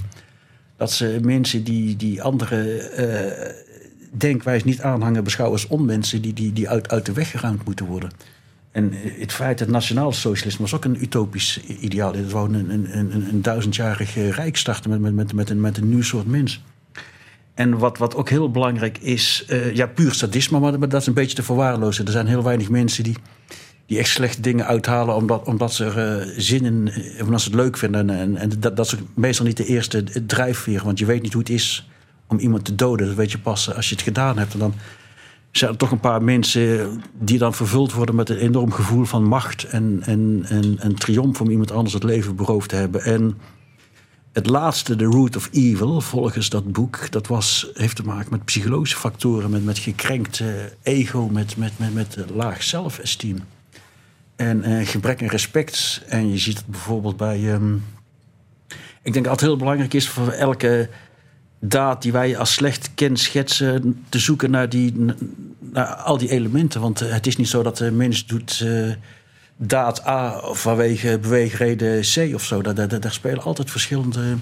[0.77, 3.65] dat ze mensen die, die andere eh,
[4.17, 5.23] denkwijze niet aanhangen...
[5.23, 8.11] beschouwen als onmensen die, die, die uit, uit de weg geruimd moeten worden.
[8.77, 12.13] En eh, het feit dat nationaal socialisme was ook een utopisch ideaal.
[12.13, 15.61] Het wou een, een, een, een duizendjarig eh, rijk starten met, met, met, met, een,
[15.61, 16.63] met een nieuw soort mens.
[17.53, 21.13] En wat, wat ook heel belangrijk is, eh, ja, puur sadisme, maar, dat is een
[21.13, 22.05] beetje te verwaarlozen.
[22.05, 23.15] Er zijn heel weinig mensen die,
[23.85, 26.91] die echt slechte dingen uithalen omdat, omdat ze er zin in,
[27.23, 28.09] omdat ze het leuk vinden.
[28.09, 31.41] En, en, dat, dat is meestal niet de eerste drijfveer, want je weet niet hoe
[31.41, 31.87] het is
[32.27, 33.07] om iemand te doden.
[33.07, 34.53] Dat weet je pas als je het gedaan hebt.
[34.53, 34.73] En dan
[35.51, 36.89] zijn er toch een paar mensen
[37.19, 41.41] die dan vervuld worden met een enorm gevoel van macht en, en, en, en triomf
[41.41, 43.03] om iemand anders het leven beroofd te hebben.
[43.03, 43.37] En
[44.37, 48.45] het laatste, The Root of Evil, volgens dat boek, dat was, heeft te maken met
[48.45, 50.47] psychologische factoren, met, met gekrenkt eh,
[50.81, 53.39] ego, met, met, met, met eh, laag zelfesteem.
[54.35, 56.03] En eh, gebrek aan respect.
[56.07, 57.53] En je ziet het bijvoorbeeld bij.
[57.53, 57.75] ehm,
[59.01, 60.89] ik denk dat het heel belangrijk is voor elke
[61.59, 64.93] daad die wij als slecht kenschetsen, te zoeken naar, die,
[65.59, 66.81] naar al die elementen.
[66.81, 68.91] Want eh, het is niet zo dat de mens doet eh,
[69.57, 72.61] daad A vanwege beweegreden C of zo.
[72.61, 74.35] Daar, daar, daar spelen altijd verschillende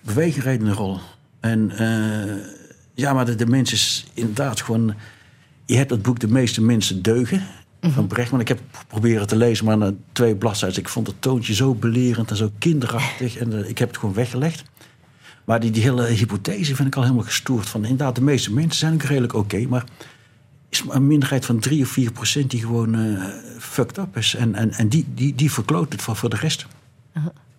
[0.00, 0.98] beweegredenen een rol.
[1.40, 2.34] En eh,
[2.94, 4.94] ja, maar de, de mens is inderdaad gewoon.
[5.64, 7.42] Je hebt het boek De meeste mensen deugen
[7.80, 8.40] van Brechtman.
[8.40, 10.78] Ik heb proberen te lezen, maar na twee bladzijden.
[10.78, 13.36] Ik vond het toontje zo belerend en zo kinderachtig.
[13.42, 14.64] En ik heb het gewoon weggelegd.
[15.46, 17.68] Maar die, die hele hypothese vind ik al helemaal gestoord.
[17.68, 19.66] Van inderdaad, de meeste mensen zijn ook redelijk oké.
[19.68, 19.84] maar
[20.68, 23.24] is een minderheid van 3 of 4 procent die gewoon eh,
[23.58, 24.34] fucked up is.
[24.34, 26.66] En, en, en die, die, die verkloot het voor, voor de rest.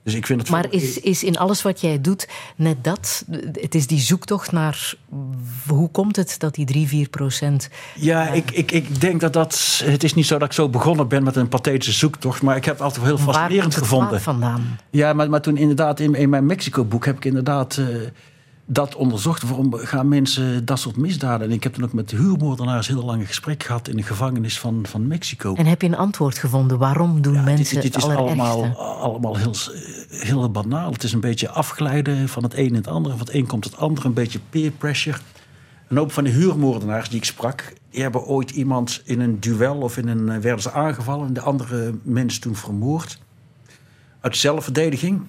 [0.08, 3.26] Dus ik vind het Maar is, is in alles wat jij doet net dat?
[3.54, 4.94] Het is die zoektocht naar
[5.68, 7.70] hoe komt het dat die 3, 4 procent.
[7.96, 9.82] Ja, ik, ik, ik denk dat dat.
[9.84, 12.42] Het is niet zo dat ik zo begonnen ben met een pathetische zoektocht.
[12.42, 14.22] Maar ik heb het altijd wel heel Waar fascinerend het gevonden.
[14.22, 14.80] vandaan?
[14.90, 17.86] Ja, maar, maar toen inderdaad in, in mijn Mexico-boek heb ik inderdaad eh,
[18.70, 19.44] dat onderzocht.
[19.44, 21.48] Waarom gaan mensen dat soort misdaden?
[21.48, 24.60] En ik heb toen ook met huurmoordenaars heel lang een gesprek gehad in de gevangenis
[24.60, 25.56] van, van Mexico.
[25.56, 26.78] En heb je een antwoord gevonden?
[26.78, 29.54] Waarom doen Ja, dit, mensen dit is allemaal, allemaal heel,
[30.10, 30.92] heel banaal.
[30.92, 33.18] Het is een beetje afglijden van het een in het andere.
[33.18, 34.08] Van het een komt het andere.
[34.08, 35.18] Een beetje peer pressure.
[35.88, 37.74] Een hoop van de huurmoordenaars die ik sprak...
[37.90, 40.30] die hebben ooit iemand in een duel of in een...
[40.30, 43.20] eh, werden ze aangevallen en de andere mens toen vermoord.
[44.22, 45.22] Uit zelfverdediging.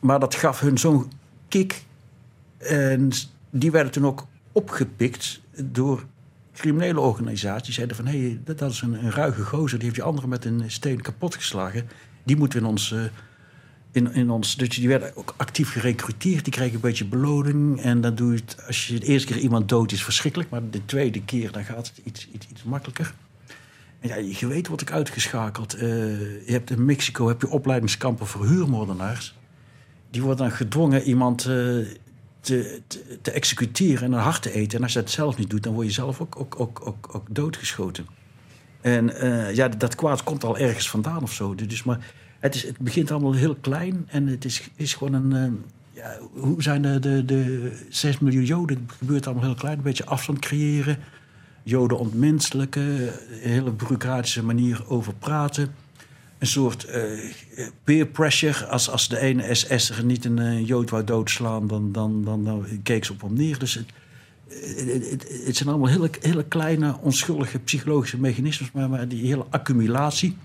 [0.00, 1.12] Maar dat gaf hun zo'n
[1.48, 1.84] kick.
[2.68, 3.10] En
[3.50, 6.04] die werden toen ook opgepikt door
[6.54, 7.74] criminele organisaties.
[7.74, 9.78] Zeiden van, hé, hey, dat, is een, een ruige gozer.
[9.78, 11.88] Die heeft die andere met een steen kapotgeslagen.
[12.22, 12.92] Die moeten we in ons...
[12.92, 13.00] eh,
[13.96, 16.44] in, in ons, dus die werden ook actief gerecruiteerd.
[16.44, 17.80] Die kregen een beetje beloning.
[17.80, 20.50] En dan doe je het, als je de eerste keer iemand dood is, verschrikkelijk.
[20.50, 23.14] Maar de tweede keer, dan gaat het iets, iets, iets makkelijker.
[24.00, 25.74] En ja, je weet wordt ik uitgeschakeld.
[25.74, 25.80] Eh,
[26.46, 29.34] je hebt in Mexico heb je opleidingskampen voor huurmoordenaars.
[30.10, 31.76] Die worden dan gedwongen iemand eh,
[32.46, 34.78] te, te, te executeren en een hart te eten.
[34.78, 37.08] En als je dat zelf niet doet, dan word je zelf ook, ook, ook, ook,
[37.12, 38.06] ook doodgeschoten.
[38.80, 41.54] En eh, ja, dat kwaad komt al ergens vandaan of zo.
[41.54, 45.32] Dus, maar het, is, het begint allemaal heel klein en het is, is gewoon een.
[45.32, 48.84] eh, ja, hoe zijn de, de, de 6 miljoen Joden?
[48.86, 49.76] Het gebeurt allemaal heel klein.
[49.76, 50.98] Een beetje afstand creëren.
[51.62, 52.82] Joden ontmenselijken.
[52.82, 55.74] Een hele bureaucratische manier over praten.
[56.38, 57.02] Een soort eh,
[57.84, 58.66] peer pressure.
[58.66, 62.66] Als, als de ene SS'er niet een eh, Jood wou doodslaan, dan, dan, dan, dan
[62.82, 63.58] keek ze op hem neer.
[63.58, 63.86] Dus het,
[65.10, 70.36] het, het, zijn allemaal hele, hele kleine, onschuldige psychologische mechanismes, maar, maar die hele accumulatie.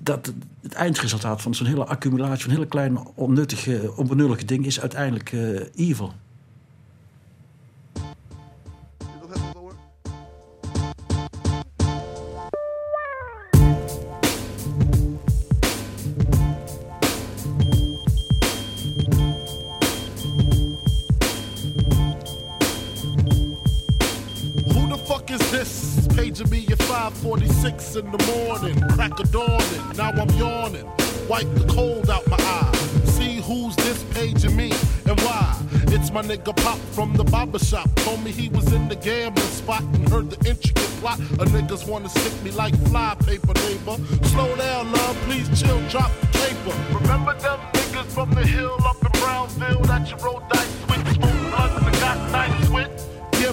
[0.00, 0.32] Dat,
[0.62, 5.88] het eindresultaat van zo'n hele accumulatie van hele kleine, onnuttige, onbenullige dingen is uiteindelijk eh,
[5.88, 6.12] evil.
[27.74, 28.88] 546 in the morning.
[28.90, 30.86] Crack of dawning, now I'm yawning.
[31.28, 32.72] Wipe the cold out my eye.
[33.06, 34.72] See who's this paging me
[35.06, 35.60] and why.
[35.88, 37.88] It's my nigga Pop from the barber shop.
[37.96, 41.18] Told me he was in the gambling spot and heard the intricate plot.
[41.18, 43.96] A niggas wanna stick me like fly paper, neighbor.
[44.28, 46.98] Slow down, love, please chill, drop the paper.
[46.98, 51.50] Remember them niggas from the hill up in Brownsville that you rolled dice with, smoke
[51.50, 53.03] blunts and got nice with?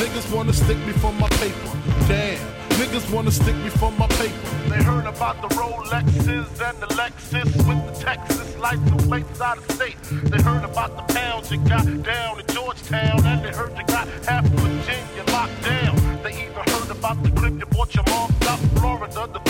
[0.00, 1.70] Niggas wanna stick me for my paper.
[2.08, 2.38] Damn.
[2.80, 4.48] Niggas wanna stick me for my paper.
[4.70, 9.70] They heard about the Rolexes and the Lexus with the Texas license plates out of
[9.72, 9.96] state.
[10.10, 14.08] They heard about the pounds you got down in Georgetown, and they heard you got
[14.24, 16.22] half Virginia locked down.
[16.22, 19.49] They even heard about the crib you bought your mom out Florida, the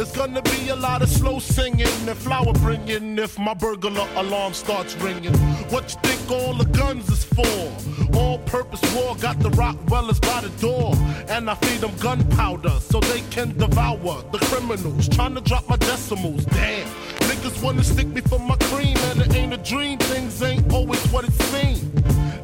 [0.00, 4.54] There's gonna be a lot of slow singing and flower bringing if my burglar alarm
[4.54, 5.34] starts ringing.
[5.68, 8.16] What you think all the guns is for?
[8.16, 10.94] All purpose war got the Rockwellers by the door.
[11.28, 15.06] And I feed them gunpowder so they can devour the criminals.
[15.06, 16.46] Trying to drop my decimals.
[16.46, 16.88] Damn.
[17.28, 19.98] Niggas wanna stick me for my cream, and it ain't a dream.
[19.98, 21.99] Things ain't always what it seems.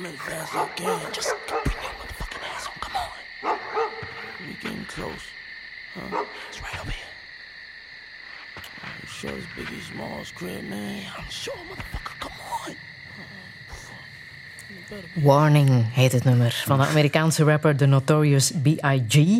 [0.00, 1.12] Come in fast as I can.
[1.12, 2.72] Just bring your motherfucking ass on.
[2.80, 3.58] Come on.
[4.46, 5.24] We getting close.
[5.92, 6.24] Huh?
[6.48, 7.12] It's right over here.
[9.02, 11.04] You sure it's Biggie Smalls crib, man?
[11.18, 12.18] I'm sure, motherfucker.
[12.18, 12.32] Come
[12.66, 12.76] on.
[15.22, 19.38] Warning heet het nummer van de Amerikaanse rapper The Notorious B.I.G.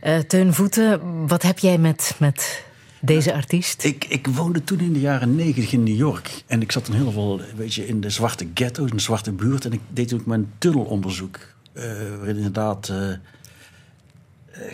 [0.00, 2.65] Eh Teun Voeten, wat heb jij met, met
[3.06, 3.84] deze artiest?
[3.84, 6.42] Ik, ik woonde toen in de jaren negentig in New York.
[6.46, 9.32] En ik zat toen heel veel weet je, in de zwarte ghetto, in de zwarte
[9.32, 9.64] buurt.
[9.64, 11.38] En ik deed toen ook mijn tunnelonderzoek.
[11.72, 11.84] eh
[12.16, 13.18] waarin inderdaad eh, eh,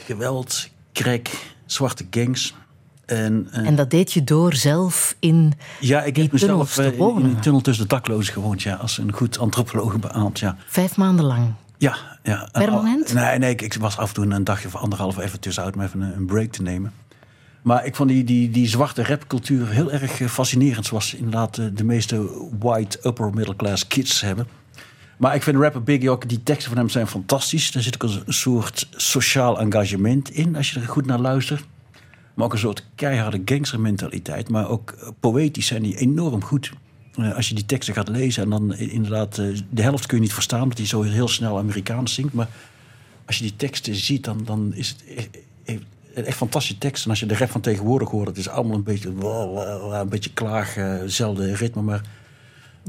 [0.07, 1.29] geweld, crack,
[1.67, 2.55] zwarte gangs.
[3.07, 7.21] En, En dat deed je door zelf in ja, ik die heb mezelf tunnels te
[7.21, 8.63] in een tunnel tussen de daklozen gewoond.
[8.63, 10.39] Ja, als een goed antropoloog beaamd.
[10.39, 10.57] Ja.
[10.67, 11.53] Vijf maanden lang.
[11.79, 12.49] Ja, ja.
[12.53, 13.13] En Permanent?
[13.13, 15.81] nee, nee ik, ik was af en toe een dagje of anderhalf even tussenuit om
[15.81, 16.93] even een, een break te nemen.
[17.63, 20.87] Maar ik vond die, die, die zwarte rapcultuur heel erg eh, fascinerend.
[20.87, 24.47] Zoals inderdaad eh, de meeste white upper middle class kids hebben.
[25.17, 27.73] Maar ik vind rapper Biggie ook, die teksten van hem zijn fantastisch.
[27.73, 31.65] Daar zit ook een, soort sociaal engagement in, als je er goed naar luistert.
[32.35, 34.49] Maar ook een soort keiharde gangstermentaliteit.
[34.49, 36.73] Maar ook eh, poëtisch zijn die enorm goed.
[37.35, 39.35] Als je die teksten gaat lezen en dan inderdaad...
[39.71, 42.33] de helft kun je niet verstaan, omdat hij zo heel snel Amerikaans zingt.
[42.33, 42.49] Maar
[43.27, 45.29] als je die teksten ziet, dan, dan is het
[46.15, 47.05] echt, fantastische teksten.
[47.05, 49.09] En als je de rap van tegenwoordig hoort, het is allemaal een beetje...
[49.93, 51.83] Een beetje klaag, eh, hetzelfde ritme.
[51.83, 52.01] Maar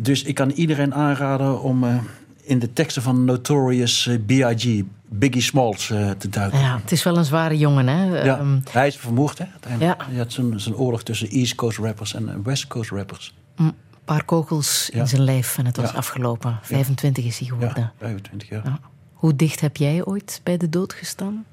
[0.01, 1.95] dus ik kan iedereen aanraden om eh,
[2.41, 4.83] in de teksten van Notorious eh, B.I.G.,
[5.15, 5.85] Biggie Smalls,
[6.17, 6.59] te duiken.
[6.59, 8.23] Ja, het is wel een zware jongen, hè?
[8.23, 9.45] Ja, Ehm, hij is vermoord, hè?
[9.79, 9.95] Ja.
[10.09, 13.35] Hij had zijn, zijn oorlog tussen East Coast rappers en West Coast rappers.
[13.55, 13.73] een
[14.05, 14.99] paar kogels Ja.
[14.99, 15.97] in zijn lijf en het was Ja.
[15.97, 16.59] afgelopen.
[16.61, 17.77] 25 is hij geworden.
[17.77, 18.61] Ja, 25 jaar.
[18.65, 18.79] Ja.
[19.13, 21.45] Hoe dicht heb jij ooit bij de dood gestaan?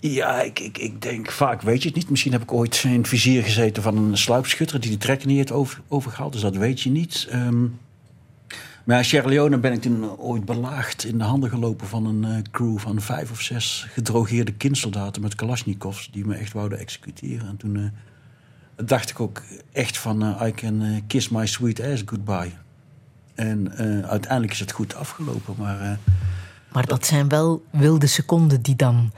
[0.00, 2.10] Ja, ik, ik, ik denk vaak, weet je het niet.
[2.10, 5.36] Misschien heb ik ooit in het vizier gezeten van een sluipschutter die de trekker niet
[5.36, 6.32] heeft over, overgehaald.
[6.32, 7.26] Dus dat weet je niet.
[7.30, 7.62] Ehm,
[8.84, 12.24] maar ja, Sierra Leone ben ik toen ooit belaagd in de handen gelopen van een
[12.24, 17.48] eh, crew van vijf of zes gedrogeerde kindsoldaten met Kalashnikovs die me echt wouden executeren.
[17.48, 19.42] En toen eh, dacht ik ook
[19.72, 22.52] echt van eh, I can kiss my sweet ass goodbye.
[23.34, 23.72] En
[24.06, 25.98] uiteindelijk is het goed afgelopen, maar...
[26.72, 29.12] Maar dat zijn wel wilde seconden die dan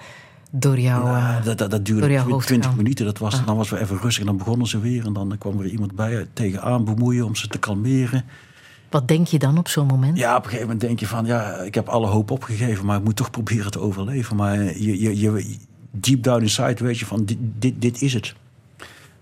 [0.51, 1.05] door jou...
[1.05, 2.78] Nou, eh, dat, dat, duurde jouw tw- hoofd 20 gaan.
[2.78, 3.05] minuten.
[3.05, 3.47] Dat was, Ah.
[3.47, 5.06] Dan was we even rustig en dan begonnen ze weer.
[5.06, 8.24] En dan kwam er iemand bij tegenaan bemoeien om ze te kalmeren.
[8.90, 10.18] Wat denk je dan op zo'n moment?
[10.18, 12.98] Ja, op een gegeven moment denk je van, ja, ik heb alle hoop opgegeven, maar
[12.98, 14.36] ik moet toch proberen te overleven.
[14.36, 15.56] Maar je, je, je
[15.90, 18.35] deep down inside weet je van, dit, dit, dit is het.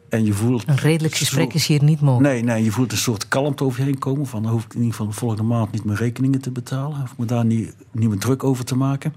[0.09, 0.69] En je voelt...
[0.69, 2.33] Een redelijk gesprek is hier niet mogelijk.
[2.35, 4.27] Nee, nee, je voelt een soort kalmte over je heen komen.
[4.27, 7.03] Van, dan hoef ik in ieder geval de volgende maand niet mijn rekeningen te betalen.
[7.03, 9.15] Of me daar niet, niet meer druk over te maken.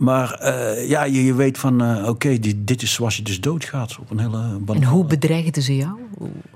[0.00, 3.40] Maar eh, ja, je, je weet van, eh, oké, dit, dit is zoals je dus
[3.40, 3.98] doodgaat.
[3.98, 5.98] Op een hele En hoe bedreigden ze jou?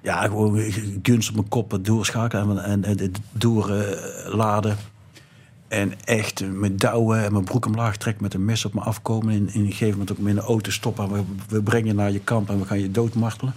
[0.02, 0.72] Ja, gewoon
[1.02, 4.76] gunst op mijn kop het doorschakelen en, en, en doorladen.
[5.68, 8.80] en echt eh, met douwen en mijn broek omlaag trekken met een mes op me
[8.80, 9.34] afkomen.
[9.34, 11.12] En in een gegeven moment ook met een auto stoppen.
[11.12, 13.54] We, we brengen je naar je kamp en we gaan je doodmartelen.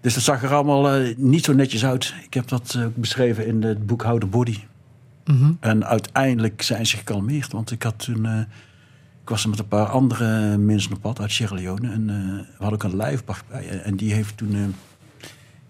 [0.00, 2.14] Dus dat zag er allemaal eh, niet zo netjes uit.
[2.24, 4.58] Ik heb dat eh, beschreven in het boek How the Body.
[5.24, 5.52] Mhm.
[5.60, 7.52] En uiteindelijk zijn ze gekalmeerd.
[7.52, 8.26] Want ik had toen...
[8.26, 8.40] eh,
[9.22, 11.90] ik was er met een paar andere mensen op pad uit Sierra Leone.
[11.90, 12.16] En eh,
[12.58, 13.82] we hadden ook een lijfwacht bij.
[13.82, 14.54] En die heeft toen...
[14.54, 14.60] eh,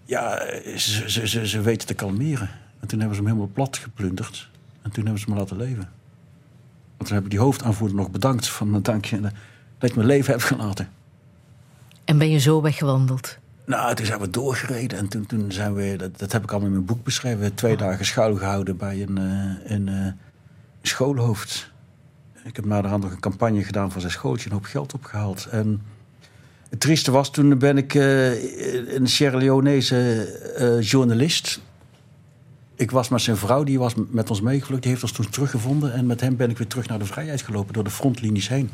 [0.05, 0.37] ja,
[0.77, 2.49] ze, ze, ze, ze weten te kalmeren.
[2.79, 4.49] En toen hebben ze hem helemaal plat geplunderd.
[4.81, 5.89] En toen hebben ze me laten leven.
[6.97, 8.47] Want toen heb ik die hoofdaanvoerder nog bedankt.
[8.47, 9.21] Van dank je
[9.77, 10.89] dat je mijn leven hebt gelaten.
[12.05, 13.37] En ben je zo weggewandeld?
[13.65, 14.97] Nou, toen zijn we doorgereden.
[14.97, 17.37] En toen, toen zijn we, dat, dat heb ik allemaal in mijn boek beschreven...
[17.37, 20.11] we hebben twee dagen schuilgehouden bij een, eh, een eh,
[20.81, 21.71] schoolhoofd.
[22.43, 24.45] Ik heb naderhand nog een campagne gedaan voor zijn schooltje...
[24.45, 25.47] een hoop geld opgehaald.
[25.51, 25.81] En
[26.69, 30.25] het trieste was, toen ben ik eh, een Sierra Leonese
[30.57, 31.61] eh, journalist...
[32.75, 34.81] Ik was met zijn vrouw, die was met ons meegevlucht.
[34.81, 35.93] Die heeft ons toen teruggevonden.
[35.93, 37.73] En met hem ben ik weer terug naar de vrijheid gelopen...
[37.73, 38.69] door de frontlinies heen.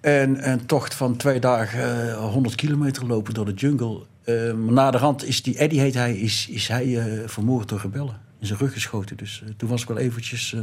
[0.00, 4.02] En een tocht van twee dagen, eh, 100 kilometer lopen door de jungle.
[4.24, 7.80] Eh, maar na de rand is die, Eddie heet hij, is, is hij vermoord door
[7.80, 8.20] rebellen.
[8.38, 9.16] In zijn rug geschoten.
[9.16, 10.54] Dus toen was ik wel eventjes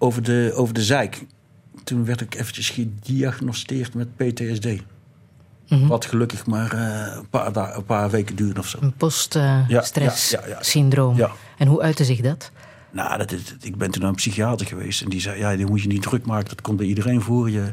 [0.00, 1.26] over, de, over de zeik.
[1.84, 4.66] Toen werd ik eventjes gediagnosteerd met PTSD.
[5.68, 5.86] Mhm.
[5.86, 8.78] Wat gelukkig maar eh, een, paar een paar weken duurde of zo.
[8.80, 11.16] Een post-stress-syndroom.
[11.16, 11.38] Ja, ja, ja, ja.
[11.58, 12.50] En hoe uitte zich dat?
[12.90, 15.02] Nou, dat is, ik ben toen naar een psychiater geweest.
[15.02, 16.48] En die zei, ja, die moet je niet druk maken.
[16.48, 17.50] Dat komt bij iedereen voor.
[17.50, 17.72] Je, je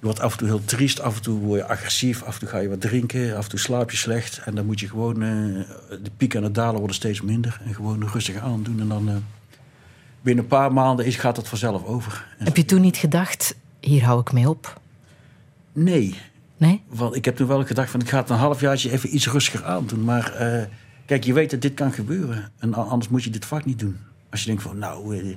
[0.00, 1.00] wordt af en toe heel triest.
[1.00, 2.22] Af en toe word je agressief.
[2.22, 3.36] Af en toe ga je wat drinken.
[3.36, 4.40] Af en toe slaap je slecht.
[4.44, 5.22] En dan moet je gewoon...
[5.22, 5.28] eh,
[6.02, 7.60] de pieken en de dalen worden steeds minder.
[7.64, 8.80] En gewoon rustig aandoen.
[8.80, 9.22] En dan...
[10.22, 12.26] binnen een paar maanden is, gaat het vanzelf over.
[12.38, 14.80] Heb je toen niet gedacht, hier hou ik mee op?
[15.72, 16.14] Nee.
[16.56, 16.82] Nee?
[16.88, 19.64] Want ik heb toen wel gedacht van ik ga het een halfjaartje even iets rustiger
[19.66, 20.04] aandoen.
[20.04, 20.62] Maar eh,
[21.06, 22.50] kijk, je weet dat dit kan gebeuren.
[22.58, 23.96] En anders moet je dit vak niet doen.
[24.30, 25.36] Als je denkt van nou, eh,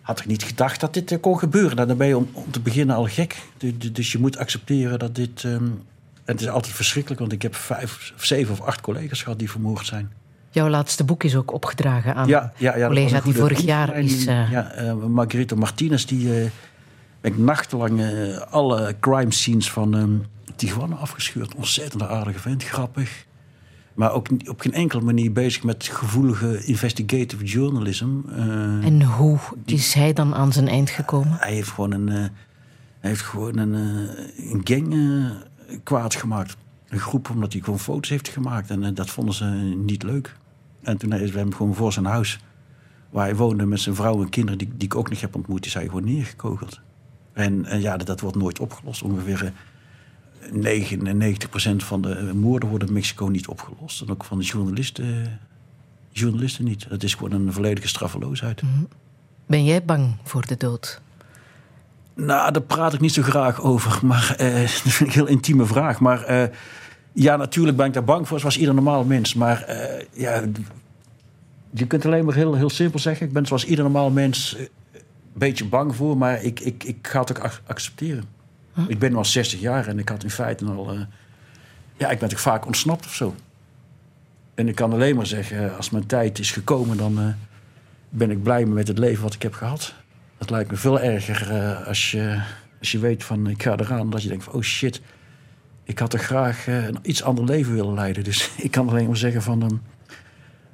[0.00, 1.76] had ik niet gedacht dat dit eh, kon gebeuren.
[1.76, 3.36] Nou, dan ben je om, om te beginnen al gek.
[3.56, 5.44] Du- du- Dus je moet accepteren dat dit...
[5.44, 5.68] ehm,
[6.24, 9.86] het is altijd verschrikkelijk, want ik heb vijf, zeven of acht collega's gehad die vermoord
[9.86, 10.12] zijn.
[10.58, 14.18] Jouw laatste boek is ook opgedragen aan Ja, ja, ja, collega die vorig jaar is...
[14.18, 16.50] die- eh, Ja, eh, Margarita Martinez, die eh,
[17.20, 20.10] ben ik nachtenlang eh, alle crime scenes van ehm,
[20.56, 21.54] Tijuana afgescheurd.
[21.54, 23.26] Ontzettend aardige vent, grappig.
[23.94, 28.08] Maar ook op geen enkele manier bezig met gevoelige investigative journalism.
[28.36, 28.42] Eh,
[28.86, 31.36] En hoe is hij dan aan zijn eind gekomen?
[31.40, 32.14] hij heeft gewoon een, eh,
[33.00, 36.56] hij heeft gewoon een, eh, een gang eh, kwaad gemaakt.
[36.88, 38.70] Een groep, omdat hij gewoon foto's heeft gemaakt.
[38.70, 39.44] En eh, dat vonden ze
[39.84, 40.36] niet leuk.
[40.88, 42.38] En toen is we hem gewoon voor zijn huis,
[43.10, 45.66] waar hij woonde met zijn vrouw en kinderen, die, die ik ook nog heb ontmoet,
[45.66, 46.80] is hij gewoon neergekogeld.
[47.32, 49.02] En, en ja, dat, dat wordt nooit opgelost.
[49.02, 49.52] Ongeveer
[50.52, 50.86] eh,
[51.72, 54.00] 99% van de eh, moorden worden in Mexico niet opgelost.
[54.00, 55.38] En ook van de journalisten,
[56.10, 56.86] journalisten niet.
[56.88, 58.62] Het is gewoon een volledige straffeloosheid.
[59.46, 61.00] Ben jij bang voor de dood?
[62.14, 64.06] Nou, daar praat ik niet zo graag over.
[64.06, 66.00] Maar eh, dat vind ik een heel intieme vraag.
[66.00, 66.48] Maar eh,
[67.22, 69.34] ja, natuurlijk ben ik daar bang voor, zoals ieder normaal mens.
[69.34, 70.44] Maar eh, ja,
[71.70, 74.60] je kunt alleen maar heel, heel simpel zeggen: ik ben zoals ieder normaal mens eh,
[74.92, 75.00] een
[75.32, 78.24] beetje bang voor, maar ik, ik, ik ga het ook ac- accepteren.
[78.88, 80.92] Ik ben nu al 60 jaar en ik had in feite al.
[80.92, 81.00] eh,
[81.96, 83.34] ja, ik ben toch vaak ontsnapt of zo.
[84.54, 87.34] En ik kan alleen maar zeggen: als mijn tijd is gekomen, dan
[88.08, 89.94] ben ik blij met het leven wat ik heb gehad.
[90.38, 92.42] Het lijkt me veel erger als, je,
[92.78, 94.10] als je weet van ik ga eraan.
[94.10, 95.00] Dat je denkt van oh shit,
[95.88, 98.24] ik had toch graag eh, een iets ander leven willen leiden.
[98.24, 99.82] Dus ik kan alleen maar zeggen van um,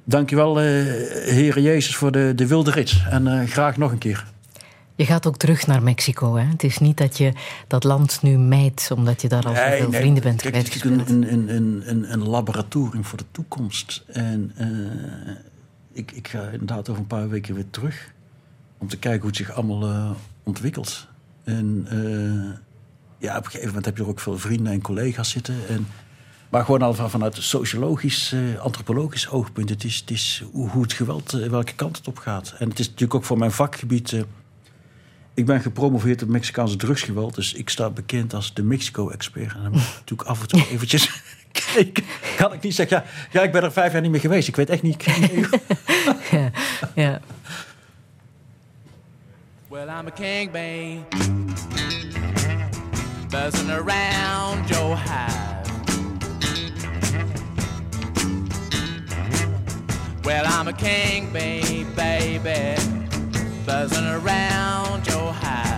[0.03, 0.65] dankjewel eh
[1.25, 3.03] Heer Jezus voor de, de wilde rit.
[3.09, 4.25] En eh, graag nog een keer.
[4.95, 6.35] Je gaat ook terug naar Mexico.
[6.35, 6.45] Hè?
[6.45, 7.33] Het is niet dat je
[7.67, 10.75] dat land nu mijt omdat je daar al Nee, zoveel nee, vrienden bent kijk, Het
[10.75, 14.03] is een, een, een, een, een laboratorium voor de toekomst.
[14.07, 14.51] En
[15.91, 18.11] ik, ik ga inderdaad over een paar weken weer terug.
[18.77, 21.07] Om te kijken hoe het zich allemaal ontwikkelt.
[21.43, 21.87] En
[23.25, 25.55] ja, op een gegeven moment heb je er ook veel vrienden en collega's zitten.
[25.69, 25.87] En,
[26.49, 29.69] maar gewoon al van, vanuit een sociologisch, eh, antropologisch oogpunt.
[29.69, 32.55] Het is, het is hoe, hoe het geweld, eh, welke kant het op gaat.
[32.59, 34.11] En het is natuurlijk ook voor mijn vakgebied...
[34.13, 34.21] eh,
[35.33, 37.35] ik ben gepromoveerd op Mexicaanse drugsgeweld.
[37.35, 39.53] Dus ik sta bekend als de Mexico-expert.
[39.55, 41.21] En dan moet ik natuurlijk af en toe eventjes
[41.77, 42.03] ik,
[42.37, 44.47] kan ik niet zeggen, ja, ja, ik ben er vijf jaar niet meer geweest.
[44.47, 45.07] Ik weet echt niet.
[45.07, 45.59] ik-
[46.31, 46.51] ja,
[46.95, 47.21] ja.
[49.67, 52.24] Well, I'm a king, babe.
[53.29, 55.67] Buzzing around your hive.
[60.23, 62.81] Well, I'm a king, babe, baby.
[63.65, 65.75] Buzzing around your hive.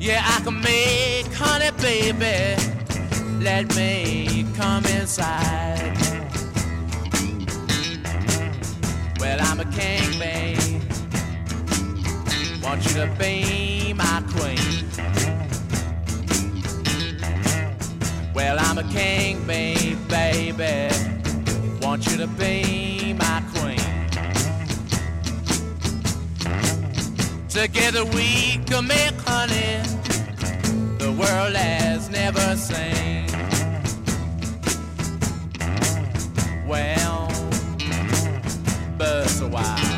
[0.00, 2.60] Yeah, I can make honey, baby.
[3.42, 5.96] Let me come inside.
[9.18, 10.61] Well, I'm a king, babe.
[12.62, 14.86] Want you to be my queen.
[18.34, 20.94] Well, I'm a king, babe, baby.
[21.82, 23.78] Want you to be my queen.
[27.48, 29.82] Together we can make honey
[30.98, 33.26] the world has never seen.
[36.66, 37.28] Well,
[38.96, 39.91] buzz a while.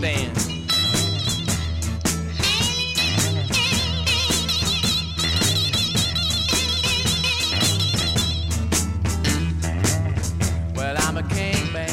[0.00, 0.30] It.
[10.76, 11.88] Well, I'm a king, babe.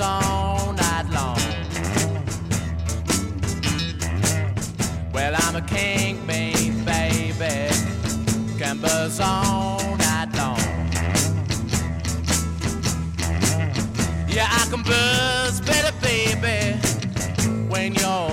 [0.00, 1.38] All night long.
[5.12, 6.84] Well, I'm a king, baby.
[9.20, 9.43] All
[17.84, 18.23] Señor.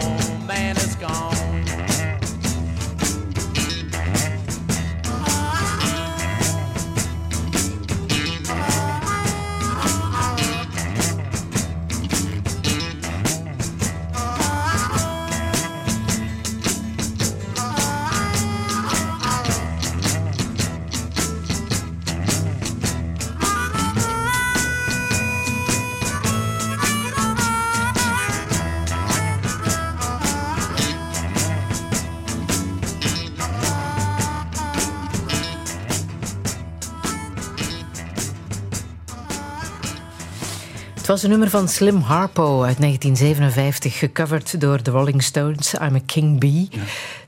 [41.12, 46.00] Was een nummer van Slim Harpo uit 1957, gecoverd door de Rolling Stones, I'm a
[46.06, 46.70] King Bee.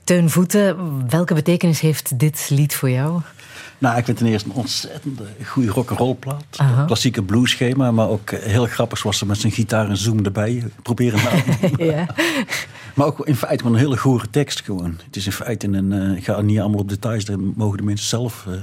[0.04, 0.76] Teun Voeten,
[1.08, 3.20] welke betekenis heeft dit lied voor jou?
[3.78, 6.44] Nou, ik vind ten eerste een ontzettend goede rock'n'roll plaat.
[6.86, 10.64] Klassieke blueschema, maar ook eh, heel grappig zoals ze met zijn gitaar en zoom erbij
[10.82, 11.30] proberen na
[11.84, 12.06] ja.
[12.94, 14.98] Maar ook in feite gewoon een hele goede tekst gewoon.
[15.06, 17.84] Het is in feite een, eh, ik ga niet allemaal op details, dat mogen de
[17.84, 18.54] mensen zelf eh,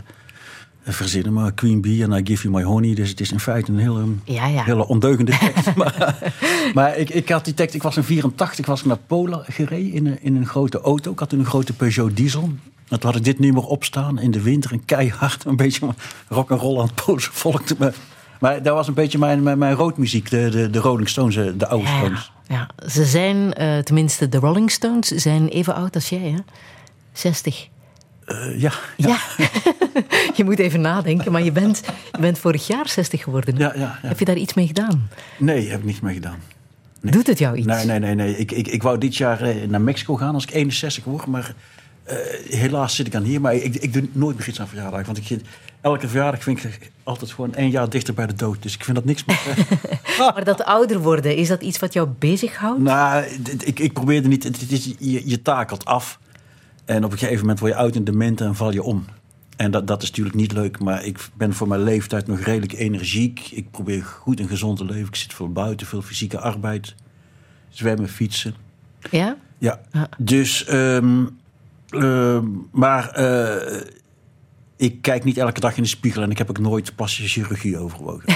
[0.83, 1.33] verzinnen.
[1.33, 3.77] Maar Queen Bee en I Give You My Honey, dus het is in feite een
[3.77, 4.63] hele, Ja, ja.
[4.63, 5.75] hele ondeugende tekst.
[5.81, 6.17] maar
[6.73, 9.91] maar ik, ik had die tekst, ik was in 84, was ik naar Polen gereden
[9.93, 11.11] in een, in een grote auto.
[11.11, 12.41] Ik had een grote Peugeot diesel.
[12.89, 15.87] En toen had ik dit nummer opstaan in de winter en keihard een beetje
[16.27, 17.77] rock and roll aan het Poolse volk.
[17.77, 17.93] Maar,
[18.39, 21.45] maar dat was een beetje mijn, mijn, mijn roodmuziek, de, de, de Rolling Stones, eh,
[21.57, 22.31] de oude Ja, Stones.
[22.47, 22.69] ja.
[22.89, 26.37] Ze zijn, eh, tenminste de Rolling Stones, zijn even oud als jij, hè?
[27.13, 27.67] 60.
[28.31, 29.17] Eh, ja, Ja.
[30.37, 31.81] je moet even nadenken, maar je bent,
[32.11, 33.57] je bent vorig jaar 60 geworden.
[33.57, 34.07] Ja, ja, ja.
[34.07, 35.09] Heb je daar iets mee gedaan?
[35.37, 36.39] Nee, heb ik niks mee gedaan.
[37.01, 37.65] Doet het jou iets?
[37.67, 38.15] Nee, nee, nee.
[38.15, 38.37] nee.
[38.37, 41.25] Ik, ik, ik wou dit jaar eh, naar Mexico gaan als ik 61 word.
[41.25, 41.53] Maar
[42.03, 42.15] eh,
[42.49, 43.41] helaas zit ik aan hier.
[43.41, 45.05] Maar ik, ik doe nooit meer iets aan verjaardag.
[45.05, 45.41] Want ik, vind-
[45.81, 48.63] elke verjaardag vind ik altijd gewoon één jaar dichter bij de dood.
[48.63, 49.39] Dus ik vind dat niks meer.
[50.19, 52.79] Maar dat ouder worden, is dat iets wat jou bezighoudt?
[52.81, 53.23] nou,
[53.63, 54.43] ik, ik probeerde niet.
[54.43, 56.19] Het, het is, je, je takelt af.
[56.91, 59.05] En op een gegeven moment word je oud en dement en val je om.
[59.55, 60.79] En dat, dat is natuurlijk niet leuk.
[60.79, 63.49] Maar ik ben voor mijn leeftijd nog redelijk energiek.
[63.51, 65.07] Ik probeer goed en gezond te leven.
[65.07, 66.95] Ik zit veel buiten, veel fysieke arbeid.
[67.69, 68.53] Zwemmen, fietsen.
[69.09, 69.37] Ja?
[69.57, 69.81] Ja,
[70.17, 71.25] dus, ehm,
[71.89, 73.81] ehm, maar eh,
[74.75, 77.77] ik kijk niet elke dag in de spiegel en ik heb ook nooit plastische chirurgie
[77.77, 78.35] overwogen.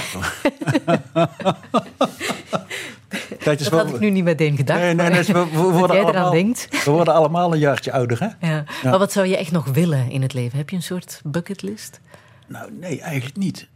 [3.44, 4.80] Dat had ik nu niet meteen gedacht.
[4.80, 8.48] Nee, nee, nee, we, worden allemaal, we worden allemaal een jaartje ouder, hè?
[8.48, 8.64] Ja.
[8.84, 10.58] Maar wat zou je echt nog willen in het leven?
[10.58, 12.00] Heb je een soort bucketlist?
[12.46, 13.68] Nou, nee, eigenlijk niet.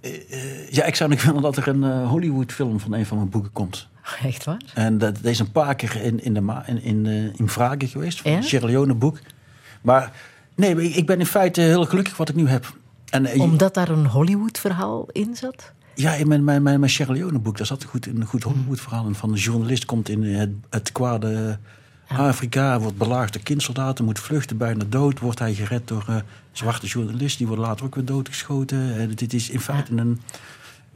[0.00, 3.16] Eh, eh, ja, ik zou nog willen dat er een eh, Hollywood-film van een van
[3.16, 3.88] mijn boeken komt.
[4.24, 4.60] Echt waar?
[4.74, 7.88] En dat, dat is een paar keer in, in, de ma- in, in, in vragen
[7.88, 8.36] geweest, van Ja?
[8.36, 9.18] het Sierra Leone boek.
[9.82, 10.12] Maar
[10.54, 12.76] nee, ik ben in feite heel gelukkig wat ik nu heb.
[13.10, 15.72] En, Omdat daar een Hollywood-verhaal in zat?
[15.94, 18.42] Ja, in mijn, mijn, mijn, mijn Sierra Leone boek, daar zat een goed, een goed
[18.42, 19.14] Hollywood verhaal in.
[19.14, 21.58] Van een journalist komt in het, het kwade
[22.08, 25.18] Afrika, wordt belaagd door kindsoldaten, moet vluchten, bijna dood.
[25.20, 26.16] Wordt hij gered door eh,
[26.52, 28.96] zwarte journalisten, die worden later ook weer doodgeschoten.
[28.98, 30.20] En dit is in feite een,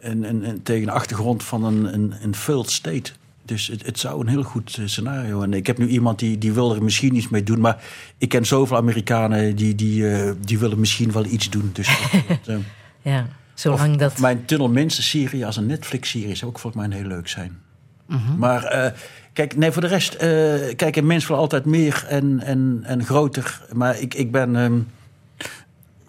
[0.01, 3.13] een, een, een- tegen de achtergrond van een, een, een failed state.
[3.45, 5.43] Dus het, het zou een heel goed eh, scenario.
[5.43, 7.61] En ik heb nu iemand die, die wil er misschien iets mee doen.
[7.61, 7.83] Maar
[8.19, 11.71] ik ken zoveel Amerikanen die, die, eh, die willen misschien wel iets doen.
[11.73, 11.87] Dus
[12.29, 12.57] dat, eh,
[13.03, 13.27] Ja,
[13.61, 14.19] zolang of, dat...
[14.19, 17.59] mijn Tunnel Mensen-serie als een Netflix-serie zou ook volgens mij heel leuk zijn.
[18.07, 18.39] Mhm.
[18.39, 18.93] Maar eh,
[19.33, 23.05] kijk, nee, voor de rest, eh, kijk, een mens wil altijd meer en, en, en
[23.05, 23.63] groter.
[23.73, 24.79] Maar ik, ik ben ehm,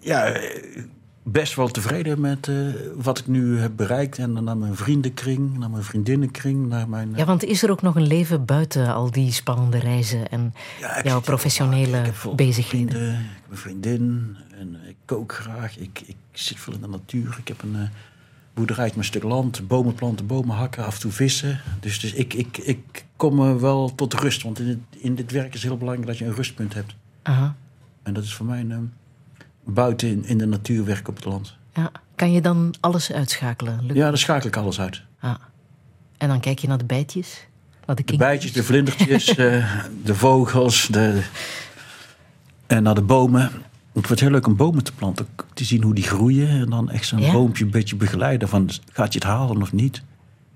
[0.00, 0.36] ja,
[1.30, 2.56] best wel tevreden met eh,
[2.94, 4.18] wat ik nu heb bereikt.
[4.18, 7.12] En naar mijn vriendenkring, naar mijn vriendinnenkring, naar mijn...
[7.16, 10.54] Ja, want is er ook nog een leven buiten al die spannende reizen en
[11.02, 12.02] jouw professionele
[12.36, 12.90] bezigheden?
[12.90, 15.78] vrienden, ik heb een vriendin en ik kook graag.
[15.78, 17.36] Ik, ik zit veel in de natuur.
[17.38, 17.88] Ik heb een eh
[18.58, 21.60] boerderij met een stuk land, bomen planten, bomen hakken, af en toe vissen.
[21.80, 24.42] Dus, dus ik, ik, ik kom wel tot rust.
[24.42, 26.94] Want in, het, in dit werk is het heel belangrijk dat je een rustpunt hebt.
[27.22, 27.56] Aha,
[28.02, 28.92] En dat is voor mij een,
[29.68, 31.56] buiten in, in de natuur werken op het land.
[31.74, 31.90] ja.
[32.14, 33.78] Kan je dan alles uitschakelen?
[33.82, 35.02] Lukt Ja, dan schakel ik alles uit.
[35.20, 35.34] Ah.
[36.16, 37.46] En dan kijk je naar de bijtjes?
[37.86, 39.74] Naar de, De bijtjes, de vlindertjes, eh,
[40.04, 41.22] de vogels, de...
[42.66, 43.44] en naar de bomen.
[43.44, 45.26] Ik vind het heel leuk om bomen te planten.
[45.54, 46.48] Te zien hoe die groeien.
[46.48, 47.32] En dan echt zo'n Ja?
[47.32, 48.48] boompje een beetje begeleiden.
[48.48, 50.02] Van, gaat je het halen of niet?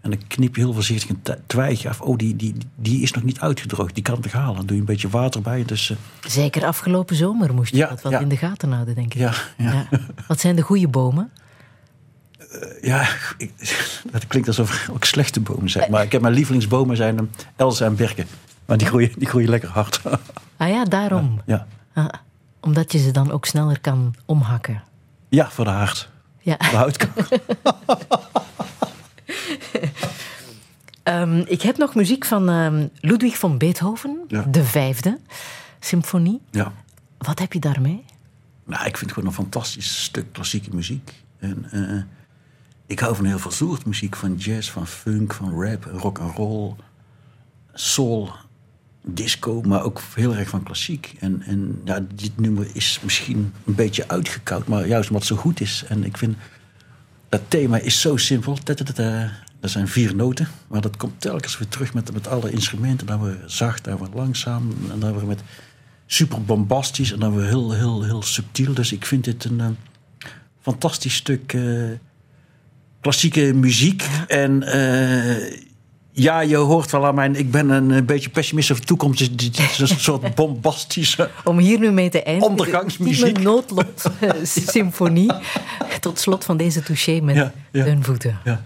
[0.03, 2.01] En dan knip je heel voorzichtig een twijgje af.
[2.01, 3.95] Oh, die, die, die is nog niet uitgedroogd.
[3.95, 4.57] Die kan het halen.
[4.57, 5.65] Dan doe je een beetje water bij.
[5.65, 5.97] Dus, eh,
[6.31, 8.19] Zeker afgelopen zomer moest je Ja, dat wat ja.
[8.19, 9.21] in de gaten houden, denk ik.
[9.21, 9.89] ja, ja.
[10.29, 11.31] Wat zijn de goede bomen?
[12.81, 13.09] ja
[13.39, 13.53] ik,
[14.13, 15.91] het klinkt alsof ik ook slechte bomen zijn.
[15.91, 18.27] Maar ik heb mijn lievelingsbomen zijn elzen en berken.
[18.67, 20.01] Maar die groeien, die groeien lekker hard.
[20.57, 21.41] Ah ja, daarom.
[21.47, 21.67] ja.
[21.95, 22.09] Ah,
[22.61, 24.83] omdat je ze dan ook sneller kan omhakken.
[25.29, 26.09] ja, voor de hart.
[26.41, 26.57] Ja.
[26.57, 27.09] De.
[31.03, 34.43] Ehm, ik heb nog muziek van ehm, Ludwig van Beethoven, Ja.
[34.43, 35.19] de vijfde
[35.81, 36.41] symfonie.
[36.51, 36.73] Ja.
[37.19, 38.05] Wat heb je daarmee?
[38.65, 41.13] Nou, ik vind het gewoon een fantastisch stuk klassieke muziek.
[41.39, 42.03] En, eh,
[42.87, 44.17] ik hou van heel veel soort muziek.
[44.17, 46.73] Van jazz, van funk, van rap, rock and roll,
[47.73, 48.31] soul,
[49.05, 49.61] disco.
[49.63, 51.15] Maar ook heel erg van klassiek.
[51.21, 54.67] En, en ja, dit nummer is misschien een beetje uitgekoud.
[54.67, 55.85] Maar juist omdat het zo goed is.
[55.89, 56.37] En ik vind,
[57.29, 58.59] dat thema is zo simpel.
[59.63, 60.49] Dat zijn vier noten.
[60.69, 63.07] Maar dat komt telkens weer terug met, met alle instrumenten.
[63.07, 64.75] Dan weer zacht, dan weer langzaam.
[64.91, 65.41] En dan weer met
[66.07, 68.75] super bombastisch en dan weer heel, heel, heel subtiel.
[68.75, 69.67] Dus ik vind dit een eh,
[70.61, 71.63] fantastisch stuk eh,
[73.01, 74.09] klassieke muziek.
[74.27, 75.61] En eh,
[76.13, 77.37] ja, je hoort wel aan mijn...
[77.37, 79.19] Ik ben een, een beetje pessimist over de toekomst.
[79.19, 81.31] Dus dit is een soort bombastische...
[81.45, 82.51] Om hier nu mee te eindigen.
[82.51, 83.39] Ondergangsmuziek.
[83.39, 85.33] Eh, symfonie.
[86.01, 88.39] Tot slot van deze touché met Ja, Voeten.
[88.45, 88.65] Ja.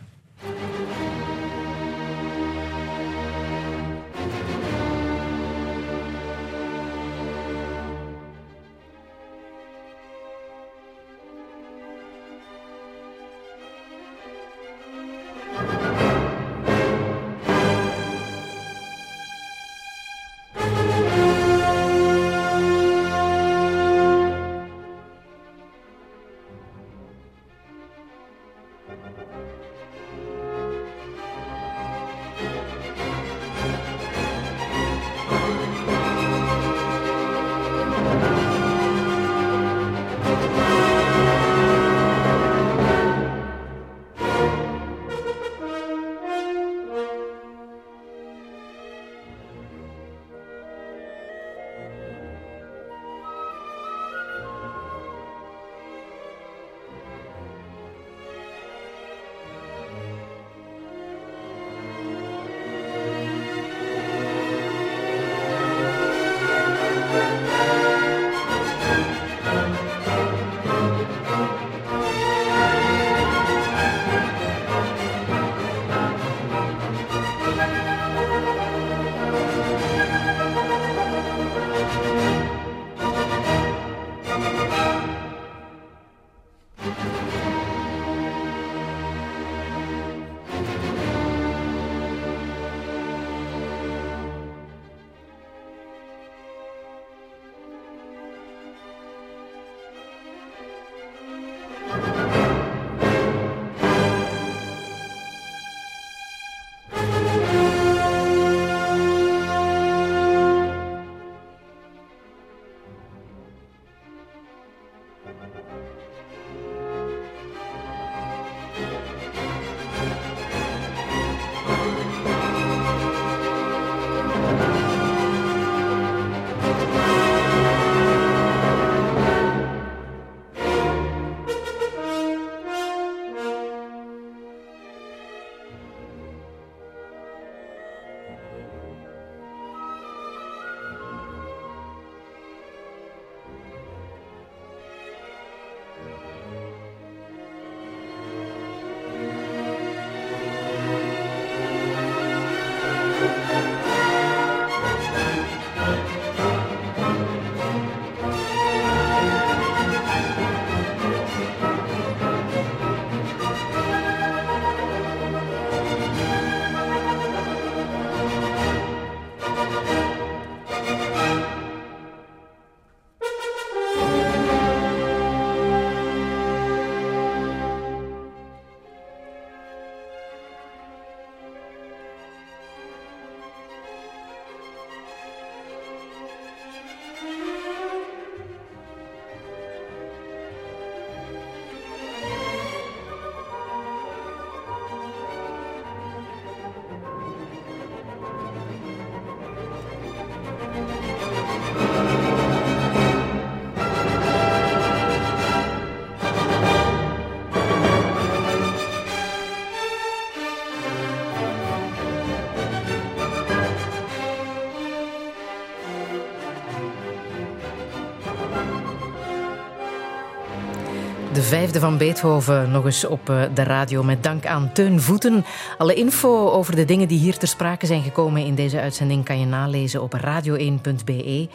[221.47, 225.45] Vijfde van Beethoven nog eens op eh, de radio met dank aan Teun Voeten.
[225.79, 229.41] Alle info over de dingen die hier ter sprake zijn gekomen in deze uitzending kan
[229.41, 231.49] je nalezen op radio1.be.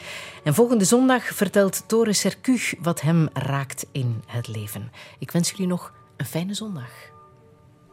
[0.44, 4.92] En volgende zondag vertelt Tore Sercu wat hem raakt in het leven.
[5.20, 7.11] Ik wens jullie nog een fijne zondag.